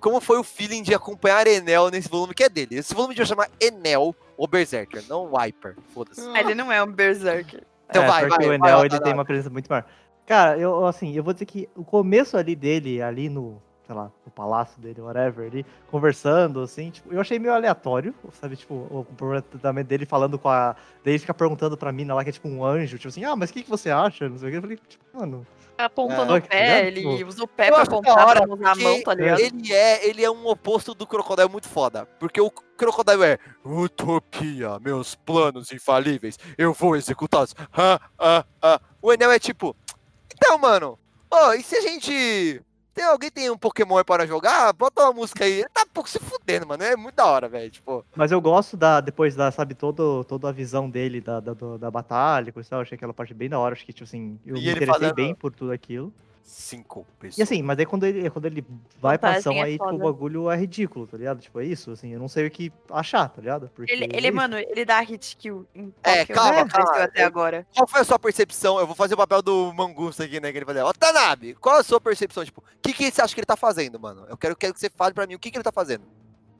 [0.00, 2.78] Como foi o feeling de acompanhar Enel nesse volume que é dele.
[2.78, 5.76] Esse volume vai chamar Enel ou Berserker, não Wiper.
[5.94, 6.20] Foda-se.
[6.36, 7.62] Ele não é um Berserker.
[7.92, 9.84] Então é, vai, porque vai, o Enel vai, ele tem uma presença muito maior.
[10.26, 14.10] Cara, eu assim, eu vou dizer que o começo ali dele, ali no, sei lá,
[14.24, 19.04] no palácio dele, whatever, ali, conversando, assim, tipo, eu achei meio aleatório, sabe, tipo, o
[19.04, 20.74] comportamento dele falando com a.
[21.04, 23.36] Daí ele fica perguntando pra mina lá, que é tipo um anjo, tipo assim, ah,
[23.36, 24.28] mas o que, que você acha?
[24.28, 24.56] Não sei o que.
[24.58, 25.46] Eu falei, tipo, mano.
[25.78, 28.74] Apontando É, o pé, ele usa o pé Eu pra apontar hora, pra usar a
[28.74, 29.40] mão, tá ligado?
[29.40, 32.06] Ele é, ele é um oposto do Crocodile muito foda.
[32.18, 37.54] Porque o Crocodile é utopia, meus planos infalíveis, eu vou executá-los.
[37.72, 38.80] Ah, ah, ah.
[39.00, 39.74] O Enel é tipo,
[40.34, 40.98] então, mano,
[41.30, 42.60] ó, e se a gente.
[42.94, 44.72] Tem alguém tem um Pokémon aí para jogar?
[44.72, 45.60] Bota uma música aí.
[45.60, 46.82] Ele tá um pouco se fudendo, mano.
[46.82, 47.70] É muito da hora, velho.
[47.70, 51.54] Tipo, Mas eu gosto da, depois da, sabe, todo, toda a visão dele da, da,
[51.78, 54.56] da batalha, coisa eu achei aquela parte bem da hora, acho que, tipo assim, eu
[54.56, 56.12] E me interessei fazendo- bem por tudo aquilo.
[56.42, 57.38] Cinco pessoas.
[57.38, 58.64] E assim, mas aí quando ele, quando ele
[59.00, 61.40] vai pra ação, é aí, tipo, o bagulho é ridículo, tá ligado?
[61.40, 63.70] Tipo, é isso, assim, eu não sei o que achar, tá ligado?
[63.74, 64.36] Porque Ele, é ele isso.
[64.36, 66.60] mano, ele dá hit kill em É, calma?
[66.60, 67.04] Apareceu calma.
[67.04, 67.66] até agora.
[67.74, 68.78] Qual foi a sua percepção?
[68.78, 70.50] Eu vou fazer o papel do Mangusta aqui, né?
[70.52, 72.44] Que ele vai dizer, Ó, Tanabe, qual a sua percepção?
[72.44, 74.26] Tipo, o que, que você acha que ele tá fazendo, mano?
[74.28, 76.04] Eu quero, quero que você fale pra mim o que, que ele tá fazendo.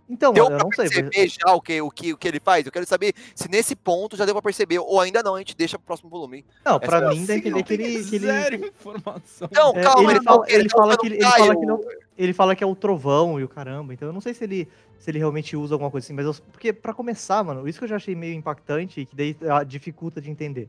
[0.08, 2.16] Então, Deu mano, eu pra não sei, mas- perceber já o que, o, que, o
[2.18, 2.66] que ele faz?
[2.66, 5.56] Eu quero saber se nesse ponto já deu pra perceber, ou ainda não, a gente
[5.56, 6.44] deixa pro próximo volume.
[6.64, 8.04] Não, pra Essa- mim dá a entender que ele.
[8.04, 9.48] Que ele Zero informação.
[9.50, 11.80] Não, é, calma, ele, ele, fala, ele tá fala que ele, ele fala que não.
[12.18, 14.68] Ele fala que é o trovão e o caramba, então eu não sei se ele,
[14.98, 17.84] se ele realmente usa alguma coisa assim, mas eu, porque pra começar, mano, isso que
[17.84, 20.68] eu já achei meio impactante e que daí ah, dificulta de entender.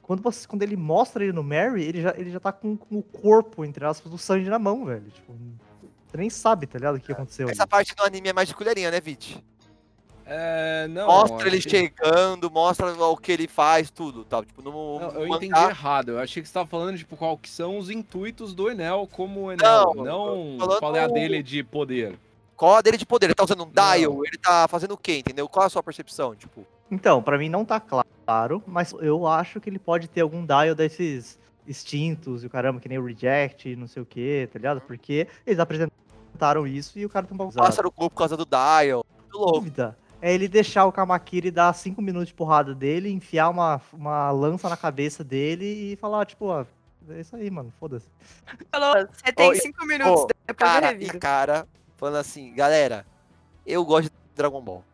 [0.00, 2.98] Quando, você, quando ele mostra ele no Mary, ele já, ele já tá com, com
[2.98, 5.10] o corpo, entre aspas, do Sanji na mão, velho.
[5.12, 5.34] Tipo,
[6.06, 7.48] você nem sabe, tá ligado, o que aconteceu.
[7.48, 7.70] Essa ali.
[7.70, 9.42] parte do anime é mais de colherinha, né, Vit?
[10.28, 11.06] É, não.
[11.06, 14.44] mostra ele achei- chegando, mostra o que ele faz, tudo, tal.
[14.44, 16.08] Tipo, no Não, no eu mangá- entendi errado.
[16.10, 19.42] Eu achei que você tava falando, tipo, qual que são os intuitos do Enel como
[19.44, 19.92] o Enel.
[19.94, 20.04] Não,
[20.56, 22.18] Não, qual é a dele de poder.
[22.56, 23.26] Qual a dele de poder?
[23.26, 23.72] Ele tá usando um Não.
[23.72, 24.24] dial?
[24.24, 25.48] Ele tá fazendo o quê, entendeu?
[25.48, 26.34] Qual a sua percepção?
[26.34, 30.44] Tipo, Então, pra mim não tá claro, mas eu acho que ele pode ter algum
[30.44, 34.58] dial desses instintos e o caramba, que nem o reject, não sei o que, tá
[34.58, 34.80] ligado?
[34.80, 37.56] Porque eles apresentaram isso e o cara tem um bagulho.
[37.56, 39.04] passa no corpo por causa do dial.
[39.18, 39.58] Muito louco.
[39.60, 44.30] dúvida é ele deixar o Kamakiri dar 5 minutos de porrada dele, enfiar uma, uma
[44.30, 46.64] lança na cabeça dele e falar, tipo, ó,
[47.10, 48.08] é isso aí, mano, foda-se.
[48.72, 52.54] Falou, você tem Ô, e- cinco minutos ô, depois Cara da e cara falando assim,
[52.54, 53.06] galera,
[53.66, 54.84] eu gosto de Dragon Ball.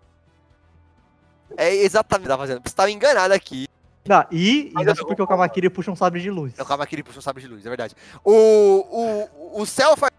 [1.56, 2.62] É exatamente o que tá fazendo.
[2.66, 3.66] Você tava enganado aqui.
[4.08, 6.54] Ah, e ainda eu- porque o Kamakiri puxa um sabre de luz.
[6.56, 7.94] Não, calma que ele puxou o sabre de luz, é verdade.
[8.24, 8.32] O,
[9.52, 10.10] o, o céu faz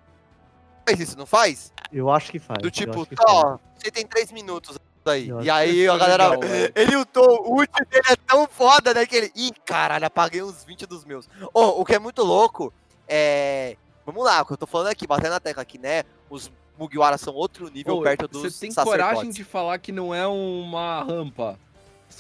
[0.99, 1.71] isso, não faz?
[1.91, 2.59] Eu acho que faz.
[2.61, 5.27] Do tipo, ó, você tem três minutos aí.
[5.29, 6.29] Eu E aí Isso a é galera.
[6.29, 6.71] legal, velho.
[6.75, 9.05] Ele ultou, o ult dele é tão foda, né?
[9.05, 9.31] Que ele.
[9.36, 11.27] Ih, caralho, apaguei uns 20 dos meus.
[11.53, 12.73] Ô, o que é muito louco
[13.07, 13.76] é.
[14.05, 16.03] Vamos lá, o que eu tô falando aqui, batendo na tecla aqui, né?
[16.30, 19.05] Os Mugiwara são outro nível Ô, perto dos Você tem sacerdotes.
[19.10, 21.57] coragem de falar que não é uma rampa?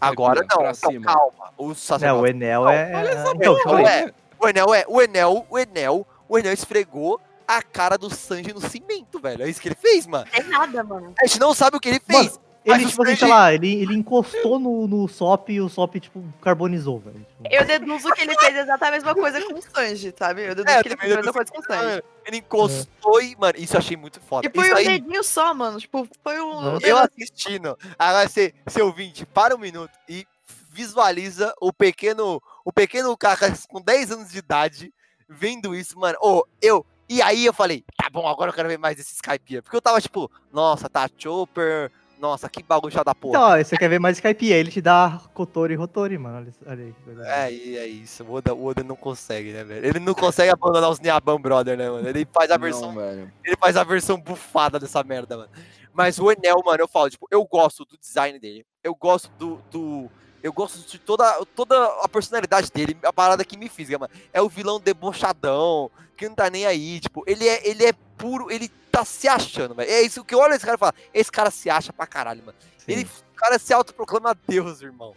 [0.01, 1.53] Agora não, então, calma.
[1.57, 2.29] Os É, o sacerdotes.
[2.29, 2.91] Enel é.
[2.95, 4.13] Olha essa Então, é.
[4.39, 4.85] O Enel é.
[4.87, 9.43] O Enel, o Enel, o Enel esfregou a cara do Sanji no cimento, velho.
[9.43, 10.25] É isso que ele fez, mano.
[10.25, 11.13] Não tem nada, mano.
[11.21, 12.39] A gente não sabe o que ele fez.
[12.65, 16.23] Ele, tipo assim, sei lá, ele, ele encostou no, no Sop e o Sop, tipo,
[16.41, 17.19] carbonizou, velho.
[17.19, 20.43] Tipo, Eu deduzo que ele fez exatamente a mesma coisa com o Sanji, sabe?
[20.43, 22.03] Eu deduzo É, que ele fez a mesma coisa com o Sanji.
[22.25, 24.47] Ele encostou e, mano, isso eu achei muito foda.
[24.47, 25.79] E foi isso um aí, dedinho só, mano.
[25.79, 26.73] Tipo, foi um.
[26.73, 26.79] Uhum.
[26.81, 27.77] eu assistindo.
[27.99, 30.25] Agora, você, seu ouvinte, para um minuto e
[30.71, 34.93] visualiza o pequeno, o pequeno Kaká com 10 anos de idade
[35.29, 36.17] vendo isso, mano.
[36.21, 39.61] Ô, eu, E aí eu falei, tá bom, agora eu quero ver mais desse Skypiea.
[39.61, 41.91] Porque eu tava tipo, nossa, tá Chopper,
[42.23, 43.37] nossa, que chato da porra.
[43.37, 46.49] Então, ó, você quer ver mais Skype, aí ele te dá Kotori e Rotori, mano.
[46.65, 46.95] Olha,
[47.25, 47.75] aí.
[47.75, 48.23] É, é isso.
[48.23, 49.85] O Oda, o Oda não consegue, né, velho?
[49.85, 52.07] Ele não consegue abandonar os Nyaban Brother, né, mano?
[52.07, 53.29] Ele faz a versão Não, velho.
[53.43, 55.49] ele faz a versão bufada dessa merda, mano.
[55.93, 58.65] Mas o Enel, mano, eu falo, tipo, eu gosto do design dele.
[58.81, 59.59] Eu gosto do.
[59.69, 60.09] do
[60.43, 64.11] eu gosto de toda, toda a personalidade dele, a parada que me fisga, mano.
[64.33, 66.99] É o vilão debochadão, que não tá nem aí.
[66.99, 69.89] Tipo, ele é, ele é puro, ele tá se achando, velho.
[69.89, 72.43] É isso que eu olho esse cara e falo, esse cara se acha pra caralho,
[72.45, 72.57] mano.
[72.77, 72.91] Sim.
[72.91, 75.15] Ele, o cara se autoproclama Deus, irmão.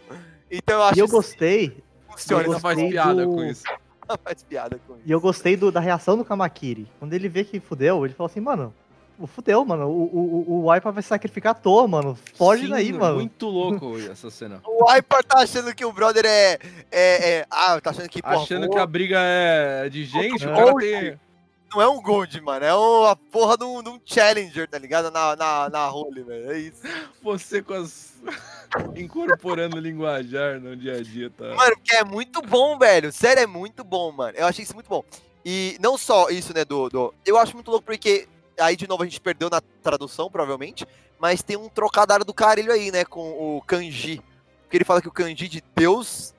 [0.50, 3.64] Então eu acho E eu gostei, funciona, eu Só faz piada do- com isso.
[4.22, 5.02] faz piada com isso.
[5.04, 6.88] e eu gostei do- da reação do Kamakiri.
[7.00, 8.72] Quando ele vê que fudeu, ele falou assim, mano,
[9.26, 9.86] fudeu, mano.
[9.86, 12.18] O, o, o- Waipa vai sacrificar à toa, mano.
[12.34, 13.14] Foge Sim, daí, mano.
[13.16, 14.60] Muito louco essa cena.
[14.66, 16.58] O Hyper tá achando que o brother é.
[16.90, 18.20] é, é- ah, tá achando que.
[18.20, 20.54] porra, Achando que a briga é de gente, o É.
[20.56, 21.20] cara tem.
[21.74, 22.64] Não é um Gold, mano.
[22.64, 25.10] É uma porra de um, de um Challenger, tá ligado?
[25.10, 26.50] Na, na, na role, velho.
[26.52, 26.80] É isso.
[27.22, 28.14] Você com as.
[28.96, 31.44] incorporando linguajar no dia a dia, tá?
[31.54, 33.12] Mano, porque é muito bom, velho.
[33.12, 34.32] Sério, é muito bom, mano.
[34.36, 35.04] Eu achei isso muito bom.
[35.44, 37.14] E não só isso, né, do, do.
[37.24, 38.28] Eu acho muito louco porque.
[38.58, 40.86] Aí, de novo, a gente perdeu na tradução, provavelmente.
[41.18, 43.04] Mas tem um trocadário do carilho aí, né?
[43.04, 44.22] Com o kanji.
[44.62, 46.34] Porque ele fala que o kanji de Deus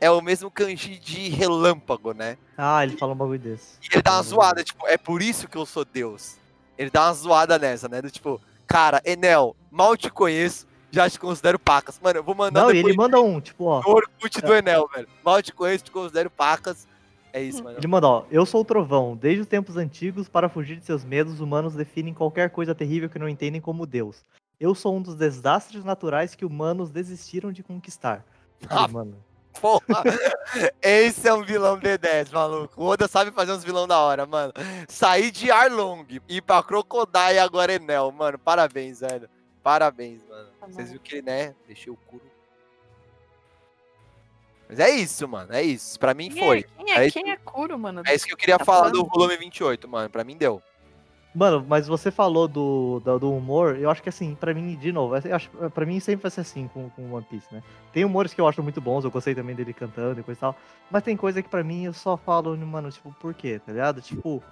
[0.00, 2.36] é o mesmo kanji de relâmpago, né?
[2.56, 3.78] Ah, ele fala um bagulho desse.
[3.82, 6.36] E ele dá uma zoada, tipo, é por isso que eu sou Deus.
[6.76, 8.00] Ele dá uma zoada nessa, né?
[8.00, 11.98] Do tipo, cara, Enel, mal te conheço, já te considero pacas.
[12.02, 13.80] Mano, eu vou mandar Não, ele manda um, tipo, ó.
[13.80, 15.08] no Orkut do Enel, velho.
[15.24, 16.86] Mal te conheço, te considero pacas.
[17.32, 17.78] É isso, mano.
[17.78, 19.16] Ele manda, ó, eu sou o trovão.
[19.16, 23.18] Desde os tempos antigos, para fugir de seus medos, humanos definem qualquer coisa terrível que
[23.18, 24.22] não entendem como Deus.
[24.58, 28.24] Eu sou um dos desastres naturais que humanos desistiram de conquistar.
[28.68, 29.16] Ah, Aí, mano.
[29.60, 29.82] Porra,
[30.82, 32.80] esse é um vilão D10, maluco.
[32.80, 34.52] O Oda sabe fazer uns vilão da hora, mano.
[34.88, 38.38] Sair de Arlong, ir pra Crocodile e agora Enel, mano.
[38.38, 39.28] Parabéns, velho.
[39.62, 40.48] Parabéns, mano.
[40.68, 41.54] Vocês viram que ele, né?
[41.66, 42.22] Deixei o Kuro.
[44.68, 45.52] Mas é isso, mano.
[45.52, 45.98] É isso.
[45.98, 46.58] Pra mim Quem foi.
[46.58, 48.02] É, quem, É é, quem é Kuro, mano?
[48.06, 49.10] É isso que eu queria Tá falar do falando?
[49.14, 50.10] volume 28, mano.
[50.10, 50.62] Pra mim deu.
[51.34, 54.90] Mano, mas você falou do, do, do humor, eu acho que assim, pra mim, de
[54.90, 57.62] novo, eu acho, pra mim sempre vai ser assim com, com One Piece, né?
[57.92, 60.40] Tem humores que eu acho muito bons, eu gostei também dele cantando e coisa e
[60.40, 60.56] tal,
[60.90, 64.00] mas tem coisa que pra mim eu só falo, mano, tipo, por quê, tá ligado?
[64.00, 64.42] Tipo,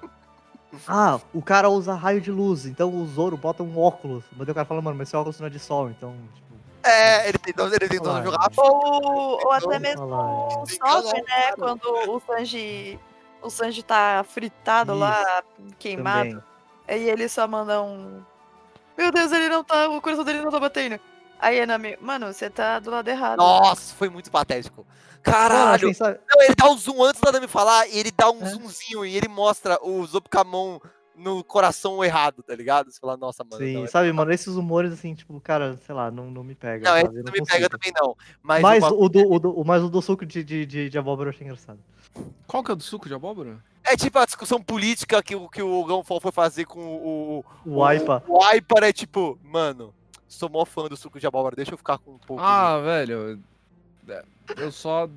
[0.86, 4.54] ah, o cara usa raio de luz, então o Zoro bota um óculos, mas o
[4.54, 6.45] cara fala, mano, mas esse óculos não é de sol, então, tipo...
[6.86, 8.48] É, ele tentou, ele tentou jogar.
[8.56, 10.78] Ou, ou até mesmo o que
[11.22, 11.52] né?
[11.56, 12.98] Quando o Sanji.
[13.42, 15.42] O Sanji tá fritado lá,
[15.78, 16.30] queimado.
[16.30, 16.44] Também.
[16.88, 18.22] Aí ele só manda um.
[18.96, 19.88] Meu Deus, ele não tá.
[19.88, 20.98] O coração dele não tá batendo.
[21.38, 23.38] Aí a Nami, mano, você tá do lado errado.
[23.38, 24.86] Nossa, foi muito patético.
[25.22, 25.90] Caralho.
[26.00, 28.46] Não, ele dá um zoom antes da Nami falar e ele dá um É.
[28.46, 30.80] zoomzinho e ele mostra o Zop com a mão
[31.16, 32.90] no coração errado, tá ligado?
[32.90, 33.64] Você fala, nossa, mano.
[33.64, 36.54] sim, não, é- sabe, mano, esses humores, assim, tipo, cara, sei lá, não, não me
[36.54, 37.16] pega, Não, esse sabe?
[37.22, 37.46] Não me consigo.
[37.46, 38.16] pega também, não.
[38.42, 40.88] Mas, Mas uma- o, do, o, do, o- mas o do suco de, de, de,
[40.90, 41.78] de abóbora eu achei engraçado.
[42.46, 43.58] Qual que é o do suco de abóbora?
[43.88, 47.44] é tipo a discussão política que, o- que o Gunfall foi fazer com o.
[47.64, 48.22] O Aipa.
[48.26, 49.94] O, o Aipa é tipo, mano,
[50.26, 52.42] sou mó fã do suco de abóbora, deixa eu ficar com um pouco.
[52.42, 53.40] Ah, velho.
[54.08, 54.24] é,
[54.56, 55.08] Eu só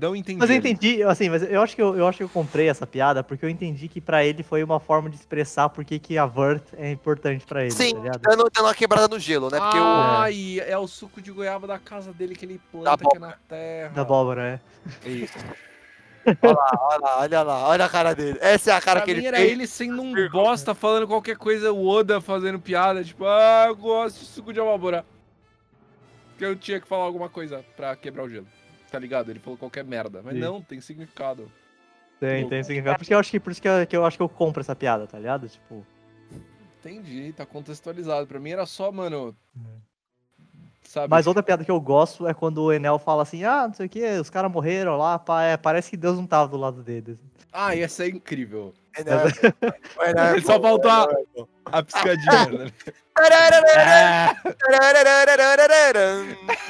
[0.00, 0.38] não entendi.
[0.38, 2.86] Mas eu entendi, assim, mas eu acho que eu, eu acho que eu comprei essa
[2.86, 6.18] piada porque eu entendi que pra ele foi uma forma de expressar por que que
[6.18, 9.58] a Vert é importante pra ele, Sim, tá dando, dando uma quebrada no gelo, né?
[9.58, 9.82] Porque o.
[9.82, 13.32] ah, e é o suco de goiaba da casa dele que ele planta aqui na
[13.48, 13.90] terra.
[13.90, 14.60] Da abóbora,
[15.04, 15.08] é.
[15.08, 15.38] Isso.
[16.24, 18.38] Olha lá, olha lá, olha lá, olha a cara dele.
[18.40, 19.52] Essa é a cara Pra que mim ele era fez.
[19.52, 24.20] ele sendo um bosta, falando qualquer coisa, o Oda fazendo piada, tipo, ah, eu gosto
[24.20, 25.04] de suco de abóbora.
[26.38, 28.46] Que eu tinha que falar alguma coisa pra quebrar o gelo.
[28.92, 29.30] Tá ligado?
[29.30, 30.20] Ele falou qualquer merda.
[30.22, 30.40] Mas Sim.
[30.40, 31.50] não, tem significado.
[32.20, 32.98] Tem, tem significado.
[32.98, 34.28] Por isso que eu acho que, por isso que, eu, que eu acho que eu
[34.28, 35.48] compro essa piada, tá ligado?
[35.48, 35.84] Tipo,
[36.78, 38.26] Entendi, tá contextualizado.
[38.26, 39.36] Pra mim era só, mano.
[40.84, 41.08] Sabe?
[41.08, 43.86] mas outra piada que eu gosto é quando o Enel fala assim, ah, não sei
[43.86, 46.82] o que, os caras morreram lá, pá, é, parece que Deus não tava do lado
[46.82, 47.16] deles.
[47.50, 48.74] Ah, ia ser incrível.
[48.94, 49.12] É, né?
[50.00, 50.40] É, né?
[50.42, 51.08] Só faltou a,
[51.66, 52.72] a piscadinha, né?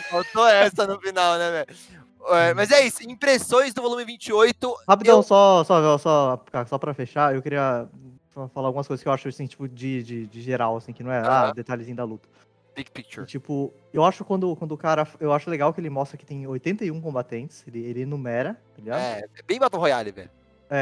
[0.08, 2.01] Faltou essa no final, né, velho?
[2.28, 4.76] É, Mas é isso, impressões do volume 28.
[4.88, 7.88] Rapidão, Eu- só, só, só, só pra fechar, eu queria
[8.30, 11.02] fa- falar algumas coisas que eu acho, assim, tipo, de, de, de geral, assim, que
[11.02, 11.52] não é, ah, Aham.
[11.52, 12.28] detalhezinho da luta.
[12.74, 13.24] Big Picture.
[13.24, 15.06] E, tipo, eu acho quando, quando o cara.
[15.20, 17.62] Eu acho legal que ele mostra que tem 81 combatentes.
[17.66, 18.98] Ele, ele enumera, tá ligado?
[19.00, 19.18] É.
[19.20, 20.30] É, é bem Battle Royale, velho.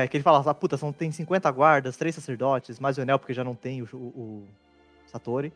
[0.09, 3.35] que ele fala, ah, puta, são, tem 50 guardas, 3 sacerdotes, mais o Enel, porque
[3.35, 4.49] já não tem o, o, o
[5.07, 5.53] Satori.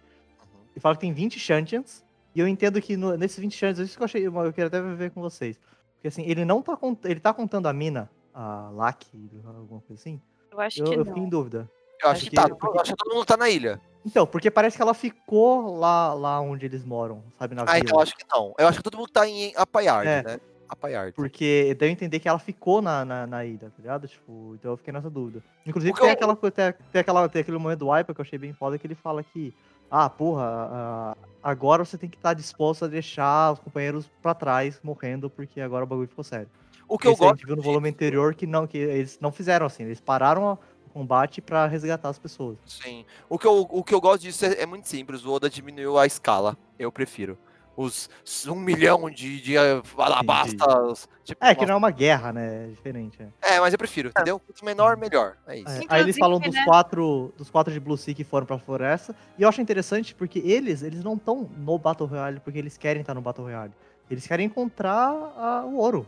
[0.74, 2.05] E fala que tem 20 Shantians.
[2.35, 4.82] E eu entendo que no- nesses 20 Shantians, isso que eu achei, eu queria até
[4.82, 5.56] ver com vocês.
[6.05, 7.11] Porque assim, ele não tá contando.
[7.11, 10.21] Ele tá contando a mina, a Laki, alguma coisa assim.
[10.53, 11.05] Eu acho Eu, que eu não.
[11.07, 11.71] fiquei em dúvida.
[12.03, 12.55] Eu acho Porque- que tá.
[12.55, 13.81] porque- Eu acho que todo mundo tá na ilha.
[14.05, 17.79] Então, porque parece que ela ficou lá, lá onde eles moram, sabe, na Ah, vila.
[17.79, 18.55] então eu acho que não.
[18.59, 20.23] Eu acho que todo mundo tá em Apayard, É.
[20.23, 20.41] né?
[20.69, 21.13] Apayard.
[21.15, 24.07] Porque deu a entender que ela ficou na, na, na ilha, tá ligado?
[24.07, 25.43] Tipo, então eu fiquei nessa dúvida.
[25.65, 28.25] Inclusive Porque tem, eu- aquela, tem, tem aquela, tem aquele momento do Wiper que eu
[28.25, 29.55] achei bem foda que ele fala que,
[29.90, 35.28] ah, porra, agora você tem que estar disposto a deixar os companheiros pra trás morrendo,
[35.31, 36.48] porque agora o bagulho ficou sério.
[36.89, 37.39] O que eu Esse a gosto.
[37.39, 40.90] gente viu no volume anterior que não, que eles não fizeram assim, eles pararam o
[40.90, 42.59] combate pra resgatar as pessoas.
[42.66, 43.05] Sim.
[43.28, 45.24] O que eu, o que eu gosto disso é, é muito simples.
[45.24, 46.56] O Oda diminuiu a escala.
[46.78, 47.39] Eu prefiro.
[47.77, 48.09] Os
[48.47, 51.09] um milhão de, de eh, alabastas.
[51.25, 52.65] Tipo, É, que uma- não é uma guerra, né?
[52.65, 53.19] É diferente.
[53.43, 53.55] É.
[53.57, 54.39] é, mas eu prefiro, entendeu?
[54.39, 55.37] Quanto menor, melhor.
[55.47, 55.69] É isso.
[55.69, 56.65] É, Aí eles falam dos né?
[56.65, 59.15] quatro dos quatro de Blue Sea que foram pra floresta.
[59.39, 63.01] E eu acho interessante porque eles, eles não estão no Battle Royale porque eles querem
[63.01, 63.73] estar no Battle Royale.
[64.11, 66.07] Eles querem encontrar a- o ouro.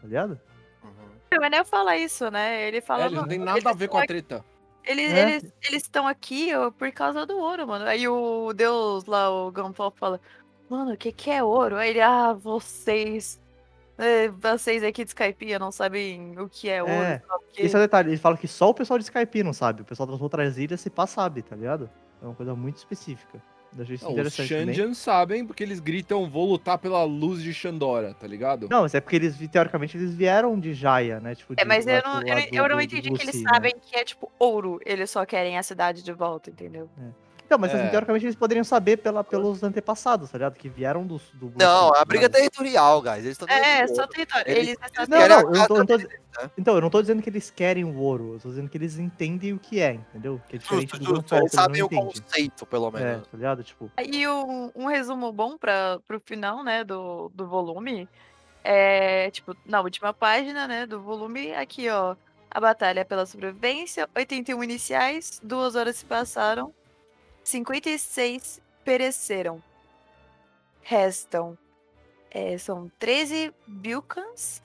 [0.00, 0.40] Tá ligado?
[0.82, 1.38] Uhum.
[1.40, 2.66] O Enel fala isso, né?
[2.66, 3.04] Ele fala.
[3.04, 4.44] É, ele não "Mano, tem nada a ver com a treta.
[4.84, 5.22] Eles É.
[5.36, 7.84] eles eles estão aqui ó, por causa do ouro, mano.
[7.86, 10.20] Aí o Deus lá, o Gunpowder, fala:
[10.68, 11.76] Mano, o que, que é ouro?
[11.76, 13.40] Aí ele, ah, vocês.
[13.98, 16.92] é, vocês aqui de Skypiea não sabem o que é ouro.
[16.94, 18.10] É, porque- Esse é o detalhe.
[18.10, 19.82] Eles falam que só o pessoal de Skype não sabe.
[19.82, 21.88] O pessoal das outras ilhas se pá sabe, tá ligado?
[22.22, 23.40] É uma coisa muito específica.
[23.72, 24.32] Não, os.
[24.32, 28.68] Shandian sabem porque eles gritam vou lutar pela luz de Xandora, tá ligado?
[28.70, 31.34] Não, mas é porque eles, teoricamente, eles vieram de Jaya, né?
[31.34, 33.22] Tipo, É, de- mas lá eu não, eu, não- eu não do- do entendi que
[33.22, 33.50] eles né?
[33.52, 34.80] sabem que é tipo ouro.
[34.86, 36.88] Eles só querem a cidade de volta, entendeu?
[37.46, 37.88] Então, mas assim, É.
[37.90, 40.54] teoricamente eles poderiam saber pela, pelos antepassados, tá ligado?
[40.56, 43.18] Que vieram do, do Não, a briga é territorial, guys.
[43.24, 44.50] Eles estão É, só território.
[44.50, 46.06] Eles- Eles, Não, não, eu não tô, eu tô- né?
[46.58, 48.98] Então, eu não tô dizendo que eles querem o ouro, eu tô dizendo que eles
[48.98, 50.40] entendem o que é, entendeu?
[50.48, 51.34] Que é diferente Justo, do justo.
[51.36, 52.04] Eles sabem o entendem.
[52.06, 53.28] conceito, pelo É, menos.
[53.28, 53.62] tá ligado?
[53.62, 58.08] Tipo, E um, um resumo bom para pro final, né, do, do volume
[58.64, 62.16] é, tipo, na última página, né, do volume, aqui, ó,
[62.50, 66.74] a batalha pela sobrevivência, 81 iniciais, duas horas se passaram,
[67.46, 69.62] 56 pereceram.
[70.82, 71.56] Restam,
[72.30, 74.62] é, são 13 Bilkans,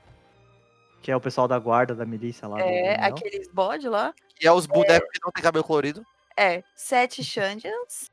[1.02, 2.58] que é o pessoal da guarda, da milícia lá.
[2.58, 3.06] do é, Enel.
[3.16, 6.06] aqueles bode lá, E é os bonecos que não tem cabelo colorido.
[6.38, 8.10] é, 7 Shandians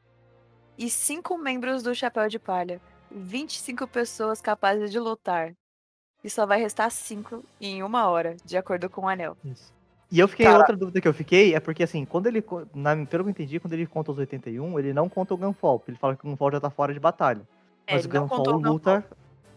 [0.77, 2.81] e 5 membros do Chapéu de Palha.
[3.11, 5.55] 25 pessoas capazes de lutar.
[6.23, 9.36] E só vai restar 5 em uma hora, de acordo com o anel.
[9.45, 9.73] Isso.
[10.11, 12.43] E eu fiquei, Cara- outra dúvida que eu fiquei é porque, assim, quando ele,
[12.75, 15.79] na, pelo que eu entendi, quando ele conta os 81, ele não conta o Gunfall,
[15.79, 17.43] porque ele fala que o Gunfall já tá fora de batalha.
[17.87, 18.73] É, Mas o não Gunfall o Gunfall.
[18.73, 19.05] luta,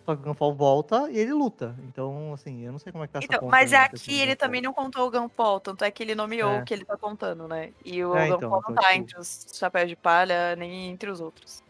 [0.05, 1.73] só que o Gunfall volta e ele luta.
[1.87, 4.13] Então, assim, eu não sei como é que tá essa Então, conta mas questão aqui
[4.13, 4.35] ele Gunfall.
[4.35, 6.59] também não contou o Gunpowder, tanto é que ele nomeou É.
[6.61, 7.69] o que ele tá contando, né?
[7.85, 11.09] E o É, então, não então, tá tipo- entre os Chapéus de Palha, nem entre
[11.09, 11.63] os outros.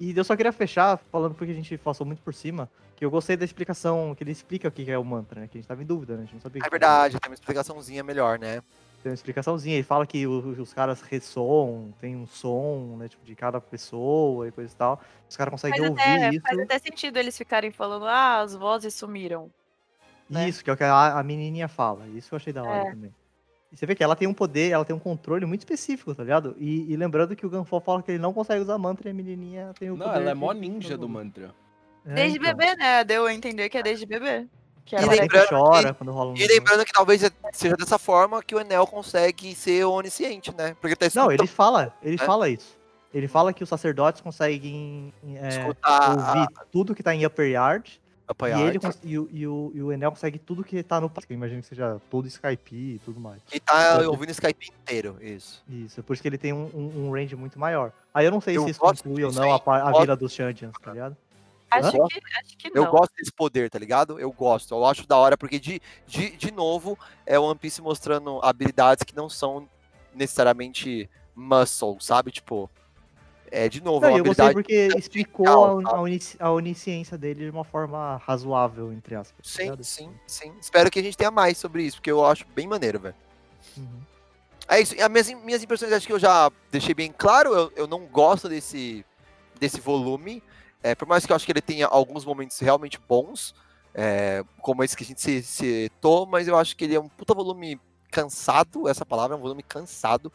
[0.00, 2.68] E eu só queria fechar falando porque a gente passou muito por cima,
[3.00, 5.48] que eu gostei da explicação, que ele explica o que é o mantra, né?
[5.48, 6.18] Que a gente tava em dúvida, né?
[6.18, 8.60] A gente não sabia o É verdade, tem uma explicaçãozinha melhor, né?
[9.02, 13.24] Tem uma explicaçãozinha, ele fala que o- os caras ressoam, tem um som, né, tipo,
[13.24, 15.00] de cada pessoa e coisa e tal.
[15.26, 16.42] Os caras conseguem Faz ouvir até, isso.
[16.42, 19.50] faz até sentido eles ficarem falando, ah, as vozes sumiram.
[20.28, 20.46] né?
[20.46, 22.06] Isso, que é o que a, a menininha fala.
[22.08, 22.90] Isso eu achei da hora É.
[22.90, 23.14] também.
[23.72, 26.22] E você vê que ela tem um poder, ela tem um controle muito específico, tá
[26.22, 26.54] ligado?
[26.58, 29.14] E, e lembrando que o Gunfall fala que ele não consegue usar mantra e a
[29.14, 30.20] menininha tem o Não, poder.
[30.20, 31.54] ela é mó ninja do mantra.
[32.06, 32.54] É, Desde então.
[32.54, 33.04] bebê, né?
[33.04, 34.46] Deu a entender que é desde bebê.
[34.84, 37.22] Que E lembrando que chora quando rola um E lembrando que talvez
[37.52, 40.74] seja dessa forma que o Enel consegue ser onisciente, né?
[40.80, 42.18] Porque tá Não, escutando, ele fala, ele É?
[42.18, 42.76] fala isso.
[43.12, 48.00] Ele fala que os sacerdotes conseguem é, escutar ouvir tudo que tá em Upper Yard.
[48.28, 51.00] a, a E, ele, e, o, e, o, e o Enel consegue tudo que tá
[51.00, 51.10] no.
[51.28, 53.40] Eu imagino que seja todo Skype e tudo mais.
[53.52, 55.62] E tá Eu- ouvindo Skype inteiro, isso.
[55.68, 57.92] Isso, é por isso que ele tem um, um, um range muito maior.
[58.14, 60.72] Aí eu não sei Eu se isso conclui ou não a, a vila dos Shantians,
[60.82, 61.16] tá ligado?
[61.70, 62.06] Acho Hã?
[62.08, 64.18] que, acho que Eu gosto desse poder, tá ligado?
[64.18, 64.74] Eu gosto.
[64.74, 69.04] Eu acho da hora, porque de, de, de novo é o One Piece mostrando habilidades
[69.04, 69.68] que não são
[70.14, 72.32] necessariamente muscle, sabe?
[72.32, 72.68] Tipo,
[73.50, 74.54] é de novo, é Não, uma eu gostei habilidade.
[74.54, 79.46] porque explicou legal, a, a, unici- a onisciência dele de uma forma razoável, entre aspas.
[79.46, 79.84] tá Sim, ligado?
[79.84, 80.52] sim, sim.
[80.60, 83.14] Espero que a gente tenha mais sobre isso, porque eu acho bem maneiro, velho.
[83.76, 84.00] Uhum.
[84.68, 84.94] É isso.
[84.94, 87.52] E as minhas, minhas impressões acho que eu já deixei bem claro.
[87.52, 89.04] Eu, eu não gosto desse,
[89.58, 90.42] desse volume.
[90.82, 93.54] É, por mais que eu acho que ele tenha alguns momentos realmente bons,
[93.94, 97.08] é, como esse que a gente se, citou, mas eu acho que ele é um
[97.08, 97.80] puta volume
[98.10, 100.32] cansado, essa palavra é um volume cansado,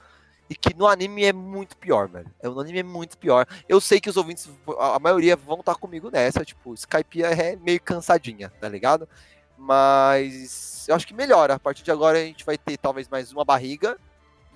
[0.50, 2.32] e que no anime é muito pior, velho.
[2.40, 3.48] É, No anime é muito pior.
[3.68, 4.48] Eu sei que os ouvintes,
[4.80, 9.10] a maioria vão estar comigo nessa, tipo, Skype é meio cansadinha, tá ligado?
[9.58, 11.56] Mas eu acho que melhora.
[11.56, 13.98] A partir de agora a gente vai ter talvez mais uma barriga,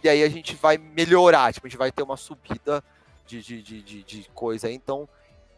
[0.03, 2.83] e aí a gente vai melhorar, tipo, a gente vai ter uma subida
[3.25, 4.71] de, de, de, de, de coisa.
[4.71, 5.09] Então,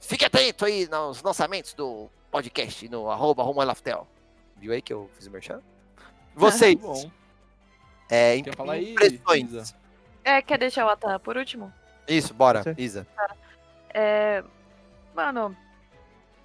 [0.02, 4.08] fique atento aí nos lançamentos do podcast no arroba Laftel.
[4.58, 5.62] Viu aí que eu fiz o merchan?
[6.36, 6.78] Vocês.
[8.10, 9.52] É, Quer falar aí, impressões.
[9.52, 9.76] Isa?
[10.24, 11.74] É, quer deixar o Ata por último?
[12.08, 12.80] Isso, bora, ser.
[12.80, 13.08] Isa.
[13.94, 14.44] É.
[15.16, 15.56] Mano,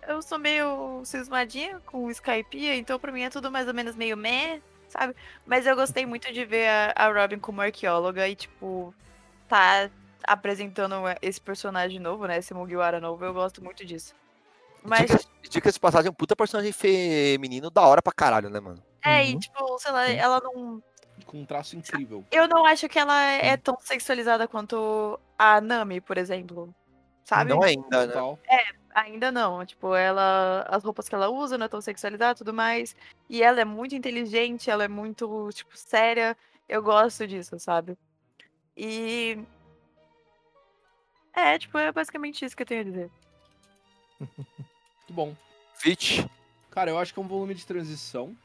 [0.07, 3.97] eu sou meio cismadinha com o Skype, então pra mim é tudo mais ou menos
[3.97, 5.15] meio meh, sabe?
[5.45, 8.95] Mas eu gostei muito de ver a, a Robin como arqueóloga e, tipo,
[9.49, 9.91] tá
[10.27, 12.39] apresentando esse personagem novo, né?
[12.39, 14.15] Esse Mugiwara novo, eu gosto muito disso.
[14.83, 18.83] Mas, Dicas, dicas de passagem, um puta personagem feminino da hora pra caralho, né, mano?
[19.03, 19.39] é, e Uhum.
[19.39, 20.17] tipo, sei lá, Sim.
[20.17, 20.83] ela não.
[21.25, 22.25] Com um traço incrível.
[22.31, 26.75] Eu não acho que ela é tão sexualizada quanto a Nami, por exemplo.
[27.25, 27.51] Sabe?
[27.51, 28.13] Não ainda, né?
[28.13, 28.39] Total.
[28.95, 29.65] Ainda não.
[29.65, 30.65] Tipo, ela.
[30.69, 32.95] As roupas que ela usa não é tão sexualizada e tudo mais.
[33.29, 36.37] E ela é muito inteligente, ela é muito, tipo, séria.
[36.69, 37.97] Eu gosto disso, sabe?
[38.77, 39.39] E.
[41.37, 43.11] É, tipo, é basicamente isso que eu tenho a dizer.
[44.21, 45.37] Muito bom.
[45.75, 46.27] Fit.
[46.71, 48.37] Cara, eu acho que é um volume de transição.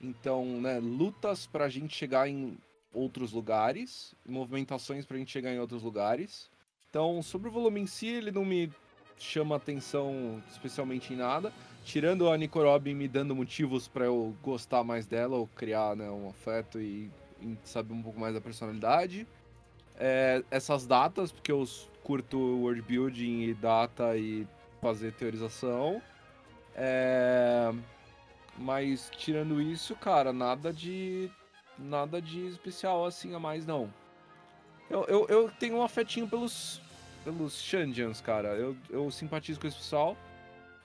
[0.00, 2.56] Então, né, lutas pra gente chegar em
[2.94, 6.48] outros lugares, movimentações pra gente chegar em outros lugares.
[6.88, 8.72] Então, sobre o volume em si, ele não me
[9.18, 11.52] chama atenção especialmente em nada,
[11.84, 16.08] tirando a Nico Robin me dando motivos pra eu gostar mais dela ou criar, né,
[16.08, 17.10] um afeto e,
[17.42, 19.26] e saber um pouco mais da personalidade.
[19.96, 24.48] É, essas datas, porque eu s- curto world building e data e
[24.80, 26.00] fazer teorização.
[26.74, 27.70] É...
[28.56, 31.30] Mas tirando isso, cara, nada de.
[31.78, 33.92] Nada de especial assim a mais, não.
[34.90, 36.80] Eu, eu, eu tenho um afetinho pelos.
[37.22, 38.48] pelos Shandians, cara.
[38.48, 40.16] Eu, eu simpatizo com esse pessoal.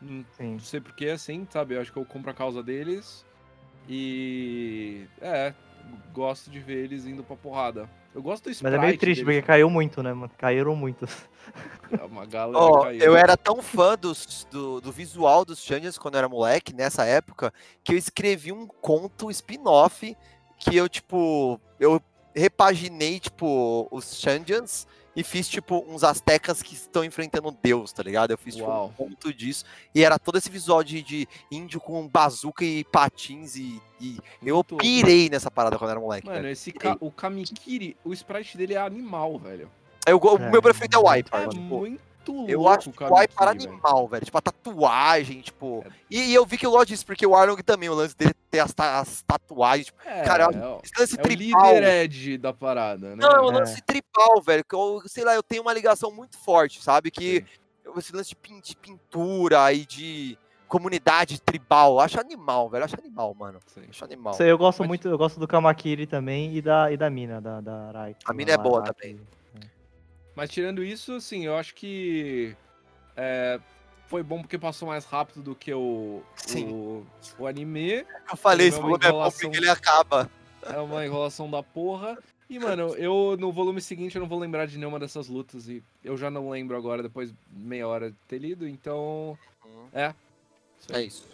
[0.01, 0.59] Não Sim.
[0.59, 1.75] sei porquê, assim, sabe?
[1.75, 3.25] Eu acho que eu compro a causa deles.
[3.87, 5.07] E.
[5.21, 5.53] É,
[6.13, 7.89] gosto de ver eles indo pra porrada.
[8.14, 9.48] Eu gosto do Mas sprite é meio triste, porque deles.
[9.48, 10.31] caiu muito, né, mano?
[10.38, 11.07] Caíram muito.
[12.10, 13.02] Uma galera Ó, caiu.
[13.02, 17.06] eu era tão fã dos- do, do visual dos Shandians quando eu era moleque, nessa
[17.06, 17.53] época,
[17.84, 20.15] que eu escrevi um conto spin-off
[20.57, 22.02] que eu, tipo, eu
[22.35, 28.02] repaginei, tipo, os Shandians e fiz, tipo, uns astecas que estão enfrentando um deus, tá
[28.02, 28.31] ligado?
[28.31, 28.94] Eu fiz, tipo, um Uau.
[28.98, 29.64] conto disso.
[29.94, 33.81] E era todo esse visual de, de índio com bazuca e patins e...
[34.02, 36.52] e eu Muito- pirei nessa parada quando eu era moleque, Mano, velho.
[36.52, 36.98] esse ca...
[36.99, 39.69] o Kamikiri, o sprite dele é animal, velho.
[40.06, 42.93] Eu, o É, meu preferido é o Wiper, É tipo, muito louco Eu acho o
[42.93, 43.73] que o Wiper Kamikiri, velho.
[43.83, 44.25] animal, velho.
[44.25, 45.83] Tipo, a tatuagem, tipo.
[45.85, 45.91] É.
[46.09, 48.33] E, e eu vi que eu gosto disso, porque o Arlong também, o lance dele
[48.49, 49.87] ter as, ta- as tatuagens.
[49.87, 51.73] Tipo, É, Cara, é, o- esse lance é o tripal.
[51.73, 53.15] líder Ed da parada, né?
[53.19, 53.53] Não, é o É.
[53.59, 54.63] lance tripal, velho.
[54.63, 57.11] Que eu, sei lá, eu tenho uma ligação muito forte, sabe?
[57.11, 57.45] Que
[57.85, 57.91] Sim.
[57.97, 60.37] esse lance de, pin- de pintura e de
[60.67, 61.93] comunidade tribal.
[61.93, 62.81] Eu acho animal, velho.
[62.81, 63.59] Eu acho animal, mano.
[63.67, 63.83] Sim.
[63.89, 64.33] Acho animal.
[64.33, 67.39] Sei, eu gosto Mas- muito, eu gosto do Kamakiri também e da, e da mina,
[67.39, 68.19] da, da Raiko.
[68.25, 69.19] A mina é boa também.
[70.35, 72.55] Mas tirando isso, assim, eu acho que
[73.15, 73.60] é,
[74.07, 76.65] foi bom porque passou mais rápido do que o, Sim.
[76.72, 77.07] o,
[77.39, 78.05] o anime.
[78.30, 79.39] Eu falei, esse é uma volume é bom enrolação.
[79.49, 80.30] porque ele acaba.
[80.64, 82.18] É uma enrolação da porra.
[82.49, 85.68] E, mano, eu no volume seguinte eu não vou lembrar de nenhuma dessas lutas.
[85.68, 88.68] E eu já não lembro agora, depois de meia hora de ter lido.
[88.68, 89.38] Então,
[89.93, 90.14] é.
[90.80, 91.27] Isso É isso.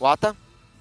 [0.00, 0.36] Wata?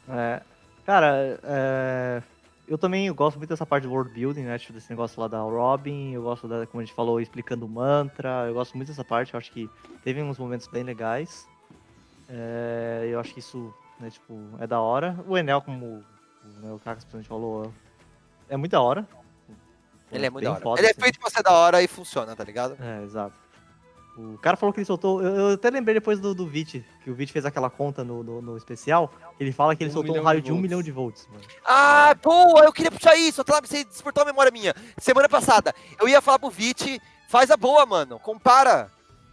[0.10, 0.42] É,
[0.86, 2.24] cara, é,
[2.68, 4.58] eu também gosto muito dessa parte do world building, né?
[4.58, 7.70] Tipo, desse negócio lá da Robin, eu gosto da, como a gente falou, explicando o
[7.70, 9.70] mantra, eu gosto muito dessa parte, eu acho que
[10.04, 11.48] teve uns momentos bem legais.
[12.30, 15.18] É, eu acho que isso, né, tipo, é da hora.
[15.28, 16.04] O Enel, como o,
[16.62, 17.72] né, o a gente falou,
[18.48, 19.08] é muito da hora.
[20.12, 20.62] Ele é muito da hora.
[20.62, 21.02] foda, ele é assim.
[21.02, 22.78] feito pra ser da hora e funciona, tá ligado?
[22.80, 23.43] É, exato.
[24.16, 25.24] O cara falou que ele soltou.
[25.24, 28.24] Eu, eu até lembrei depois do, do Vit, que o Vit fez aquela conta no,
[28.24, 29.12] no, no especial.
[29.40, 31.44] Ele fala que ele Um soltou um raio de de um milhão de volts, mano.
[31.66, 32.64] Ah, boa!
[32.64, 33.42] Eu queria puxar isso.
[33.42, 34.74] Até lá você despertou a memória minha.
[35.00, 38.20] Semana passada, eu ia falar pro Vit, faz a boa, mano.
[38.20, 38.92] Compara.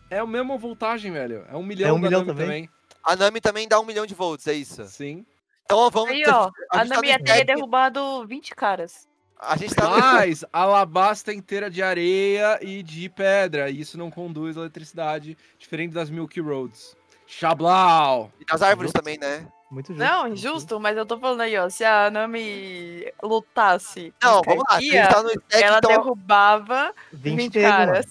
[0.09, 1.44] É a mesma voltagem, velho.
[1.52, 2.70] É um milhão, É um da milhão Nami também?
[3.05, 4.85] A Nami também dá um milhão de volts, é isso.
[4.86, 5.27] Sim.
[5.66, 6.11] Então vamos.
[6.11, 9.07] Aí, ó, a a tá Nami ter step- derrubado 20 caras.
[9.41, 9.89] A gente tá.
[9.89, 13.71] Mas a Alabasta inteira de areia e de pedra.
[13.71, 16.95] E isso não conduz eletricidade, diferente das Milky Roads.
[17.27, 18.31] Chablau!
[18.39, 18.99] E das árvores Justo.
[18.99, 19.47] também, né?
[19.71, 20.01] Muito justo.
[20.01, 21.71] Não, injusto, mas eu tô falando aí, ó.
[21.71, 24.12] Se a Nami lutasse.
[24.23, 24.77] Não, vamos lá.
[24.77, 25.91] A gente Skypiea, tá no stack, ela então.
[25.91, 27.77] derrubava 20, 20 teve, mano.
[27.93, 28.07] caras.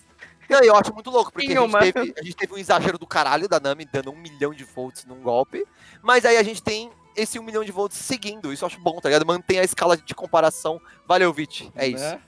[0.49, 3.05] Não, eu acho muito louco, porque a gente, teve, a gente teve um exagero do
[3.05, 5.63] caralho da Nami dando um milhão de volts num golpe.
[6.01, 6.89] Mas aí a gente tem
[7.19, 8.51] esse um milhão de volts seguindo.
[8.53, 9.25] Isso eu acho bom, tá ligado?
[9.25, 10.81] Mantém a escala de comparação.
[11.07, 11.71] Valeu, Vit.
[11.75, 12.03] É isso.
[12.03, 12.19] Né?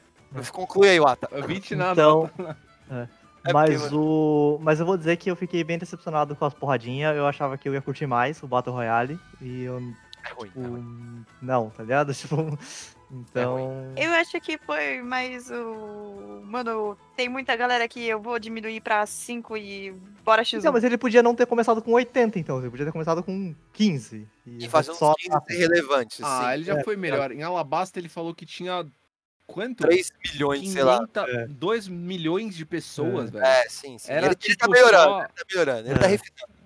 [0.51, 1.27] Conclui aí, Wata.
[1.45, 2.01] 20 nada.
[2.01, 2.29] Então,
[3.43, 4.59] É mas porque, o.
[4.61, 7.15] Mas eu vou dizer que eu fiquei bem decepcionado com as porradinhas.
[7.15, 9.19] Eu achava que eu ia curtir mais o Battle Royale.
[9.41, 9.77] E eu.
[9.77, 10.49] É ruim.
[10.49, 11.25] Tipo, é ruim.
[11.41, 12.13] não, tá ligado?
[12.15, 12.57] Tipo.
[13.13, 13.93] Então.
[13.97, 16.41] Eu acho que foi mais o.
[16.45, 19.91] Mano, tem muita galera que eu vou diminuir pra 5 e
[20.23, 20.59] bora X1.
[20.59, 22.59] Então, mas ele podia não ter começado com 80, então.
[22.59, 24.27] Ele podia ter começado com 15.
[24.45, 26.19] E fazer uns só 15 irrelevantes.
[26.23, 26.53] Ah, sim.
[26.53, 27.31] ele já É, foi melhor.
[27.31, 28.85] Em Alabasta ele falou que tinha
[29.45, 29.79] quanto?
[29.83, 30.99] 3 milhões, sei lá.
[31.07, 33.43] 500, 2 milhões de pessoas, velho.
[33.45, 34.09] É, sim, sim.
[34.11, 36.09] Era ele, ele tipo tá melhorando, só- ele tá melhorando, ele tá É.
[36.09, 36.60] refinando.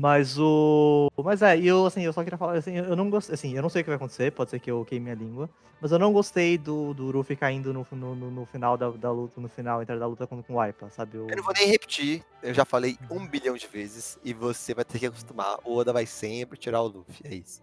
[0.00, 1.10] Mas o.
[1.24, 3.34] Mas é, eu assim, eu só queria falar assim, eu não gostei.
[3.34, 5.50] Assim, eu não sei o que vai acontecer, pode ser que eu queime a língua.
[5.80, 9.40] Mas eu não gostei do, do Ruffy caindo no, no, no- final da, da luta,
[9.40, 11.16] no final, entre da luta com, com o Aipa, sabe?
[11.16, 14.72] Eu, Eu não vou nem repetir, eu já falei um bilhão de vezes e você
[14.72, 15.58] vai ter que acostumar.
[15.64, 17.60] O Oda vai sempre tirar o Luffy, é isso.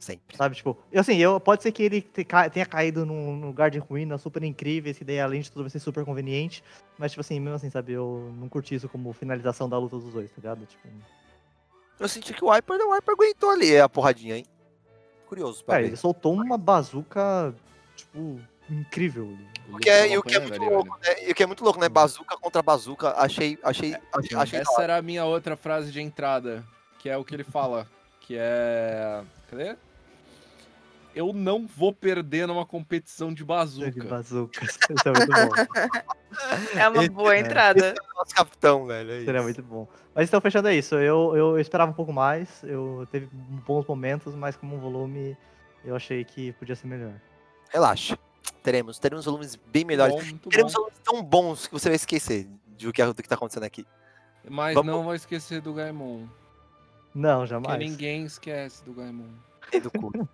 [0.00, 0.36] Sempre.
[0.36, 2.02] Sabe, tipo, eu, assim, eu, pode ser que ele
[2.52, 5.78] tenha caído num lugar de ruína super incrível, esse daí além de tudo vai ser
[5.78, 6.62] super conveniente,
[6.98, 10.12] mas tipo assim, mesmo assim, sabe, eu não curti isso como finalização da luta dos
[10.12, 10.66] dois, tá ligado?
[10.66, 10.88] Tipo,
[11.98, 14.46] Eu senti que o Wiper, o Wiper aguentou ali a porradinha, hein?
[15.26, 15.88] Curioso pra cara, ver.
[15.90, 17.54] ele soltou uma bazuca,
[17.96, 19.36] tipo, incrível.
[19.72, 21.28] O que é, e o que é muito louco, né?
[21.28, 21.88] E o que é muito louco, né?
[21.88, 23.14] Bazuca contra bazuca.
[23.16, 26.64] Achei, achei, achei, achei da Essa era a minha outra frase de entrada,
[26.98, 27.86] que é o que ele fala,
[28.20, 29.22] que é...
[29.50, 29.76] Cadê?
[31.14, 34.04] Eu não vou perder numa competição de De bazuca.
[34.04, 34.60] bazuca.
[34.64, 34.78] Isso
[35.08, 36.04] é muito bom.
[36.76, 37.94] É uma boa entrada.
[38.16, 39.08] Nosso capitão, velho.
[39.12, 39.42] É Seria isso.
[39.44, 39.86] muito bom.
[40.12, 40.96] Mas então, fechando é isso.
[40.96, 42.60] Eu, eu esperava um pouco mais.
[42.64, 43.28] Eu teve
[43.64, 45.36] bons momentos, mas como volume,
[45.84, 47.12] eu achei que podia ser melhor.
[47.70, 48.18] Relaxa.
[48.64, 50.14] Teremos, teremos volumes bem melhores.
[50.32, 50.80] Bom, teremos bom.
[50.80, 53.86] volumes tão bons que você vai esquecer de o que, do que tá acontecendo aqui.
[54.48, 56.26] Mas Vamos- não vai esquecer do Gaimon.
[57.14, 57.78] Não, Porque jamais.
[57.78, 59.28] ninguém esquece do Gaimon.
[59.72, 60.10] Nem do cu.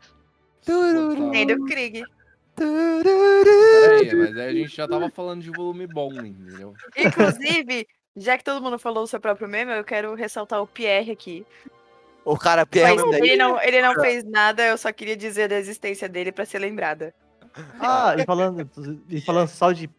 [0.64, 1.30] Total.
[1.30, 2.04] Nem do Krieg.
[2.56, 6.74] Peraí, mas aí a gente já tava falando de volume bom, entendeu?
[6.96, 11.12] Inclusive, já que todo mundo falou o seu próprio meme, eu quero ressaltar o Pierre
[11.12, 11.46] aqui.
[12.24, 13.20] O cara Pierre Mas Mendes.
[13.20, 16.58] ele não, ele não fez nada, eu só queria dizer da existência dele pra ser
[16.58, 17.14] lembrada.
[17.80, 18.70] Ah, e falando,
[19.08, 19.90] e falando só de.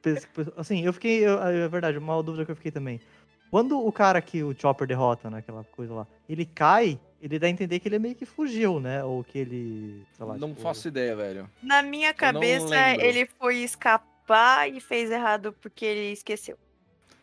[0.55, 1.25] Assim, eu fiquei.
[1.27, 3.01] eu- É verdade, uma dúvida que eu fiquei também.
[3.49, 7.49] Quando o cara que o Chopper derrota naquela coisa lá, ele cai, ele dá a
[7.49, 9.03] entender que ele meio que fugiu, né?
[9.03, 10.03] Ou que ele.
[10.17, 11.49] Sei lá, Não tipo, faço ideia, velho.
[11.61, 16.57] Na minha cabeça, ele foi escapar e fez errado porque ele esqueceu.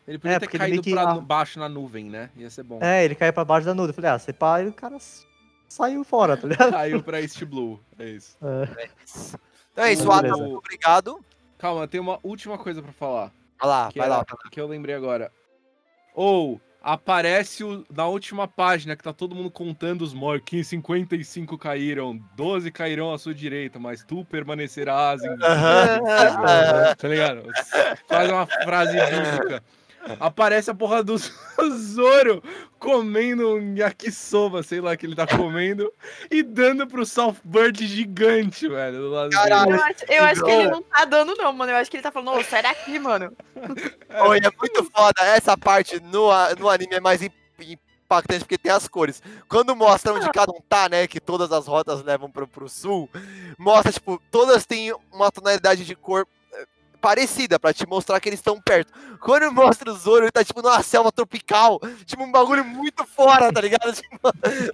[0.07, 2.29] Ele podia É, ter caído que- pra baixo na nuvem, né?
[2.35, 2.79] Ia ser bom.
[2.81, 3.89] É, ele cai pra baixo da nuvem.
[3.89, 4.97] Eu falei, ah, você pá, e o cara
[5.67, 6.71] saiu fora, tá ligado?
[6.71, 7.79] Caiu pra East Blue.
[7.99, 8.35] É isso.
[8.41, 8.89] É.
[9.71, 10.35] Então é isso, beleza.
[10.35, 11.19] obrigado.
[11.59, 13.31] Calma, tem uma última coisa pra falar.
[13.59, 14.25] Vai lá, vai é- lá.
[14.49, 15.31] que eu lembrei agora.
[16.15, 20.49] Ou aparece o- na última página que tá todo mundo contando os mortos.
[20.49, 25.37] Que 55 caíram, 12 cairão à sua direita, mas tu permanecerás em.
[26.97, 27.43] Tá ligado?
[28.07, 29.63] Faz uma frase bíblica.
[30.19, 31.15] Aparece a porra do
[31.77, 32.41] Zoro
[32.79, 35.91] comendo um yakisoba, sei lá, que ele tá comendo,
[36.31, 39.71] e dando pro Southbird gigante, velho, do lado Caralho.
[39.75, 40.71] Eu acho, eu acho que ele Boa.
[40.75, 41.71] não tá dando, não, mano.
[41.71, 43.35] Eu acho que ele tá falando, ô, sai daqui, mano.
[44.27, 45.21] Oi, é muito foda.
[45.21, 49.21] Essa parte no, no anime é mais im- impactante porque tem as cores.
[49.47, 51.05] Quando mostra onde cada um tá, né?
[51.07, 53.09] Que todas as rotas levam pro, pro sul,
[53.57, 56.25] mostra, tipo, todas têm uma tonalidade de cor
[56.99, 58.91] parecida pra te mostrar que eles estão perto.
[59.19, 63.51] Quando mostra o Zoro, ele tá tipo numa selva tropical, tipo um bagulho muito fora,
[63.51, 63.79] tá ligado?
[63.99, 64.19] Tipo,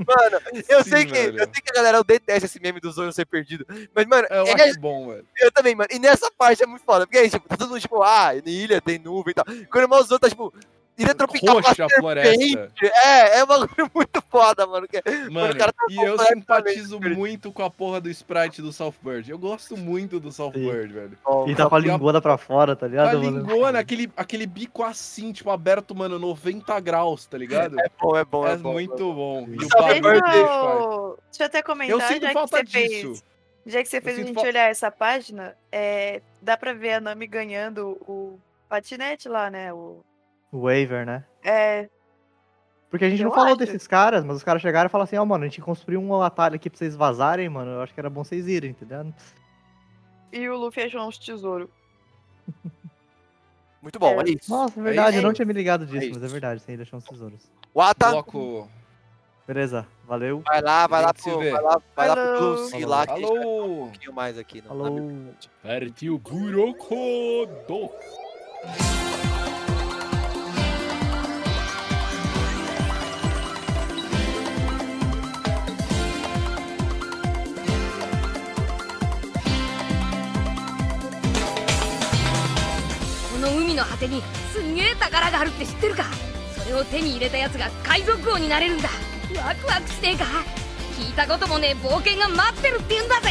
[0.07, 1.39] mano, eu Sim, sei que velho.
[1.39, 4.45] eu sei que a galera detesta esse meme do Zoro ser perdido, mas mano, Eu
[4.47, 5.25] é- acho bom, velho.
[5.39, 5.89] eu também, mano.
[5.91, 7.05] E nessa parte é muito foda.
[7.05, 9.45] Porque aí, tipo, tá todo mundo, tipo, ah, ilha, tem nuvem e tal.
[9.71, 10.53] Quando o outros tá, tipo,
[10.97, 12.71] ilha tropical com a Roxa a floresta.
[13.03, 14.87] É, é um bagulho muito foda, mano.
[14.87, 18.71] que- Mano, o cara tá e eu simpatizo muito com a porra do sprite do
[18.71, 19.29] Southbird.
[19.29, 21.17] Eu gosto muito do Southbird, velho.
[21.47, 23.21] E tá com a a- linguona pra fora, tá A ligado?
[23.21, 23.39] mano?
[23.39, 27.79] lingona, aquele, aquele bico assim, tipo, aberto, mano, 90 graus, tá ligado?
[27.79, 28.71] É bom, é bom, É, é, bom.
[28.73, 29.47] muito bom.
[29.49, 30.35] E o Southbird faz.
[30.37, 33.07] eu, deixa eu até comentar, Eu sinto já que falta você disso.
[33.07, 33.23] fez.
[33.67, 37.01] Já que você fez a gente fal- olhar essa página, é, dá pra ver a
[37.01, 38.39] Nami ganhando o
[38.69, 39.73] patinete lá, né?
[39.73, 40.03] O,
[40.55, 41.23] O Waver, né?
[41.43, 41.89] é,
[42.89, 43.57] Porque a gente não Eu falou acho.
[43.57, 46.21] desses caras, mas os caras chegaram e falaram assim, ó, mano, a gente construiu um
[46.21, 47.71] atalho aqui pra vocês vazarem, mano.
[47.71, 49.13] Eu acho que era bom vocês irem, entendeu?
[50.31, 51.67] e o Luffy achou uns tesouros.
[53.81, 54.23] Muito bom, É.
[54.23, 54.49] é isso.
[54.49, 56.31] Nossa, é verdade, eu não tinha me ligado disso, É mas é isso.
[56.33, 57.51] verdade, sim, deixou uns tesouros.
[57.73, 58.69] O Ata, Bloco.
[59.47, 60.41] Beleza, valeu.
[60.45, 62.55] vai lá, vai lá, pro, vai lá, vai lá pro Falou.
[62.55, 63.65] Blue Sea lá, que a gente vai Alô.
[63.65, 64.61] um pouquinho mais aqui.
[64.61, 64.99] No, Falou.
[65.01, 67.55] na- Partiu Burokodo.
[67.67, 69.34] こ
[83.75, 84.23] の果てに
[84.53, 86.05] すんげえ宝があるって知ってるか？
[86.57, 88.89] それを手に入れたやつが海賊王になれるんだ。
[89.45, 90.25] ワクワクしねえか？
[90.97, 93.29] 聞いたこともねえ冒険が待ってるって言うんだぜ！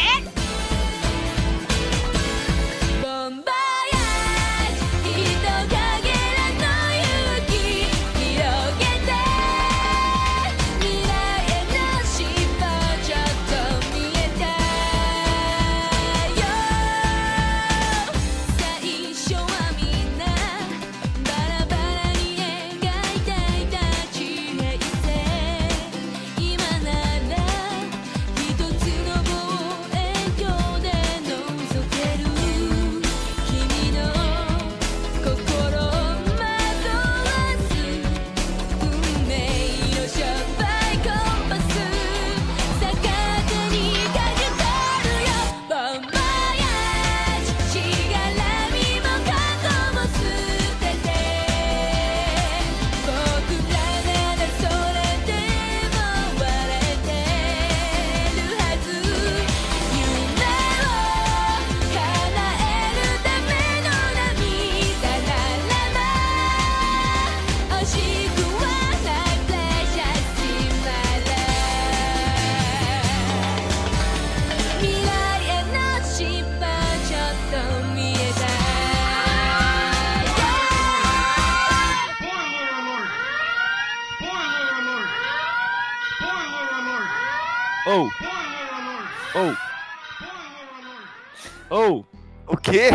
[91.75, 91.77] Oh!
[91.77, 92.05] Oh!
[92.47, 92.91] O quê?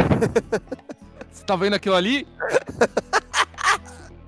[1.30, 2.26] Você tá vendo aquilo ali?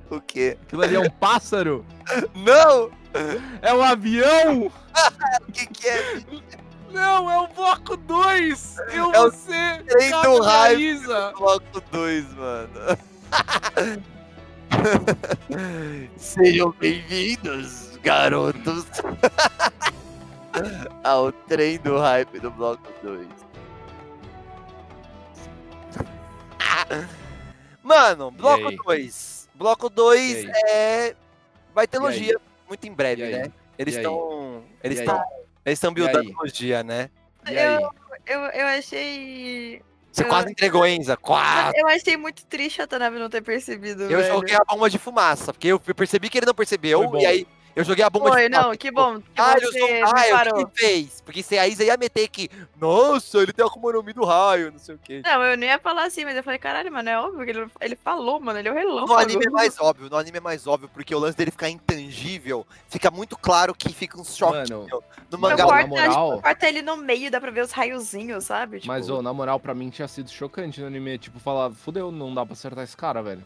[0.10, 0.58] O quê?
[0.62, 1.86] Aquilo ali é um pássaro?
[2.36, 2.92] Não!
[3.62, 4.70] É um avião?
[5.48, 6.22] O que que é?
[6.92, 8.76] Não, é o bloco 2!
[8.94, 10.82] Eu, É o você, trem do hype.
[10.82, 11.34] Isa.
[11.38, 12.70] Bloco 2, mano.
[16.18, 18.86] Sejam bem-vindos, garotos,
[21.04, 23.28] ao trem do hype do Bloco 2.
[27.84, 28.76] Mano, Bloco aí?
[28.76, 29.50] 2.
[29.56, 30.52] Bloco 2 E aí?
[30.68, 31.16] é.
[31.74, 32.38] Vai ter logia
[32.68, 33.52] muito em breve, né?
[33.78, 34.64] Eles estão.
[34.84, 35.24] Eles estão.
[35.66, 37.10] Eles estão buildando logia, né?
[37.48, 37.84] E aí?
[38.28, 39.82] Eu, eu achei.
[40.12, 41.16] Você Eu- quase entregou, Enza.
[41.16, 41.78] Quase.
[41.78, 44.04] Eu achei muito triste a Tanabe não ter percebido.
[44.04, 44.34] Eu velho.
[44.34, 47.84] joguei a bomba de fumaça, porque eu percebi que ele não percebeu, e aí eu
[47.84, 49.20] joguei a bomba Foi, de não, que bom.
[49.20, 50.66] Que Ah, você usou um raio, o parou.
[50.68, 51.22] que fez?
[51.22, 52.50] Porque se a Isa ia meter que,
[52.80, 55.22] nossa, ele tem a Akuma no Mi do raio, não sei o quê.
[55.24, 57.68] Não, eu não ia falar assim, mas eu falei, caralho, mano, é óbvio que ele,
[57.80, 59.08] ele falou, mano, ele é o relâmpago.
[59.14, 61.70] No anime é mais óbvio, no anime é mais óbvio, porque o lance dele ficar
[61.70, 64.72] intangível, fica muito claro que fica um choque.
[64.72, 64.88] Mano,
[65.30, 65.66] no mangá.
[65.66, 68.78] na moral- corta ele no meio, dá pra ver os raiozinhos, sabe?
[68.80, 71.18] Tipo, Mas, ô, na moral, pra mim tinha sido chocante no anime.
[71.18, 73.44] Tipo, falar, fudeu, não dá pra acertar esse cara, velho.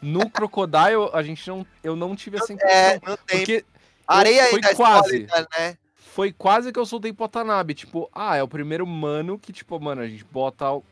[0.00, 1.66] No Crocodile, a gente não.
[1.82, 2.76] Eu não tive essa impressão.
[2.78, 3.38] É, não tem.
[3.38, 3.64] porque
[4.06, 5.08] Areia foi ainda é quase.
[5.10, 5.76] sólida, né?
[5.96, 7.74] foi quase que eu soltei pro Watanabe.
[7.74, 10.70] Tipo, ah, é o primeiro mano que, tipo, mano, a gente bota.
[10.72, 10.84] o-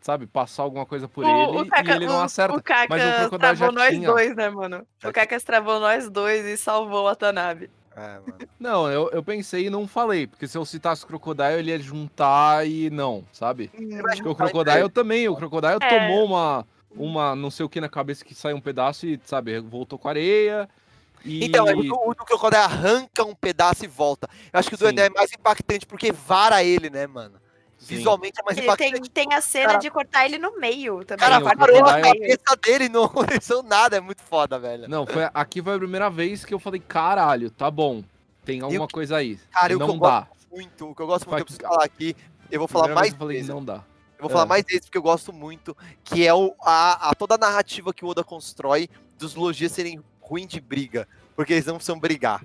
[0.00, 2.54] Sabe, passar alguma coisa por ele e ele não o- acerta.
[2.54, 4.06] O Kakas mas o Crocodile já travou nós tinha.
[4.06, 4.86] dois, né, mano?
[5.02, 7.70] O Kakas travou nós dois e salvou o Watanabe.
[7.96, 8.38] É, mano.
[8.60, 11.78] Não, eu, eu pensei e não falei, porque se eu citasse o Crocodile, ele ia
[11.78, 13.68] juntar e não, sabe?
[13.68, 15.88] Porque o Crocodile também, o Crocodile É.
[15.88, 16.66] tomou uma,
[16.96, 20.08] uma não sei o que na cabeça que saiu um pedaço e, sabe, voltou com
[20.08, 20.68] areia.
[21.24, 21.44] E...
[21.46, 21.78] Então, é, o,
[22.10, 24.28] o do Crocodile arranca um pedaço e volta.
[24.52, 24.94] Eu acho que o do Sim.
[24.98, 27.34] É mais impactante porque vara ele, né, mano?
[27.78, 27.96] Sim.
[27.96, 29.10] Visualmente é mais E tem, impactante.
[29.10, 31.26] tem a cena Cara- de cortar ele no meio também.
[31.28, 33.96] cara parou ele a cabeça dele e não aconteceu nada.
[33.96, 34.88] É muito foda, velho.
[34.88, 38.02] Não, foi, aqui foi a primeira vez que eu falei, caralho, tá bom,
[38.44, 39.38] tem alguma coisa aí.
[39.50, 40.20] Cara, e o que não eu dá.
[40.20, 42.16] gosto muito, o que eu gosto muito, eu Vai- preciso falar aqui,
[42.50, 43.48] eu vou falar Primeira mais vez eu falei, vezes.
[43.50, 43.82] não dá.
[44.18, 44.48] Eu vou falar É.
[44.48, 48.04] mais vezes porque eu gosto muito, que é o, a, a- toda a narrativa que
[48.04, 48.88] o Oda constrói
[49.18, 52.44] dos logias serem ruins de briga, porque eles não precisam brigar.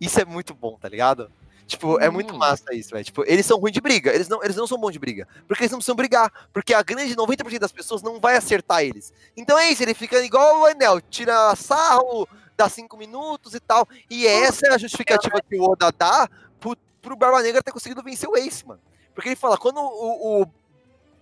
[0.00, 1.30] Isso é muito bom, tá ligado?
[1.66, 2.38] Tipo, é muito Hum.
[2.38, 3.04] massa isso, velho.
[3.04, 5.64] Tipo, eles são ruins de briga, eles não, eles não são bons de briga, porque
[5.64, 9.12] eles não precisam brigar, porque a grande 90% das pessoas não vai acertar eles.
[9.36, 12.26] Então é isso, ele fica igual o Enel, tira sarro,
[12.56, 16.26] dá 5 minutos e tal, e essa é a justificativa que o Oda dá
[16.58, 18.80] pro, pro Barba Negra ter conseguido vencer o Ace, mano.
[19.14, 20.46] Porque ele fala, quando o, o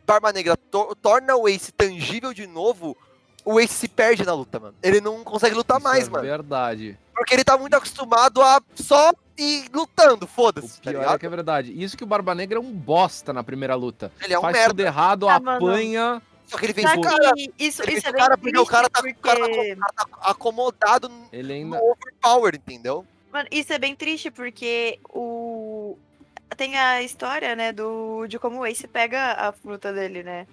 [0.07, 2.97] Barba Negra to- torna o Ace tangível de novo,
[3.45, 4.75] o Ace se perde na luta, mano.
[4.83, 6.25] Ele não consegue lutar Isso mais, é mano.
[6.25, 6.99] verdade.
[7.15, 11.73] Porque ele tá muito acostumado a só ir lutando, foda-se, tá é que é verdade.
[11.83, 14.13] Isso que o Barba Negra é um bosta na primeira luta.
[14.23, 14.71] Ele é um Faz merda.
[14.71, 15.67] tudo errado, Ah, mano.
[15.67, 16.23] apanha.
[16.47, 17.33] Só que ele vence Só o cara.
[17.59, 19.47] isso, Ele isso é o bem cara porque o cara tá, triste, o cara tá-
[19.49, 21.81] porque- o cara tá acomodado no Ele ainda.
[21.83, 23.05] overpower, entendeu?
[23.33, 25.46] Mano, isso é bem triste porque o.
[26.57, 28.27] Tem a história, né, do...
[28.27, 30.47] de como o Ace pega a fruta dele, né?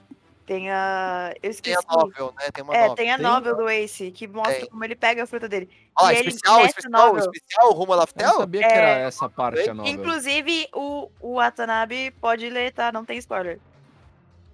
[0.45, 1.31] Tem a.
[1.35, 1.77] Eu Tem esqueci.
[1.87, 2.51] a novel, né?
[2.51, 2.95] Tem uma É, novel.
[2.95, 3.25] tem a Tem?
[3.25, 4.69] novel do Ace, que mostra Tem.
[4.69, 5.69] como ele pega a fruta dele.
[5.97, 8.33] Ó, e ele, especial, especial, novel- especial, rumo a Eu não Laftel?
[8.39, 9.01] sabia que era É.
[9.03, 9.87] essa parte a nova.
[9.87, 12.91] Inclusive, o, o Watanabe pode ler, tá?
[12.91, 13.57] Não tem spoiler.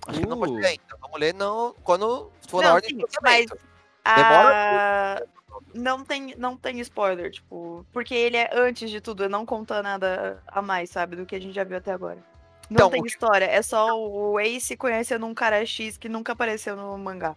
[0.06, 0.56] Acho que não pode Uh.
[0.58, 0.84] ler ainda.
[1.02, 3.60] Vamos ler não, quando for na Não, ordem sim, de mas lançamento.
[4.06, 5.24] a...
[5.74, 10.42] não tem não tem spoiler, tipo, porque ele é antes de tudo, não conta nada
[10.48, 12.18] a mais, sabe, do que a gente já viu até agora.
[12.70, 16.76] Não Então, tem história, é só o Ace conhecendo um cara X que nunca apareceu
[16.76, 17.36] no mangá.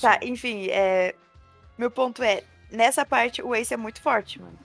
[0.00, 1.14] Tá, enfim, é...
[1.78, 4.58] meu ponto é, nessa parte o Ace é muito forte, mano.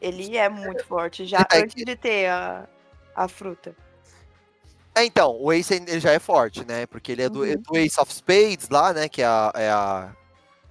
[0.00, 2.68] Ele é muito forte, já Tá, e- antes de ter a,
[3.14, 3.74] a fruta.
[4.94, 6.86] É, então, o Ace ele já é forte, né?
[6.86, 7.54] Porque ele é do, Uhum.
[7.56, 9.08] do Ace of Spades lá, né?
[9.08, 10.25] Que é a, é a, é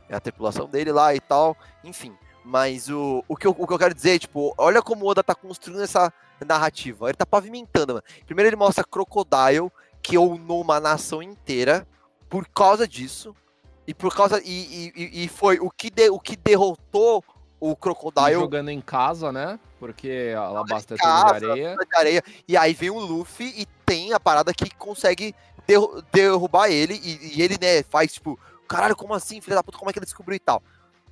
[0.10, 1.56] a tripulação dele lá e tal.
[1.84, 2.14] Enfim.
[2.44, 5.24] Mas o, o, que eu, o que eu quero dizer, tipo, olha como o Oda
[5.24, 6.14] tá construindo essa
[6.46, 7.08] narrativa.
[7.08, 8.04] Ele tá pavimentando, mano.
[8.26, 9.72] Primeiro ele mostra Crocodile,
[10.02, 11.88] que unou uma nação inteira
[12.30, 13.36] por causa disso.
[13.88, 14.40] E por causa.
[14.44, 17.24] E, e, e- e foi o que, de, o que derrotou
[17.60, 19.60] o E Crocodile jogando em casa, né?
[19.80, 21.76] Porque a Alabasta é de areia.
[21.76, 22.24] de areia.
[22.48, 25.34] E aí vem o Luffy e tem a parada que consegue
[25.68, 26.94] derru- derrubar ele.
[27.04, 30.00] E, e ele, né, faz tipo, caralho, como assim, filho da puta, como é que
[30.00, 30.62] ele descobriu e tal.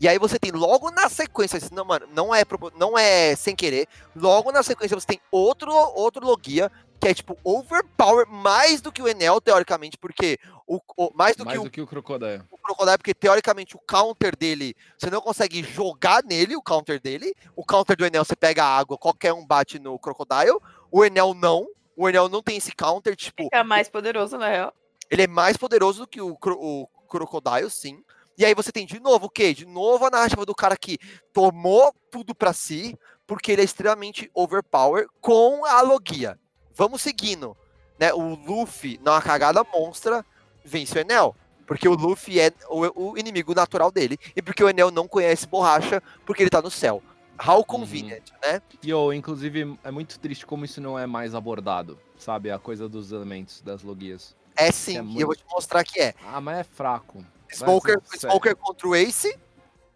[0.01, 2.43] E aí você tem logo na sequência, não, mano, não é,
[2.77, 3.87] não é sem querer.
[4.15, 6.69] Logo na sequência você tem outro, outro Logia,
[6.99, 11.45] que é tipo overpower mais do que o Enel, teoricamente, porque o, o- mais do
[11.45, 12.41] Mais que o do que o Crocodile.
[12.51, 17.33] o Crocodile, porque teoricamente o counter dele, você não consegue jogar nele, o counter dele.
[17.55, 20.57] O counter do Enel, você pega a água, qualquer um bate no Crocodile.
[20.91, 21.67] O Enel não.
[21.95, 24.73] O Enel não tem esse counter, tipo, Fica mais poderoso, na real.
[25.09, 28.03] ele é mais poderoso do que o, o Crocodile, sim.
[28.35, 29.53] E aí você tem de novo o quê?
[29.53, 30.97] De novo a narrativa do cara que
[31.31, 36.39] tomou tudo pra si, porque ele é extremamente overpower com a Logia.
[36.73, 37.55] Vamos seguindo.
[37.99, 38.11] Né?
[38.11, 40.25] O Luffy, numa cagada monstra,
[40.65, 41.35] vence o Enel.
[41.67, 44.17] Porque o Luffy é o, o inimigo natural dele.
[44.35, 47.03] E porque o Enel não conhece borracha, porque ele tá no céu.
[47.47, 48.61] How convenient, né?
[48.81, 52.49] E, eu, inclusive, é muito triste como isso não é mais abordado, sabe?
[52.51, 54.35] A coisa dos elementos, das logias.
[54.55, 56.13] É sim, É e eu vou te mostrar que é.
[56.25, 57.23] Ah, mas é fraco.
[57.51, 57.99] Smoker.
[58.17, 59.37] Smoker contra o Ace,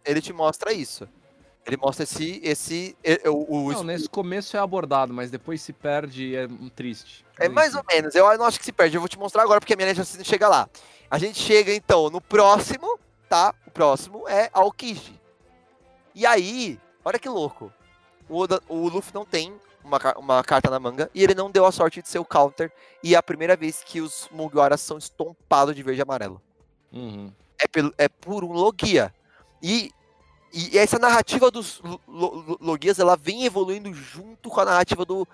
[0.04, 1.08] ele te mostra isso.
[1.66, 2.40] Ele mostra esse.
[2.42, 7.26] esse o, o- Não, nesse começo é abordado, mas depois se perde e é triste.
[7.38, 8.96] é mais ou menos, eu não acho que se perde.
[8.96, 10.68] Eu vou te mostrar agora porque a minha não chega lá.
[11.10, 12.98] A gente chega então no próximo,
[13.28, 13.54] tá?
[13.66, 15.20] O próximo é Aokiji.
[16.14, 17.72] E aí, olha que louco.
[18.28, 19.54] O, Oda- o Luffy não tem
[19.88, 22.70] uma, uma carta na manga e ele não deu a sorte de ser o counter.
[23.02, 26.40] E é a primeira vez que os Mugiwaras são estompados de verde e amarelo.
[26.92, 27.32] Uhum.
[27.60, 29.12] é, pelo, é por um Logia.
[29.62, 29.90] E,
[30.52, 35.26] e essa narrativa dos lo- lo- Logias, ela vem evoluindo junto com a narrativa do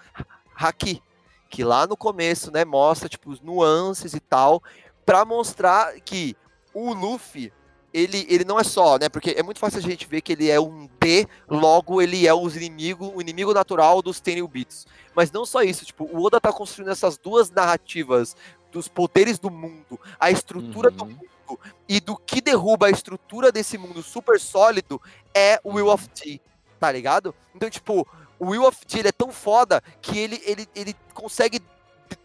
[0.57, 1.03] Haki.
[1.51, 4.63] Que lá no começo, né, mostra, tipo, os nuances e tal,
[5.07, 6.37] pra mostrar que
[6.73, 7.53] o Luffy,
[7.95, 10.51] ele, ele não é só, né, porque é muito fácil a gente ver que ele
[10.51, 14.85] é um D, logo ele é os inimigo, o inimigo natural dos Tenryubits.
[15.15, 18.37] Mas não só isso, tipo, o Oda tá construindo essas duas narrativas
[18.73, 21.11] dos poderes do mundo, a estrutura do Uhum.
[21.11, 25.01] mundo e do que derruba a estrutura desse mundo super sólido
[25.33, 26.41] é o Will of T,
[26.81, 27.33] tá ligado?
[27.55, 28.05] Então, tipo,
[28.41, 31.61] o Will of T ele é tão foda que ele, ele, ele consegue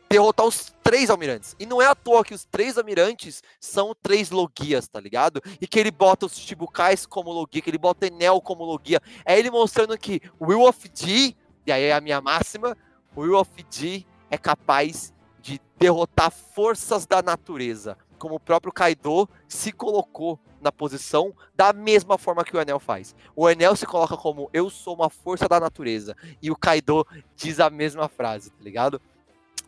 [0.09, 1.55] derrotar os três almirantes.
[1.59, 5.41] E não é à toa que os três almirantes são três logias, tá ligado?
[5.61, 8.99] E que ele bota os Chibukais como logia, que ele bota Enel como logia.
[9.23, 12.75] É ele mostrando que Will of T, e aí é a minha máxima,
[13.15, 19.71] Will of T é capaz de derrotar forças da natureza, como o próprio Kaido se
[19.71, 23.15] colocou na posição da mesma forma que o Enel faz.
[23.35, 27.59] O Enel se coloca como eu sou uma força da natureza e o Kaido diz
[27.59, 29.01] a mesma frase, tá ligado?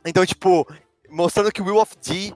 [0.06, 0.68] Então, tipo,
[1.10, 2.34] mostrando que Will of D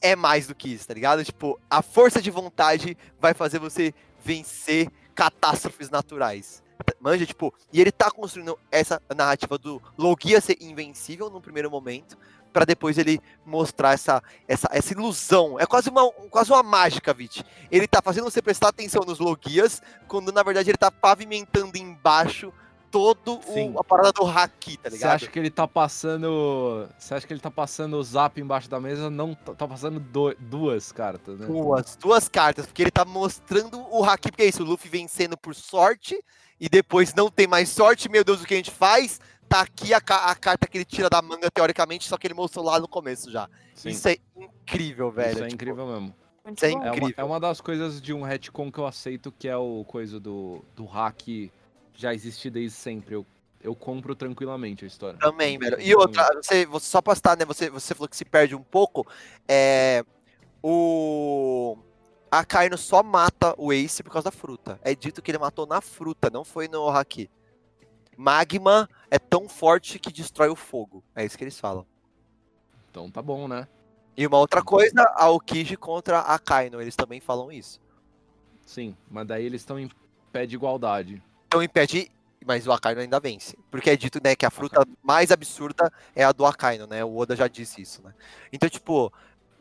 [0.00, 1.24] é mais do que isso, tá ligado?
[1.24, 6.62] Tipo, a força de vontade vai fazer você vencer catástrofes naturais.
[7.00, 12.18] Manja, tipo, e ele tá construindo essa narrativa do Logia ser invencível no primeiro momento,
[12.52, 15.58] pra depois ele mostrar essa, essa, essa ilusão.
[15.58, 17.44] É quase uma, quase uma mágica, Vit.
[17.70, 22.52] Ele tá fazendo você prestar atenção nos Logias, quando na verdade ele tá pavimentando embaixo
[22.96, 25.14] todo o, a parada do Haki, tá Você ligado?
[25.14, 26.88] acha que ele tá passando.
[26.98, 29.10] Você acha que ele tá passando o zap embaixo da mesa?
[29.10, 31.46] Não, tá tá passando do- duas cartas, né?
[31.46, 35.36] Duas, duas cartas, porque ele tá mostrando o Haki, porque é isso, o Luffy vencendo
[35.36, 36.18] por sorte,
[36.58, 39.20] e depois não tem mais sorte, meu Deus, o que a gente faz?
[39.48, 42.64] Tá aqui a, a carta que ele tira da manga, teoricamente, só que ele mostrou
[42.64, 43.48] lá no começo já.
[43.74, 43.90] Sim.
[43.90, 45.28] Isso é incrível, velho.
[45.32, 46.14] Isso é tipo, incrível mesmo.
[46.44, 46.76] Muito é bom.
[46.76, 47.14] É uma, Incrível.
[47.18, 50.64] é uma das coisas de um retcon que eu aceito, que é o coisa do,
[50.74, 51.50] do hack
[51.96, 53.14] já existir desde sempre.
[53.14, 53.26] Eu,
[53.60, 55.18] eu compro tranquilamente a história.
[55.18, 55.80] Também, velho.
[55.80, 57.44] E outra, você, você só pra né?
[57.44, 59.06] Você, você falou que se perde um pouco.
[59.48, 60.04] É.
[60.62, 61.78] O.
[62.30, 64.78] A Kaino só mata o Ace por causa da fruta.
[64.82, 67.30] É dito que ele matou na fruta, não foi no Haki.
[68.16, 71.04] Magma é tão forte que destrói o fogo.
[71.14, 71.86] É isso que eles falam.
[72.90, 73.68] Então tá bom, né?
[74.16, 76.80] E uma outra coisa, a Okiji contra a Kaino.
[76.80, 77.80] Eles também falam isso.
[78.64, 79.90] Sim, mas daí eles estão em
[80.32, 81.22] pé de igualdade.
[81.46, 82.10] Então impede.
[82.44, 83.58] Mas o Akaino ainda vence.
[83.70, 87.04] Porque é dito, né, que a fruta mais absurda é a do Akaino, né?
[87.04, 88.14] O Oda já disse isso, né?
[88.52, 89.12] Então, tipo,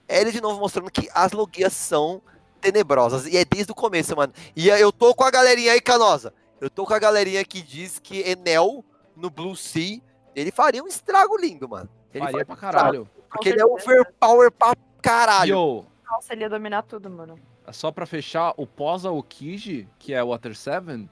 [0.08, 2.22] é ele de novo mostrando que as logias são
[2.62, 3.26] tenebrosas.
[3.26, 4.32] E é desde o começo, mano.
[4.56, 6.32] E eu tô com a galerinha aí, Canosa.
[6.62, 8.86] Eu tô com a galerinha que diz que Enel,
[9.16, 10.00] no Blue Sea,
[10.36, 11.90] ele faria um estrago lindo, mano.
[12.14, 13.10] Ele Faria faria pra um estrago, caralho.
[13.30, 15.50] Porque ele é overpower pra caralho.
[15.50, 17.40] Yo, Nossa, ele ia dominar tudo, mano.
[17.72, 21.10] só pra fechar, o pós-Aokiji, que é Water 7,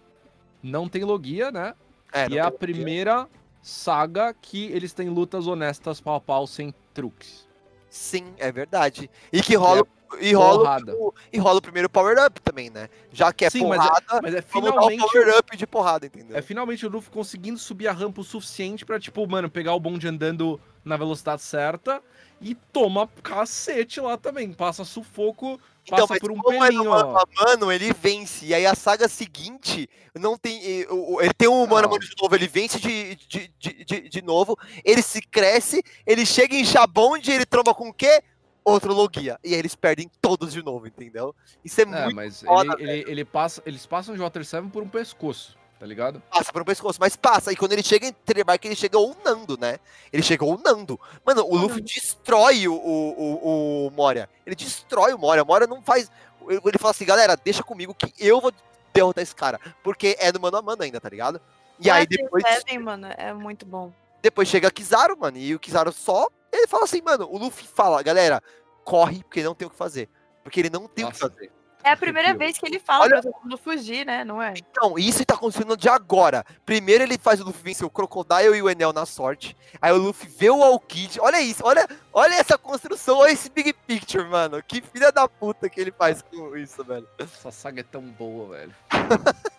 [0.64, 1.76] não tem logia, né?
[2.12, 3.28] É, e é a tem- primeira
[3.62, 7.48] saga que eles têm lutas honestas pau a pau sem truques.
[7.90, 9.10] Sim, é verdade.
[9.32, 9.86] E que rola,
[10.20, 12.90] e rola, o, e rola o primeiro power-up também, né?
[13.12, 16.06] Já que é Sim, mas é- porrada, Mas é dar o finalmente power-up de porrada,
[16.08, 16.36] entendeu?
[16.38, 19.80] É finalmente o Luffy conseguindo subir a rampa o suficiente pra, tipo, mano, pegar o
[19.80, 22.02] bonde andando na velocidade certa
[22.42, 24.52] e toma cacete lá também.
[24.54, 28.46] Passa sufoco, passa mas por um como é pelinho, mano a mano, ele vence.
[28.46, 30.62] E aí a saga seguinte não tem.
[30.64, 34.22] Ele tem um mano a mano de novo, ele vence de, de, de, de, de
[34.22, 38.22] novo, ele se cresce, ele chega em Jabonde, ele tromba com o quê?
[38.66, 39.38] Outro Logia.
[39.44, 41.36] E aí eles perdem todos de novo, entendeu?
[41.66, 42.16] Isso é, É, muito.
[42.16, 45.88] mas foda, ele, ele, ele passa, eles passam de Water 7 por um pescoço, tá
[45.88, 46.24] ligado?
[46.32, 47.52] Passa por um pescoço, mas passa.
[47.52, 49.80] E quando ele chega em Thriller Bark, ele chega unando, né?
[50.14, 50.98] Ele chega unando.
[51.26, 54.30] Mano, o Luffy destrói o, o, o, o Moria.
[54.46, 55.44] Ele destrói o Moria.
[55.44, 56.10] O Moria não faz.
[56.48, 58.54] Ele fala assim, galera, deixa comigo que eu vou
[58.94, 59.60] derrotar esse cara.
[59.84, 61.42] Porque é no mano a mano ainda, tá ligado?
[61.78, 63.92] E aí Mas depois, Seven, mano, é muito bom.
[64.22, 65.38] depois chega Kizaru, mano.
[65.38, 66.30] E o Kizaru só.
[66.50, 67.28] Ele fala assim, mano.
[67.30, 68.42] O Luffy fala, galera,
[68.86, 70.08] corre, porque não tem o que fazer.
[70.46, 71.30] Porque ele não tem o que Nossa.
[71.30, 71.52] fazer.
[71.84, 74.24] É a primeira vez que ele fala Olha- pra todo mundo fugir, né?
[74.24, 74.54] Não é?
[74.58, 76.46] Então, isso tá acontecendo de agora.
[76.66, 79.56] Primeiro ele faz o Luffy vencer o Crocodile e o Enel na sorte.
[79.82, 81.20] Aí o Luffy vê o Alkid.
[81.20, 84.64] Olha isso, olha, olha essa construção, olha esse big picture, mano.
[84.64, 87.08] Que filha da puta que ele faz com isso, velho.
[87.18, 88.76] Essa saga é tão boa, velho.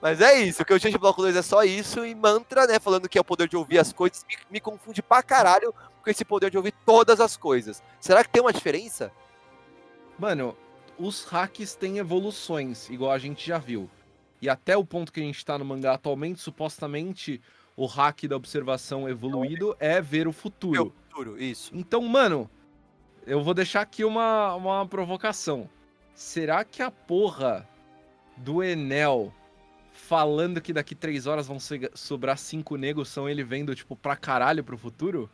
[0.00, 2.06] Mas é isso, o que eu tinha de Bloco 2 é só isso.
[2.06, 5.02] E mantra, né, falando que é o poder de ouvir as coisas, me, me confunde
[5.02, 7.82] pra caralho com esse poder de ouvir todas as coisas.
[8.00, 9.12] Será que tem uma diferença?
[10.18, 10.56] Mano,
[11.00, 13.88] os hacks têm evoluções, igual a gente já viu.
[14.40, 17.40] E até o ponto que a gente tá no mangá atualmente, supostamente
[17.74, 20.76] o hack da observação evoluído é ver o futuro.
[20.76, 21.70] Eu futuro, isso.
[21.74, 22.50] Então, mano,
[23.26, 25.68] eu vou deixar aqui uma, uma provocação.
[26.14, 27.66] Será que a porra
[28.36, 29.32] do Enel
[29.92, 31.58] falando que daqui três horas vão
[31.94, 35.30] sobrar cinco negros são ele vendo, tipo, pra caralho pro futuro?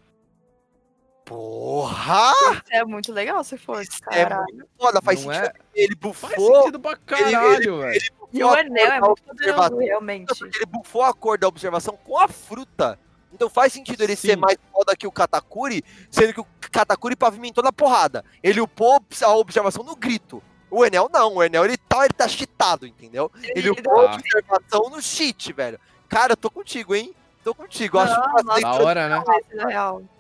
[1.27, 2.33] Porra!
[2.53, 3.83] Isso é muito legal se for.
[3.83, 4.45] Isso é Caralho.
[4.55, 5.47] muito foda, faz Não sentido.
[5.49, 5.53] é?
[5.75, 6.57] Ele Faz bufou.
[6.61, 8.01] sentido pra caralho, velho.
[8.33, 9.79] E o anel é muito poderoso, observação.
[9.79, 10.45] realmente.
[10.45, 12.99] Ele bufou a cor da observação com a fruta.
[13.33, 14.37] Então faz sentido ele ser Sim.
[14.37, 18.25] mais foda que o Katakuri, sendo que o Katakuri pavimentou na porrada.
[18.43, 20.43] Ele upou a observação no grito.
[20.71, 23.31] O Enel não, o Enel ele tá, ele tá cheatado, entendeu?
[23.43, 24.15] Ele Ele- upou a tá.
[24.15, 25.79] observação no cheat, velho.
[26.09, 27.15] Cara, eu tô contigo, hein?
[27.47, 27.97] Tô contigo.
[27.97, 28.61] Acho Não, uma nossa.
[28.61, 29.25] Da hora, né?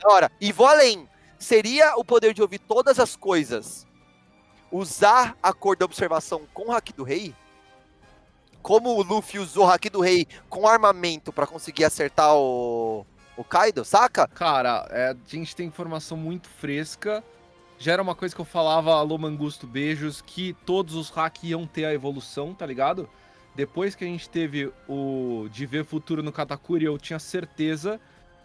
[0.00, 0.30] Da hora.
[0.40, 1.08] E vou além.
[1.36, 3.84] Seria o poder de ouvir todas as coisas.
[4.70, 7.34] Usar a cor da observação com o Haki do Rei?
[8.62, 13.04] Como o Luffy usou o Haki do Rei com armamento pra conseguir acertar o,
[13.36, 14.28] o Kaido, saca?
[14.28, 17.24] Cara, é, a gente tem informação muito fresca.
[17.76, 21.66] Já era uma coisa que eu falava, alô Mangusto, beijos, que todos os hacks iam
[21.66, 23.10] ter a evolução, tá ligado?
[23.56, 27.98] Depois que a gente teve o de ver futuro no Katakuri, eu tinha certeza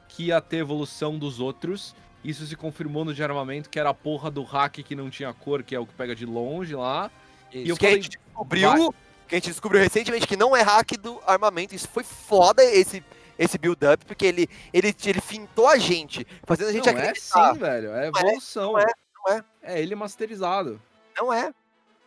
[0.08, 1.94] que ia ter evolução dos outros.
[2.24, 5.34] Isso se confirmou no de armamento, que era a porra do hack que não tinha
[5.34, 7.12] cor, que é o que pega de longe lá.
[7.52, 8.96] E eu que a falei, gente descobriu,
[9.28, 11.76] que a gente descobriu recentemente que não é hack do armamento.
[11.76, 13.04] Isso foi foda esse
[13.38, 17.54] esse build-up, porque ele, ele, ele fintou a gente, fazendo a gente Não, é acreditar.
[17.54, 17.90] sim, velho.
[17.90, 18.72] É Não é, evolução.
[18.74, 18.86] não é,
[19.16, 19.44] não é.
[19.64, 20.80] É ele masterizado.
[21.18, 21.52] Não é,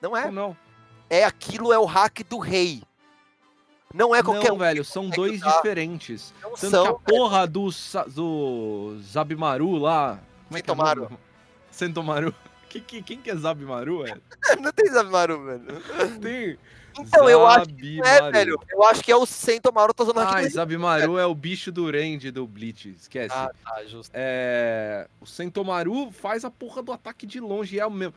[0.01, 0.31] não é.
[0.31, 0.56] Não?
[1.10, 2.82] É aquilo é o hack do rei.
[3.94, 4.58] Não é qualquer não, um.
[4.58, 5.56] velho, são dois usar.
[5.56, 6.34] diferentes.
[6.42, 7.70] Não Tanto são, que a porra do,
[8.08, 10.18] do Zabimaru lá.
[10.48, 11.02] Como é que é Sentomaru.
[11.04, 11.18] nome?
[11.70, 12.34] Sentomaru.
[12.74, 14.20] Que, que, quem que é Zabimaru, velho?
[14.60, 15.64] não tem Zabimaru, velho.
[16.20, 16.58] Tem.
[16.98, 18.60] Então, eu acho que é, velho.
[18.68, 20.42] Eu acho que é o Sentomaru tá usando Ah.
[20.48, 23.32] Zabimaru é o bicho do Range do Bleach, esquece.
[23.32, 24.10] Ah, tá, justo.
[24.12, 28.14] É, o Sentomaru faz a porra do ataque de longe, é o mesmo.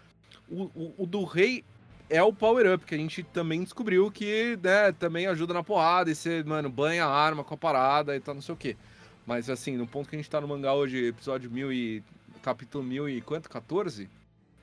[0.49, 1.63] O, o, o do rei
[2.09, 6.09] é o Power Up, que a gente também descobriu que, né, também ajuda na porrada,
[6.09, 8.77] e você, mano, banha a arma com a parada e tal, não sei o quê.
[9.25, 12.03] Mas assim, no ponto que a gente tá no mangá hoje, episódio 1000 e.
[12.41, 13.49] capítulo 1000 e quanto?
[13.49, 14.09] 14?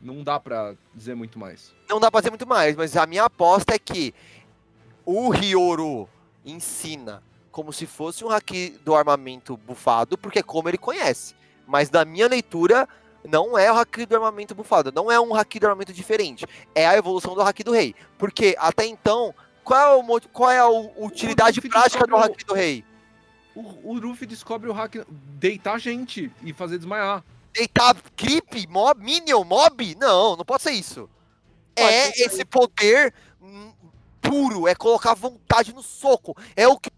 [0.01, 1.75] Não dá pra dizer muito mais.
[1.89, 4.15] Não dá pra fazer muito mais, mas a minha aposta é que
[5.05, 6.09] o Ryoru
[6.45, 11.35] ensina como se fosse um haki do armamento bufado, porque é como ele conhece.
[11.67, 12.89] Mas na minha leitura,
[13.29, 16.47] não é o haki do armamento bufado, não é um haki do armamento diferente.
[16.75, 17.95] É a evolução do haki do rei.
[18.19, 22.85] Porque até então, qual é, o, qual é a utilidade prática do haki do rei?
[23.55, 27.25] O, o Luffy descobre o hack deitar gente e fazer desmaiar.
[27.53, 29.97] deitar creep, mob, minion, mob?
[29.99, 31.09] Não, não pode ser isso.
[31.77, 33.73] é ser esse poder hum,
[34.21, 36.37] puro, é colocar vontade no soco.
[36.55, 36.91] É o que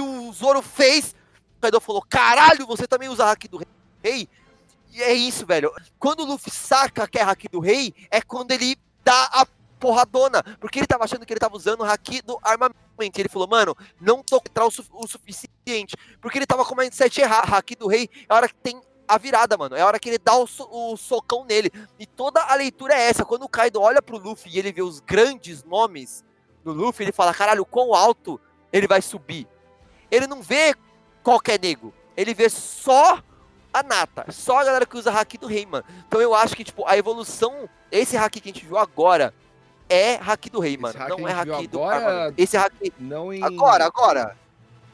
[0.00, 1.14] o Zoro fez.
[1.56, 3.60] O Kaido falou: caralho, você também usa hack do
[4.02, 4.28] rei?
[4.92, 5.72] E é isso, velho.
[5.98, 9.46] Quando o Luffy saca que é hack do rei, é quando ele dá a
[9.78, 10.42] porradona.
[10.60, 12.76] Porque ele tava achando que ele tava usando o hack do armamento.
[13.16, 15.96] Ele falou, mano, não tô o, su- o suficiente.
[16.20, 17.46] Porque ele tava com o mindset errado.
[17.46, 19.76] Hack do rei é a hora que tem a virada, mano.
[19.76, 21.70] É a hora que ele dá o, so- o socão nele.
[21.98, 23.24] E toda a leitura é essa.
[23.24, 26.24] Quando o Kaido olha pro Luffy e ele vê os grandes nomes
[26.64, 28.40] do Luffy, ele fala, caralho, quão alto
[28.72, 29.46] ele vai subir.
[30.10, 30.74] Ele não vê
[31.22, 31.94] qualquer nego.
[32.16, 33.22] Ele vê só
[33.72, 34.26] a nata.
[34.30, 35.84] Só a galera que usa hack do rei, mano.
[36.06, 39.34] Então eu acho que, tipo, a evolução, esse hack que a gente viu agora,
[39.88, 40.98] é hack do rei, Esse mano.
[40.98, 42.34] hack não é hack do agora-.
[42.36, 42.72] Esse hack.
[42.98, 43.42] Não em.
[43.42, 44.36] Agora, agora.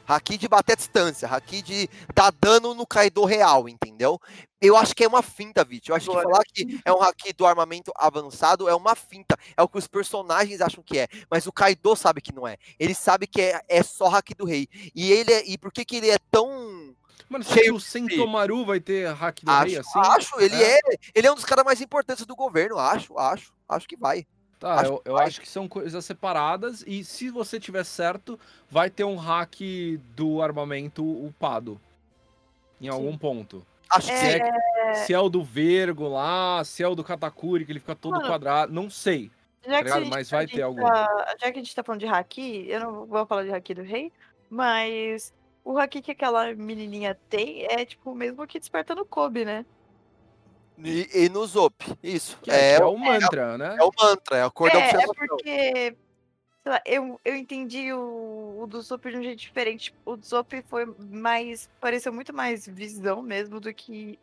[0.07, 4.21] Haki de bater a distância, haki de dar dano no Kaido real, entendeu?
[4.61, 5.89] Eu acho que é uma finta, Vit.
[5.89, 6.29] Eu acho que Agora.
[6.29, 9.35] falar que é um haki do armamento avançado é uma finta.
[9.57, 11.07] É o que os personagens acham que é.
[11.29, 12.57] Mas o Kaido sabe que não é.
[12.79, 14.67] Ele sabe que é, é só haki do rei.
[14.93, 16.84] E ele é, e por que, que ele é tão.
[17.29, 19.99] Mano, será Cheio que o Sentomaru vai ter hack do Acho, rei assim?
[19.99, 20.75] acho, ele É.
[20.77, 20.79] é.
[21.15, 23.53] Ele é um dos caras mais importantes do governo, acho, acho.
[23.67, 24.25] Acho que vai.
[24.59, 25.27] Tá, Acho eu, que eu vai.
[25.27, 28.39] acho que são coisas separadas e se você tiver certo,
[28.69, 29.59] vai ter um hack
[30.15, 31.79] do armamento upado.
[32.79, 33.65] Em algum ponto.
[33.89, 35.05] Acho que É, sim.
[35.05, 38.13] Se é o do Vergo lá, se é o do Katakuri, que ele fica todo
[38.15, 39.31] Mano, quadrado, não sei.
[39.67, 40.83] Gente, Mas a vai ter algum.
[40.85, 43.73] tá- já que a gente tá falando de haki, eu não vou falar de haki
[43.73, 44.11] do rei,
[44.49, 45.33] mas
[45.65, 49.65] o haki que aquela menininha tem é tipo o mesmo que desperta no Kobe, né?
[50.77, 52.37] E, e no Zop, isso.
[52.41, 53.75] Que é, É, que é o- mantra, né?
[53.79, 55.15] é o mantra, é a cor da É, é observação.
[55.15, 55.51] porque,
[56.63, 59.93] sei lá, eu, eu entendi o, o do Zop de um jeito diferente.
[60.05, 64.19] O do Zop foi mais, pareceu muito mais visão mesmo do que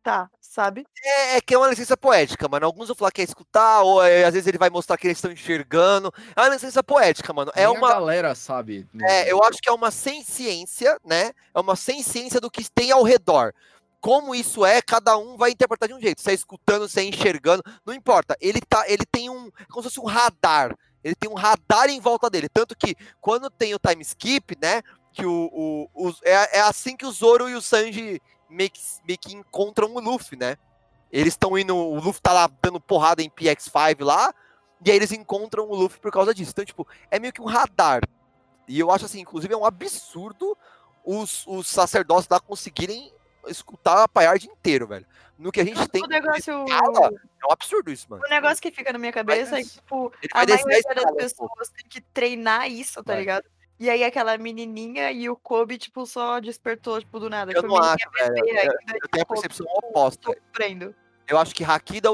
[0.00, 0.84] escutar, sabe?
[1.04, 2.66] É, é que é uma licença poética, mano.
[2.66, 5.18] Alguns vão falar que é escutar, ou é, às vezes ele vai mostrar que eles
[5.18, 6.12] estão enxergando.
[6.34, 7.52] É uma licença poética, mano.
[7.54, 7.88] É Nem uma.
[7.88, 8.86] a galera sabe.
[9.02, 11.32] É, eu acho que é uma sem ciência, né?
[11.54, 13.52] É uma sem ciência do que tem ao redor.
[14.00, 16.22] Como isso é, cada um vai interpretar de um jeito.
[16.22, 18.34] Se é escutando, se é enxergando, não importa.
[18.40, 19.50] Ele, tá, ele tem um.
[19.70, 20.74] Como se fosse um radar.
[21.04, 22.48] Ele tem um radar em volta dele.
[22.48, 24.80] Tanto que quando tem o time skip, né?
[25.12, 25.50] Que o.
[25.52, 28.20] o, os- é, é assim que o Zoro e o Sanji
[28.50, 30.56] meio que, meio que encontram o Luffy, né?
[31.10, 31.74] Eles estão indo.
[31.76, 34.34] O Luffy tá lá dando porrada em PX5 lá.
[34.84, 36.52] E aí eles encontram o Luffy por causa disso.
[36.52, 38.02] Então, tipo, é meio que um radar.
[38.66, 40.56] E eu acho assim, inclusive, é um absurdo
[41.04, 43.12] os, os sacerdotes lá conseguirem
[43.48, 45.06] escutar a Paiard inteiro, velho.
[45.38, 46.02] No que a gente tem.
[46.02, 47.10] O negócio, escala,
[47.42, 48.22] É um absurdo isso, mano.
[48.24, 51.86] o negócio que fica na minha cabeça é que, tipo, a maioria das pessoas tem
[51.88, 53.20] que treinar isso, tá Vai.
[53.20, 53.44] ligado?
[53.80, 57.50] E aí aquela menininha e o Kobe, tipo, só despertou, tipo, do nada.
[57.50, 58.36] Eu Tipo, não acho, velho.
[58.36, 60.22] Eu, ainda, eu tenho a tipo, percepção oposta.
[60.22, 60.94] sofrendo.
[61.26, 62.10] Eu acho que Haki da,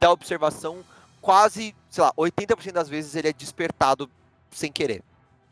[0.00, 0.84] da observação,
[1.20, 4.10] quase, sei lá, 80% das vezes ele é despertado
[4.50, 5.00] sem querer.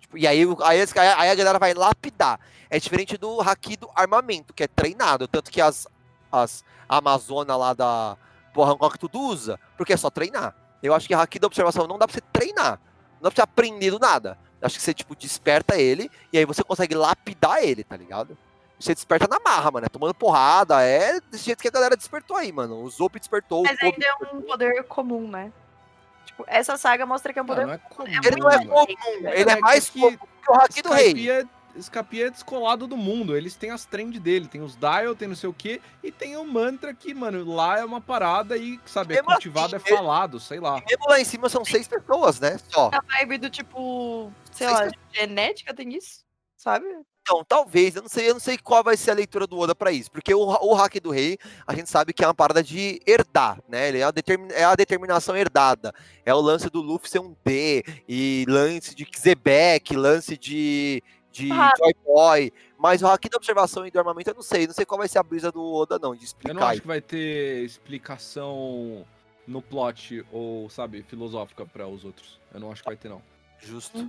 [0.00, 0.80] Tipo, e aí, aí,
[1.18, 2.40] aí a galera vai lapidar.
[2.68, 5.28] É diferente do Haki do armamento, que é treinado.
[5.28, 5.86] Tanto que as,
[6.32, 8.16] as Amazonas lá da
[8.52, 10.54] do Hancock tudo usa, porque é só treinar.
[10.82, 12.80] Eu acho que Haki da observação não dá pra você treinar.
[13.20, 14.36] Não dá pra você aprender do nada.
[14.64, 18.36] Acho que você, tipo, desperta ele e aí você consegue lapidar ele, tá ligado?
[18.78, 19.86] Você desperta na marra, mano.
[19.86, 20.82] É tomando porrada.
[20.82, 22.82] É desse jeito que a galera despertou aí, mano.
[22.82, 25.52] O Zop despertou, Mas ainda é um poder comum, né?
[26.24, 28.66] Tipo, essa saga mostra que é um Não, poder não é comum, Ele não é
[28.66, 28.86] comum,
[29.28, 31.46] ele é que mais aqui comum que o Haki do Rei.
[31.76, 33.36] Skype é, é descolado do mundo.
[33.36, 36.36] Eles têm as trend dele, tem os dial, tem não sei o que, e tem
[36.36, 39.96] o mantra que, mano, lá é uma parada e, sabe, é Mesmo cultivado, assim, é
[39.96, 40.82] falado, sei lá.
[40.88, 42.58] Mesmo lá em cima são seis pessoas, né?
[42.70, 42.90] Só.
[42.92, 46.24] A vibe do tipo, sei Sei lá, genética tem isso?
[46.56, 46.86] Sabe?
[47.26, 49.74] Então, talvez, eu não sei, eu não sei qual vai ser a leitura do Oda
[49.74, 52.62] pra isso, porque o, o hack do rei, a gente sabe que é uma parada
[52.62, 53.88] de herdar, né?
[53.88, 55.94] Ele é a, determin, é a determinação herdada.
[56.22, 61.02] É o lance do Luffy ser um D, e lance de Zebek, lance de,
[61.34, 61.72] de Ah.
[61.76, 62.52] Joy Boy.
[62.78, 64.66] Mas o hack da observação e do armamento, eu não sei.
[64.66, 66.54] Não sei qual vai ser a brisa do Oda, não, de Eu explicar.
[66.54, 69.04] não acho que vai ter explicação
[69.46, 72.38] no plot ou, sabe, filosófica pra os outros.
[72.52, 73.20] Eu não acho que vai ter, não.
[73.60, 74.08] Justo.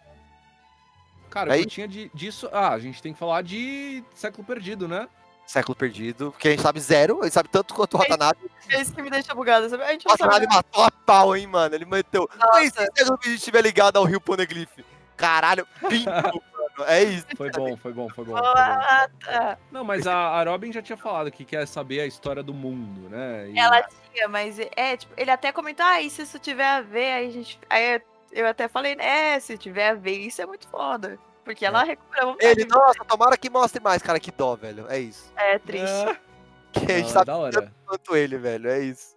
[1.30, 2.48] Cara, o Aí- que eu tinha de, disso.
[2.52, 5.08] Ah, a gente tem que falar de século perdido, né?
[5.46, 8.40] Século perdido, porque a gente sabe zero, ele sabe tanto quanto o Watanabe.
[8.70, 9.84] É isso que me deixa bugada, sabe?
[9.84, 11.76] A gente O não sabe Watanabe matou a pau, hein, mano?
[11.76, 12.28] Ele meteu.
[12.36, 12.52] Nossa.
[12.54, 14.72] Mas se o estiver ligado ao Rio Poneglyph?
[15.16, 16.42] Caralho, mano.
[16.88, 17.26] É isso.
[17.38, 18.34] Foi bom, foi bom, foi bom.
[18.34, 18.48] Foi bom.
[18.56, 19.58] Ah, tá.
[19.72, 23.10] Não, mas a, a Robin já tinha falado que quer saber a história do mundo,
[23.10, 23.50] né?
[23.50, 23.82] E- Ela
[24.14, 27.28] tinha, mas é, tipo, ele até comentou, ah, e se isso tiver a ver, aí
[27.28, 27.60] a gente.
[27.70, 31.18] Aí eu- até falei, é, se tiver a ver, isso é muito foda.
[31.46, 32.46] Porque ela recupera a vontade.
[32.52, 34.88] Ele, nossa, tomara que mostre mais, cara, que dó, velho.
[34.90, 35.32] É isso.
[35.38, 35.86] É triste.
[35.88, 36.18] É,
[36.76, 37.62] Que a gente não, é sabe da hora.
[37.62, 38.70] tanto quanto ele, velho.
[38.70, 39.16] É isso.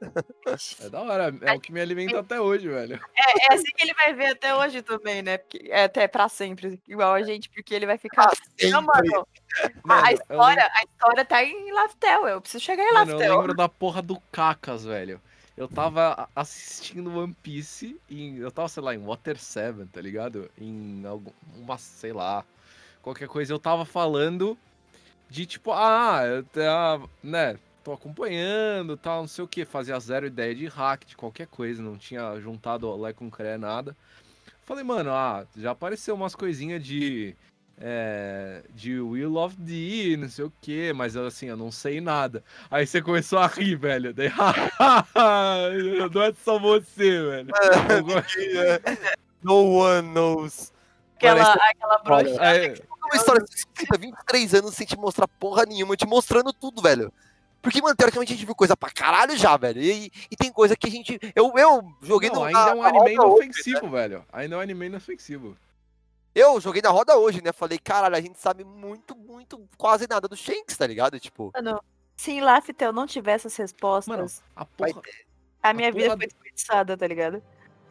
[0.80, 1.34] É da hora.
[1.42, 3.00] É o que me alimenta até hoje, velho.
[3.16, 5.38] É, é assim que ele vai ver até hoje também, né?
[5.38, 8.30] Porque, é até pra sempre, igual a gente, porque ele vai ficar.
[8.34, 8.70] Sempre.
[8.70, 9.26] Não, mano,
[9.84, 12.28] Mano, a eu história, a história tá em Laftel.
[12.28, 13.36] Eu preciso chegar em Mano, eu Laftel.
[13.38, 15.20] lembro da porra do Cacas, velho.
[15.56, 18.36] Eu tava assistindo One Piece em.
[18.36, 20.48] Eu tava, sei lá, em Water 7, tá ligado?
[20.56, 21.32] Em algum.
[21.56, 22.44] Uma, sei lá.
[23.02, 23.52] Qualquer coisa.
[23.52, 24.56] Eu tava falando
[25.28, 27.58] de tipo, ah, eu tá, né?
[27.84, 29.64] Tô acompanhando tal, não sei o que.
[29.64, 31.82] Fazia zero ideia de hack, de qualquer coisa.
[31.82, 33.96] Não tinha juntado Lé com Cré, nada.
[34.64, 37.34] Falei, mano, ah, já apareceu umas coisinhas de.
[37.80, 42.42] É, de Will of the não sei o que, mas assim, eu não sei nada.
[42.68, 44.12] Aí você começou a rir, velho.
[44.12, 44.30] Daí,
[46.12, 47.48] não é só você, velho.
[49.42, 50.72] No one knows.
[51.16, 52.42] Aquela, Mano, aquela broxa.
[52.42, 52.74] Aí,
[53.08, 57.12] uma história escrita 23 anos sem te mostrar porra nenhuma, te mostrando tudo, velho.
[57.60, 59.80] Porque, mano, teoricamente a gente viu coisa pra caralho já, velho.
[59.82, 61.18] E, e tem coisa que a gente.
[61.34, 64.24] Eu, eu joguei Não, no, ainda na- é um anime roda hoje, inofensivo, velho.
[64.32, 65.56] Ainda é um anime inofensivo.
[66.34, 67.52] Eu joguei na roda hoje, né?
[67.52, 71.18] Falei, caralho, a gente sabe muito, muito, quase nada do Shanks, tá ligado?
[71.18, 71.82] Tipo, Mano,
[72.16, 75.02] se Laftel não tivesse as respostas, Mano, a vai porra,
[75.60, 77.42] a minha a vida porra foi desperdiçada, tá ligado?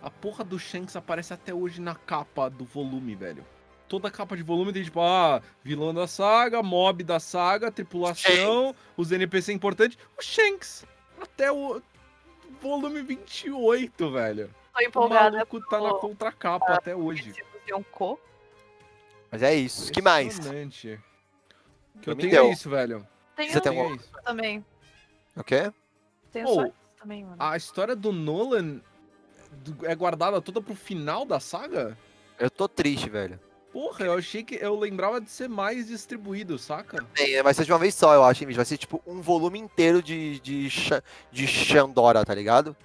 [0.02, 3.46] a porra do Shanks aparece até hoje na capa do volume, velho.
[3.88, 9.12] Toda capa de volume tem tipo, ah, vilão da saga, mob da saga, tripulação, os
[9.12, 9.98] NPC importantes.
[10.18, 10.86] O Shanks.
[11.22, 11.82] Até o
[12.62, 14.54] volume 28, velho.
[14.74, 17.34] Tô O empolgada maluco tá na contracapa até hoje.
[17.70, 18.20] Yonko.
[19.32, 19.92] mas é isso.
[19.92, 20.38] que mais?
[21.96, 22.46] O que eu tenho deu.
[22.46, 23.08] é isso, velho.
[23.36, 24.12] Tem Você um tem Tenho é isso.
[24.24, 24.66] também.
[25.36, 25.72] O quê?
[26.32, 27.36] Tem Oh, também, mano.
[27.40, 28.82] A história do Nolan
[29.84, 31.98] é guardada toda pro final da saga?
[32.38, 33.40] Eu tô triste, velho.
[33.78, 37.06] Porra, eu achei que eu lembrava de ser mais distribuído, saca?
[37.14, 38.58] Bem, vai ser de uma vez só, eu acho, hein, bicho?
[38.58, 40.68] Vai ser tipo um volume inteiro de, de,
[41.32, 42.76] de Xandora, tá ligado?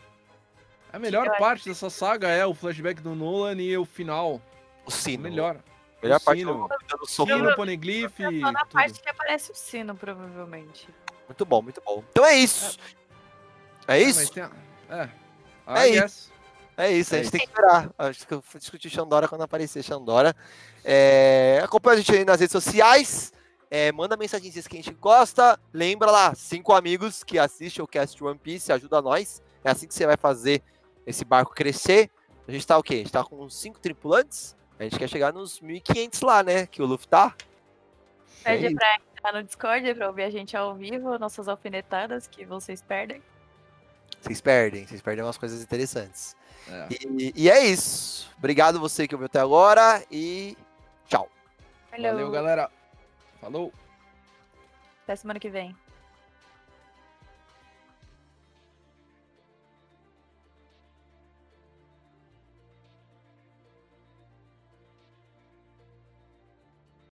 [0.93, 4.35] A melhor Eu acho parte dessa saga é o flashback do Nolan e o final.
[4.85, 5.23] O O sino.
[5.23, 5.57] melhor.
[6.03, 6.69] Melhor o parte sino.
[6.99, 7.33] do soco.
[7.33, 10.87] Sino, Poneglyph, Só na parte que aparece o sino, provavelmente.
[11.27, 12.05] Muito bom, muito bom.
[12.11, 12.79] Então é isso.
[13.89, 14.19] É Ah, isso?
[14.21, 14.51] mas tem a-
[14.91, 15.09] É.
[15.69, 16.31] É I isso.
[16.77, 17.91] É isso, a É gente tem que esperar.
[17.99, 20.35] Acho que eu vou discutir Xandora quando aparecer Xandora.
[20.85, 23.33] É, acompanha a gente aí nas redes sociais.
[23.71, 25.59] É, manda mensagenzinhas que a gente gosta.
[25.73, 29.43] Lembra lá, cinco amigos que assistem o cast One Piece, ajuda nós.
[29.65, 30.63] É assim que você vai fazer
[31.07, 32.11] esse barco crescer.
[32.47, 32.95] A gente tá o quê?
[32.95, 34.57] A gente tá com cinco tripulantes.
[34.79, 36.67] A gente quer chegar nos 1.500 lá, né?
[36.67, 37.35] Que o Luffy tá.
[38.45, 38.75] É Pede isso.
[38.77, 43.23] pra entrar no Discord pra ouvir a gente ao vivo, nossas alfinetadas que vocês perdem.
[44.21, 46.37] Vocês perdem, vocês perdem umas coisas interessantes.
[46.69, 46.89] É.
[46.91, 48.31] E, e é isso.
[48.39, 50.57] Obrigado você que ouviu até agora e
[51.09, 51.29] tchau.
[51.91, 52.71] Valeu, galera.
[53.41, 53.73] Falou.
[55.05, 55.77] Até semana que vem.